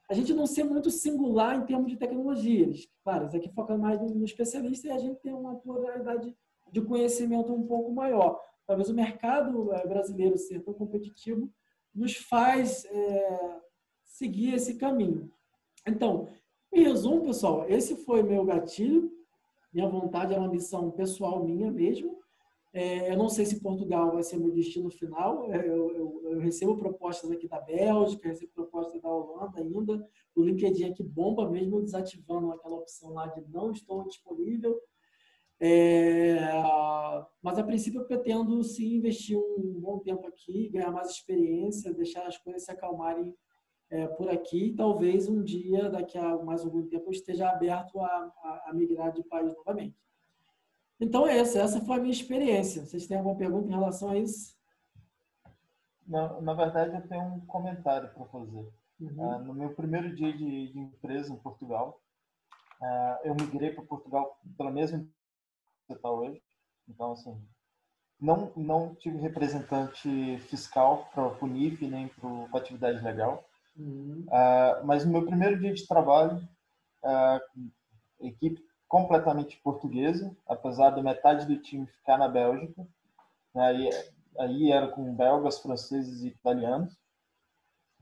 [0.10, 2.88] A gente não ser muito singular em termos de tecnologias.
[3.04, 6.36] Claro, isso aqui foca mais no especialista e a gente tem uma pluralidade
[6.72, 11.52] de conhecimento um pouco maior talvez o mercado eh, brasileiro ser tão competitivo
[11.94, 13.40] nos faz é,
[14.20, 15.32] seguir esse caminho.
[15.88, 16.28] Então,
[16.74, 19.10] em resumo, pessoal, esse foi meu gatilho.
[19.74, 22.20] Minha vontade é uma missão pessoal minha mesmo.
[22.74, 25.52] É, eu não sei se Portugal vai ser meu destino final.
[25.52, 30.06] É, eu, eu, eu, recebo propostas aqui da Bélgica, recebo propostas da Holanda ainda.
[30.36, 34.80] O LinkedIn aqui bomba mesmo desativando aquela opção lá de não estou disponível.
[35.62, 36.40] É,
[37.42, 42.26] mas a princípio eu pretendo sim investir um bom tempo aqui, ganhar mais experiência, deixar
[42.28, 43.34] as coisas se acalmarem
[43.90, 44.74] é, por aqui.
[44.76, 49.12] Talvez um dia, daqui a mais algum tempo, eu esteja aberto a, a, a migrar
[49.12, 49.98] de país novamente.
[51.00, 52.86] Então é isso, essa foi a minha experiência.
[52.86, 54.58] Vocês têm alguma pergunta em relação a isso?
[56.06, 58.68] Na, na verdade, eu tenho um comentário para fazer.
[59.00, 59.36] Uhum.
[59.36, 62.02] Uh, no meu primeiro dia de, de empresa em Portugal,
[62.82, 65.08] uh, eu migrei para Portugal pela mesma
[65.88, 66.42] que está hoje.
[66.88, 67.40] Então, assim,
[68.20, 73.49] não, não tive representante fiscal para o NIF nem para a atividade legal.
[73.80, 74.26] Uhum.
[74.28, 76.46] Uh, mas no meu primeiro dia de trabalho,
[77.04, 77.62] uh,
[78.20, 82.86] equipe completamente portuguesa, apesar da metade do time ficar na Bélgica.
[83.56, 83.90] Né, aí,
[84.38, 86.94] aí era com belgas, franceses e italianos.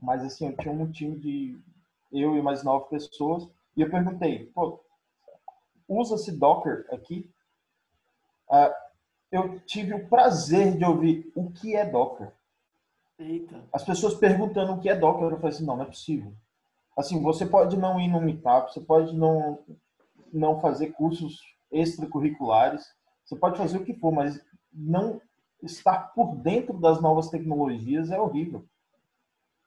[0.00, 1.60] Mas assim, eu tinha um time de
[2.10, 3.48] eu e mais nove pessoas.
[3.76, 4.80] E eu perguntei, pô,
[5.86, 7.30] usa-se Docker aqui?
[8.48, 8.74] Uh,
[9.30, 12.32] eu tive o prazer de ouvir o que é Docker.
[13.18, 13.64] Eita.
[13.72, 16.32] As pessoas perguntando o que é Docker, eu falei assim, não, não é possível.
[16.96, 19.64] Assim, você pode não ir no Meetup, você pode não,
[20.32, 21.40] não fazer cursos
[21.70, 22.84] extracurriculares,
[23.24, 24.40] você pode fazer o que for, mas
[24.72, 25.20] não
[25.62, 28.64] estar por dentro das novas tecnologias é horrível.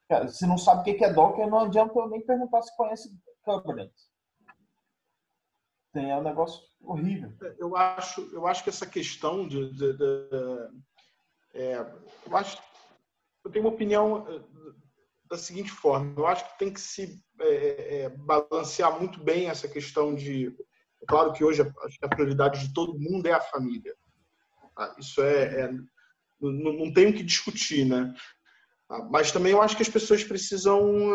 [0.07, 3.17] Cara, se não sabe o que é Docker, não adianta eu nem perguntar se conhece
[3.43, 4.09] Kubernetes.
[5.93, 7.33] Tem, é um negócio horrível.
[7.57, 10.29] Eu acho, eu acho que essa questão de, de, de
[11.53, 11.79] é,
[12.25, 12.61] eu acho
[13.43, 14.41] eu tenho uma opinião eh,
[15.29, 20.13] da seguinte forma: eu acho que tem que se é, balancear muito bem essa questão
[20.13, 20.47] de.
[21.01, 21.63] É claro que hoje
[22.03, 23.95] a prioridade de todo mundo é a família.
[24.75, 24.95] Tá?
[24.99, 25.71] Isso é, é
[26.39, 28.13] não, tem o que discutir, né?
[28.87, 29.09] Tá?
[29.11, 31.11] Mas também eu acho que as pessoas precisam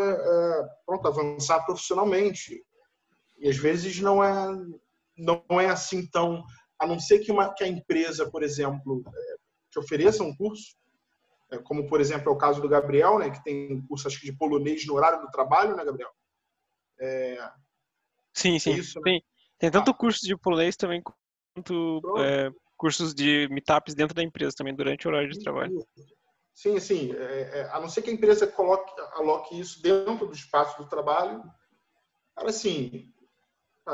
[0.85, 2.61] pronto, avançar profissionalmente.
[3.39, 4.49] E às vezes não é,
[5.17, 6.45] não é assim tão.
[6.81, 9.05] A não ser que, uma, que a empresa, por exemplo,
[9.71, 10.77] te ofereça um curso,
[11.65, 14.37] como por exemplo é o caso do Gabriel, né, que tem curso acho que de
[14.37, 16.11] polonês no horário do trabalho, né, Gabriel?
[16.99, 17.39] É...
[18.33, 18.73] Sim, sim.
[18.73, 19.03] É isso, né?
[19.05, 19.25] tem,
[19.59, 19.95] tem tanto ah.
[19.95, 25.11] curso de polonês também quanto é, cursos de meetups dentro da empresa também durante o
[25.11, 25.87] horário de trabalho.
[26.55, 27.13] Sim, sim.
[27.15, 30.89] É, é, a não ser que a empresa coloque, aloque isso dentro do espaço do
[30.89, 31.43] trabalho,
[32.35, 33.13] cara, assim,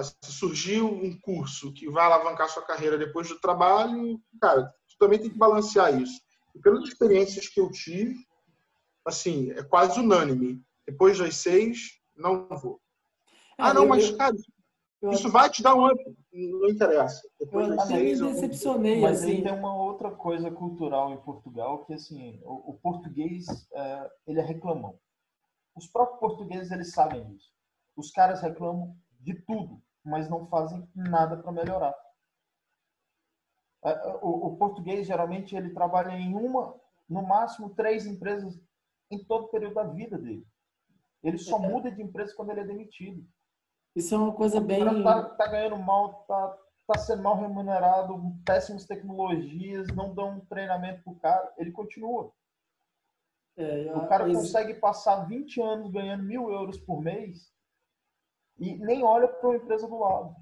[0.00, 5.18] se surgiu um curso que vai alavancar sua carreira depois do trabalho, cara, tu também
[5.18, 6.20] tem que balancear isso.
[6.54, 8.16] E pelas experiências que eu tive,
[9.04, 10.62] assim, é quase unânime.
[10.86, 12.80] Depois das seis, não vou.
[13.58, 14.34] É, ah, não, mas, cara,
[15.00, 16.16] eu, isso vai te dar um up.
[16.32, 17.22] Não interessa.
[17.38, 19.00] Depois das seis, me decepcionei.
[19.00, 19.42] Mas assim.
[19.42, 24.44] tem uma outra coisa cultural em Portugal que, assim, o, o português, é, ele é
[24.44, 24.98] reclamão.
[25.74, 27.50] Os próprios portugueses, eles sabem disso.
[27.96, 31.94] Os caras reclamam de tudo, mas não fazem nada para melhorar.
[33.84, 36.74] É, é, o, o, português geralmente ele trabalha em uma,
[37.08, 38.60] no máximo três empresas
[39.10, 40.46] em todo o período da vida dele.
[41.22, 41.68] Ele só é.
[41.68, 43.26] muda de empresa quando ele é demitido.
[43.94, 44.82] Isso é uma coisa bem.
[44.82, 48.14] O cara tá, tá ganhando mal, tá, tá sendo mal remunerado,
[48.44, 52.32] péssimas tecnologias, não dão um treinamento pro cara, ele continua.
[53.56, 57.52] É, o cara consegue passar 20 anos ganhando mil euros por mês
[58.58, 60.34] e nem olha para uma empresa do lado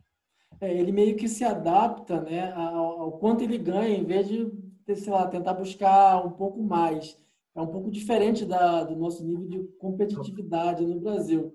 [0.60, 4.50] é, ele meio que se adapta né, ao, ao, quanto ele ganha, em vez de,
[4.94, 7.16] sei lá, tentar buscar um pouco mais.
[7.54, 11.54] É um pouco diferente da, do nosso nível de competitividade no Brasil.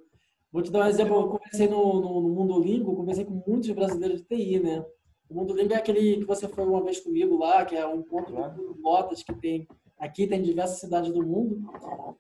[0.51, 1.15] Vou te dar um exemplo.
[1.15, 4.85] Eu comecei no, no, no comecei com muitos brasileiros de TI, né?
[5.29, 7.99] O Mundo Lingo é aquele que você foi uma vez comigo lá, que é um
[7.99, 9.67] encontro de lotas que tem
[9.97, 11.61] aqui, tem em diversas cidades do mundo.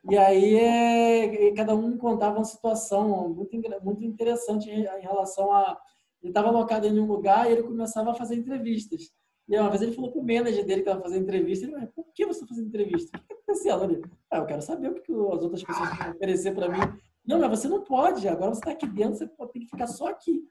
[0.09, 5.77] E aí é, cada um contava uma situação muito, muito interessante em, em relação a
[6.25, 9.11] ele estava alocado em um lugar e ele começava a fazer entrevistas.
[9.47, 11.65] E uma vez ele falou com o manager dele que estava fazendo entrevista.
[11.65, 13.15] Ele falou, por que você está fazendo entrevista?
[13.15, 14.01] O que está acontecendo ali?
[14.31, 16.79] Ah, eu quero saber o que as outras pessoas vão oferecer para mim.
[17.23, 18.27] Não, mas você não pode.
[18.27, 20.41] Agora você está aqui dentro, você tem que ficar só aqui.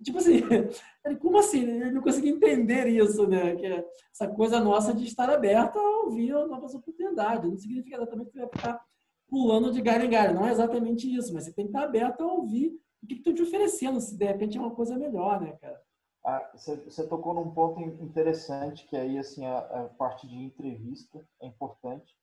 [0.00, 0.42] Tipo assim,
[1.04, 1.62] ele, como assim?
[1.62, 3.56] Ele não conseguia entender isso, né?
[3.56, 7.50] Que é essa coisa nossa de estar aberta a ouvir novas oportunidades.
[7.50, 8.80] Não significa exatamente que você vai ficar
[9.28, 10.34] pulando de galho em galho.
[10.34, 12.72] Não é exatamente isso, mas você tem que estar aberto a ouvir
[13.06, 15.80] o que estão te oferecendo, se de repente é uma coisa melhor, né, cara?
[16.24, 21.24] Ah, você, você, tocou num ponto interessante, que aí, assim, a, a, parte de entrevista
[21.40, 22.16] é importante.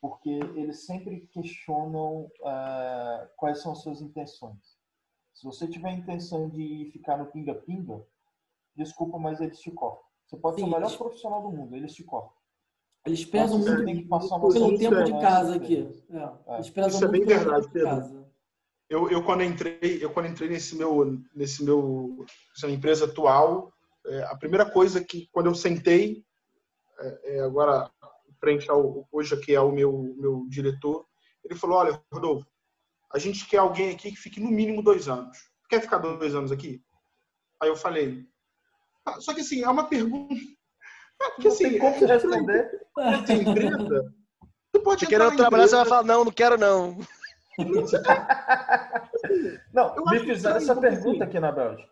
[0.00, 4.78] porque eles sempre questionam uh, quais são as suas intenções.
[5.34, 8.06] Se você tiver a intenção de ficar no pinga-pinga,
[8.76, 10.04] desculpa, mas eles te cortam.
[10.24, 10.96] Você pode Sim, ser o melhor eles...
[10.96, 12.38] profissional do mundo, eles te cortam.
[13.04, 13.84] Eles pesam muito
[14.52, 16.04] pelo tempo de casa aqui.
[16.10, 16.54] É.
[16.54, 18.17] Eles pesam Isso é bem verdade, Pedro.
[18.88, 23.70] Eu, eu, quando entrei, eu quando entrei nesse meu, nesse meu, nessa empresa atual,
[24.06, 26.24] é, a primeira coisa que quando eu sentei,
[26.98, 27.90] é, é agora
[28.40, 31.04] frente ao hoje aqui ao meu meu diretor,
[31.44, 32.46] ele falou: olha, Rodolfo,
[33.12, 35.36] a gente quer alguém aqui que fique no mínimo dois anos.
[35.68, 36.82] Quer ficar dois anos aqui?
[37.60, 38.26] Aí eu falei.
[39.04, 40.34] Ah, só que assim é uma pergunta.
[41.20, 42.70] É porque, assim, não como responder.
[43.26, 44.14] Tem empresa.
[44.72, 46.96] Tu pode Se querer trabalhar, você vai falar não, não quero não.
[49.72, 51.88] Não, eu me fizeram essa pergunta aqui na Bélgica.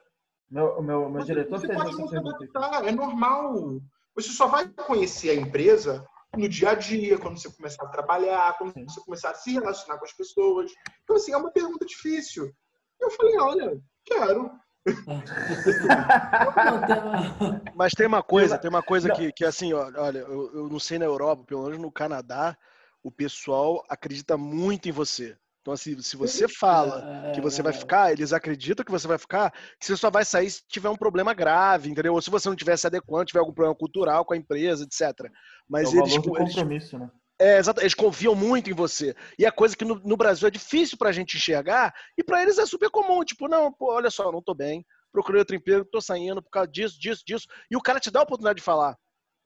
[0.51, 2.47] Meu, meu, meu diretor fez essa pergunta.
[2.87, 3.81] É normal.
[4.15, 6.07] Você só vai conhecer a empresa
[6.37, 8.85] no dia a dia, quando você começar a trabalhar, quando Sim.
[8.85, 10.71] você começar a se relacionar com as pessoas.
[11.03, 12.53] Então, assim, é uma pergunta difícil.
[13.01, 14.53] Eu falei, olha, quero.
[17.75, 20.97] Mas tem uma coisa, tem uma coisa que, que assim, olha, eu, eu não sei
[20.99, 22.57] na Europa, pelo menos no Canadá,
[23.03, 25.37] o pessoal acredita muito em você.
[25.67, 27.77] Então, assim, se você fala que você vai é.
[27.77, 30.95] ficar, eles acreditam que você vai ficar, que você só vai sair se tiver um
[30.95, 32.15] problema grave, entendeu?
[32.15, 35.29] Ou se você não tiver se adequando, tiver algum problema cultural com a empresa, etc.
[35.69, 37.11] Mas é eles, compromisso, eles, né?
[37.37, 39.13] É, exato, eles confiam muito em você.
[39.37, 42.59] E é coisa que no, no Brasil é difícil pra gente enxergar, e para eles
[42.59, 43.25] é super comum.
[43.25, 46.71] Tipo, não, pô, olha só, não tô bem, procurei outro emprego, tô saindo por causa
[46.71, 47.49] disso, disso, disso.
[47.69, 48.97] E o cara te dá a oportunidade de falar,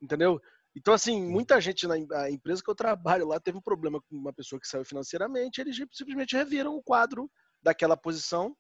[0.03, 0.39] entendeu?
[0.77, 4.33] Então, assim, muita gente na empresa que eu trabalho lá teve um problema com uma
[4.33, 7.31] pessoa que saiu financeiramente, eles simplesmente reviram o quadro
[7.63, 8.57] daquela posição,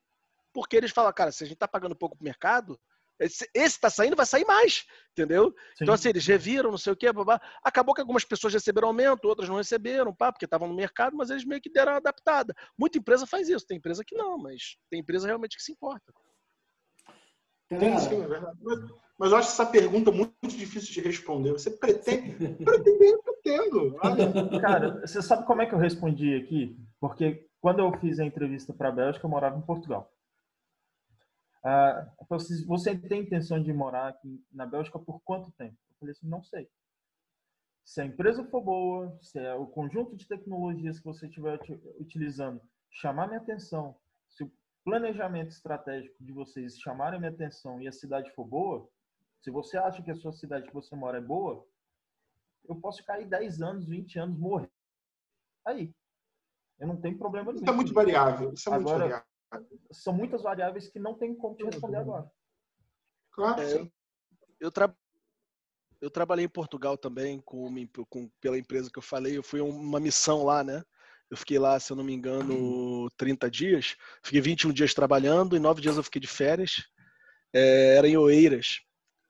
[0.52, 2.78] porque eles falam, cara, se a gente tá pagando pouco pro mercado,
[3.20, 5.54] esse, esse tá saindo, vai sair mais, entendeu?
[5.76, 5.84] Sim.
[5.84, 7.40] Então, assim, eles reviram, não sei o quê, babá.
[7.62, 11.28] acabou que algumas pessoas receberam aumento, outras não receberam, pá, porque estavam no mercado, mas
[11.28, 12.54] eles meio que deram uma adaptada.
[12.78, 16.12] Muita empresa faz isso, tem empresa que não, mas tem empresa realmente que se importa.
[17.68, 18.58] Tem sim, é verdade.
[19.20, 21.52] Mas eu acho essa pergunta muito difícil de responder.
[21.52, 22.54] Você pretende?
[22.64, 23.94] Pretender, eu pretendo.
[24.62, 26.74] Cara, você sabe como é que eu respondi aqui?
[26.98, 30.10] Porque quando eu fiz a entrevista para a Bélgica, eu morava em Portugal.
[31.62, 32.10] Ah,
[32.66, 35.76] você tem intenção de morar aqui na Bélgica por quanto tempo?
[35.90, 36.66] Eu falei assim, não sei.
[37.84, 41.60] Se a empresa for boa, se é o conjunto de tecnologias que você estiver
[41.98, 42.58] utilizando
[42.90, 43.94] chamar minha atenção,
[44.30, 44.52] se o
[44.82, 48.88] planejamento estratégico de vocês chamarem minha atenção e a cidade for boa,
[49.42, 51.66] se você acha que a sua cidade que você mora é boa,
[52.68, 54.70] eu posso ficar aí 10 anos, 20 anos, morrer.
[55.66, 55.92] Aí.
[56.78, 57.64] Eu não tenho problema nenhum.
[57.64, 58.52] Isso é muito variável.
[58.52, 59.80] Isso é agora, muito variável.
[59.90, 62.30] São muitas variáveis que não tem como te responder agora.
[63.32, 63.62] Claro.
[63.62, 63.90] É,
[64.58, 64.94] eu, tra...
[66.00, 67.68] eu trabalhei em Portugal também com,
[68.08, 69.36] com, pela empresa que eu falei.
[69.36, 70.82] Eu fui uma missão lá, né?
[71.30, 73.96] Eu fiquei lá, se eu não me engano, 30 dias.
[74.22, 76.88] Fiquei 21 dias trabalhando e 9 dias eu fiquei de férias.
[77.52, 78.80] É, era em Oeiras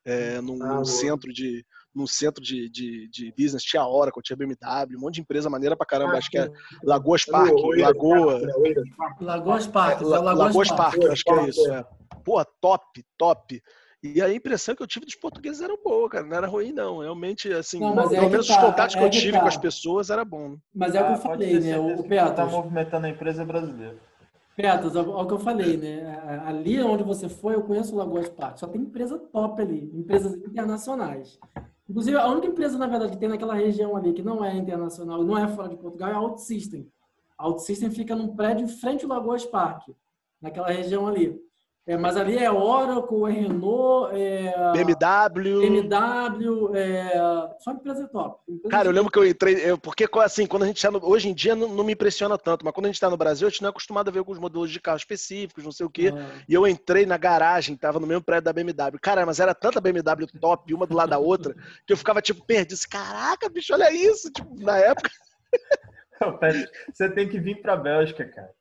[0.04, 4.36] é, num, ah, num centro de num centro de, de, de, business, tinha Oracle, tinha
[4.36, 6.48] BMW, um monte de empresa maneira pra caramba, ah, acho que é
[6.84, 8.40] Lagoas Park, Lagoa...
[9.20, 11.84] Lagoas Park, é, Lagoas Park, acho que é isso, é.
[12.24, 13.60] Pô, top, top.
[14.02, 16.24] E a impressão que eu tive dos portugueses era boa, cara.
[16.24, 17.00] Não era ruim, não.
[17.00, 19.40] Realmente, assim, não, pelo é menos tá, os contatos é que eu tive tá.
[19.40, 20.56] com as pessoas era bom.
[20.74, 21.78] Mas é o que eu ah, falei, né?
[21.78, 22.34] O Petros.
[22.34, 23.98] tá movimentando a empresa brasileira.
[24.60, 26.42] Petros, é o que eu falei, né?
[26.44, 28.58] Ali onde você foi, eu conheço o Lagoas Park.
[28.58, 31.38] Só tem empresa top ali, empresas internacionais.
[31.88, 35.24] Inclusive, a única empresa, na verdade, que tem naquela região ali, que não é internacional,
[35.24, 36.88] não é fora de Portugal, é a OutSystem.
[37.36, 39.88] A OutSystem fica num prédio em frente ao Lagoas Park,
[40.40, 41.40] naquela região ali.
[41.90, 45.60] É, mas ali é Oracle, é Renault, é BMW.
[45.60, 47.10] BMW, é...
[47.58, 48.40] só empresa top.
[48.48, 51.28] Empresa Cara, eu lembro que eu entrei, eu, porque assim, quando a gente está hoje
[51.28, 53.50] em dia não, não, me impressiona tanto, mas quando a gente está no Brasil, a
[53.50, 56.14] gente não é acostumado a ver alguns modelos de carro específicos, não sei o quê.
[56.16, 56.44] Ah.
[56.48, 58.96] E eu entrei na garagem, tava no mesmo prédio da BMW.
[59.02, 62.46] Cara, mas era tanta BMW top, uma do lado da outra, que eu ficava tipo
[62.46, 62.78] perdido.
[62.88, 65.10] Caraca, bicho, olha isso, tipo, na época.
[66.94, 68.59] Você tem que vir para a Bélgica, cara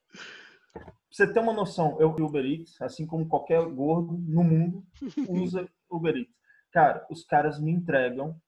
[1.09, 4.85] você ter uma noção, eu Uber Eats, assim como qualquer gordo no mundo,
[5.29, 6.35] usa Uber Eats.
[6.71, 8.39] Cara, os caras me entregam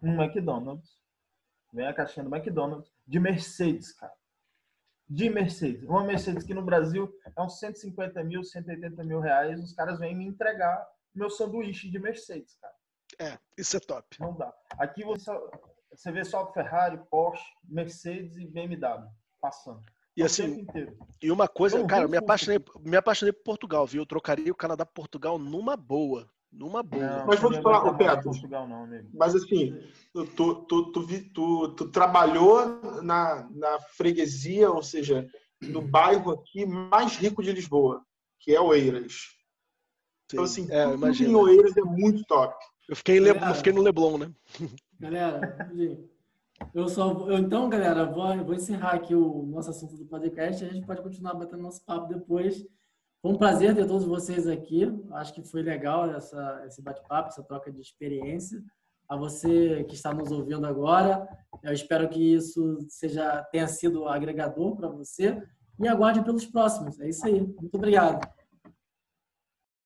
[0.00, 1.02] um McDonald's,
[1.72, 4.14] vem a caixinha do McDonald's, de Mercedes, cara.
[5.08, 5.82] De Mercedes.
[5.84, 10.16] Uma Mercedes que no Brasil é uns 150 mil, 180 mil reais, os caras vêm
[10.16, 12.74] me entregar meu sanduíche de Mercedes, cara.
[13.18, 14.16] É, isso é top.
[14.20, 14.52] Não dá.
[14.78, 15.30] Aqui você,
[15.90, 19.08] você vê só Ferrari, Porsche, Mercedes e BMW
[19.40, 19.84] passando.
[20.16, 20.64] E assim,
[21.20, 24.02] e uma coisa, cara, me apaixonei, me apaixonei por Portugal, viu?
[24.02, 26.28] Eu trocaria o Canadá por Portugal numa boa.
[26.52, 27.04] Numa boa.
[27.04, 28.30] Não, mas vou te falar, o Petro.
[28.30, 29.76] Portugal, não, mas assim,
[30.12, 30.92] tu, tu, tu,
[31.34, 35.28] tu, tu trabalhou na, na freguesia, ou seja,
[35.60, 38.04] no bairro aqui mais rico de Lisboa,
[38.38, 39.34] que é Oeiras.
[40.26, 41.30] Então, assim, é, tudo imagina.
[41.30, 42.54] em Oeiras é muito top.
[42.88, 43.30] Eu fiquei, Le...
[43.30, 44.32] eu fiquei no Leblon, né?
[45.00, 45.40] Galera,
[46.74, 50.64] eu só, eu, então, galera, vou, vou encerrar aqui o nosso assunto do podcast.
[50.64, 52.64] A gente pode continuar batendo nosso papo depois.
[53.20, 54.86] Foi um prazer ter todos vocês aqui.
[55.12, 58.62] Acho que foi legal essa, esse bate-papo, essa troca de experiência.
[59.08, 61.28] A você que está nos ouvindo agora,
[61.62, 65.42] eu espero que isso seja tenha sido agregador para você
[65.78, 66.98] e aguarde pelos próximos.
[67.00, 67.40] É isso aí.
[67.40, 68.26] Muito obrigado.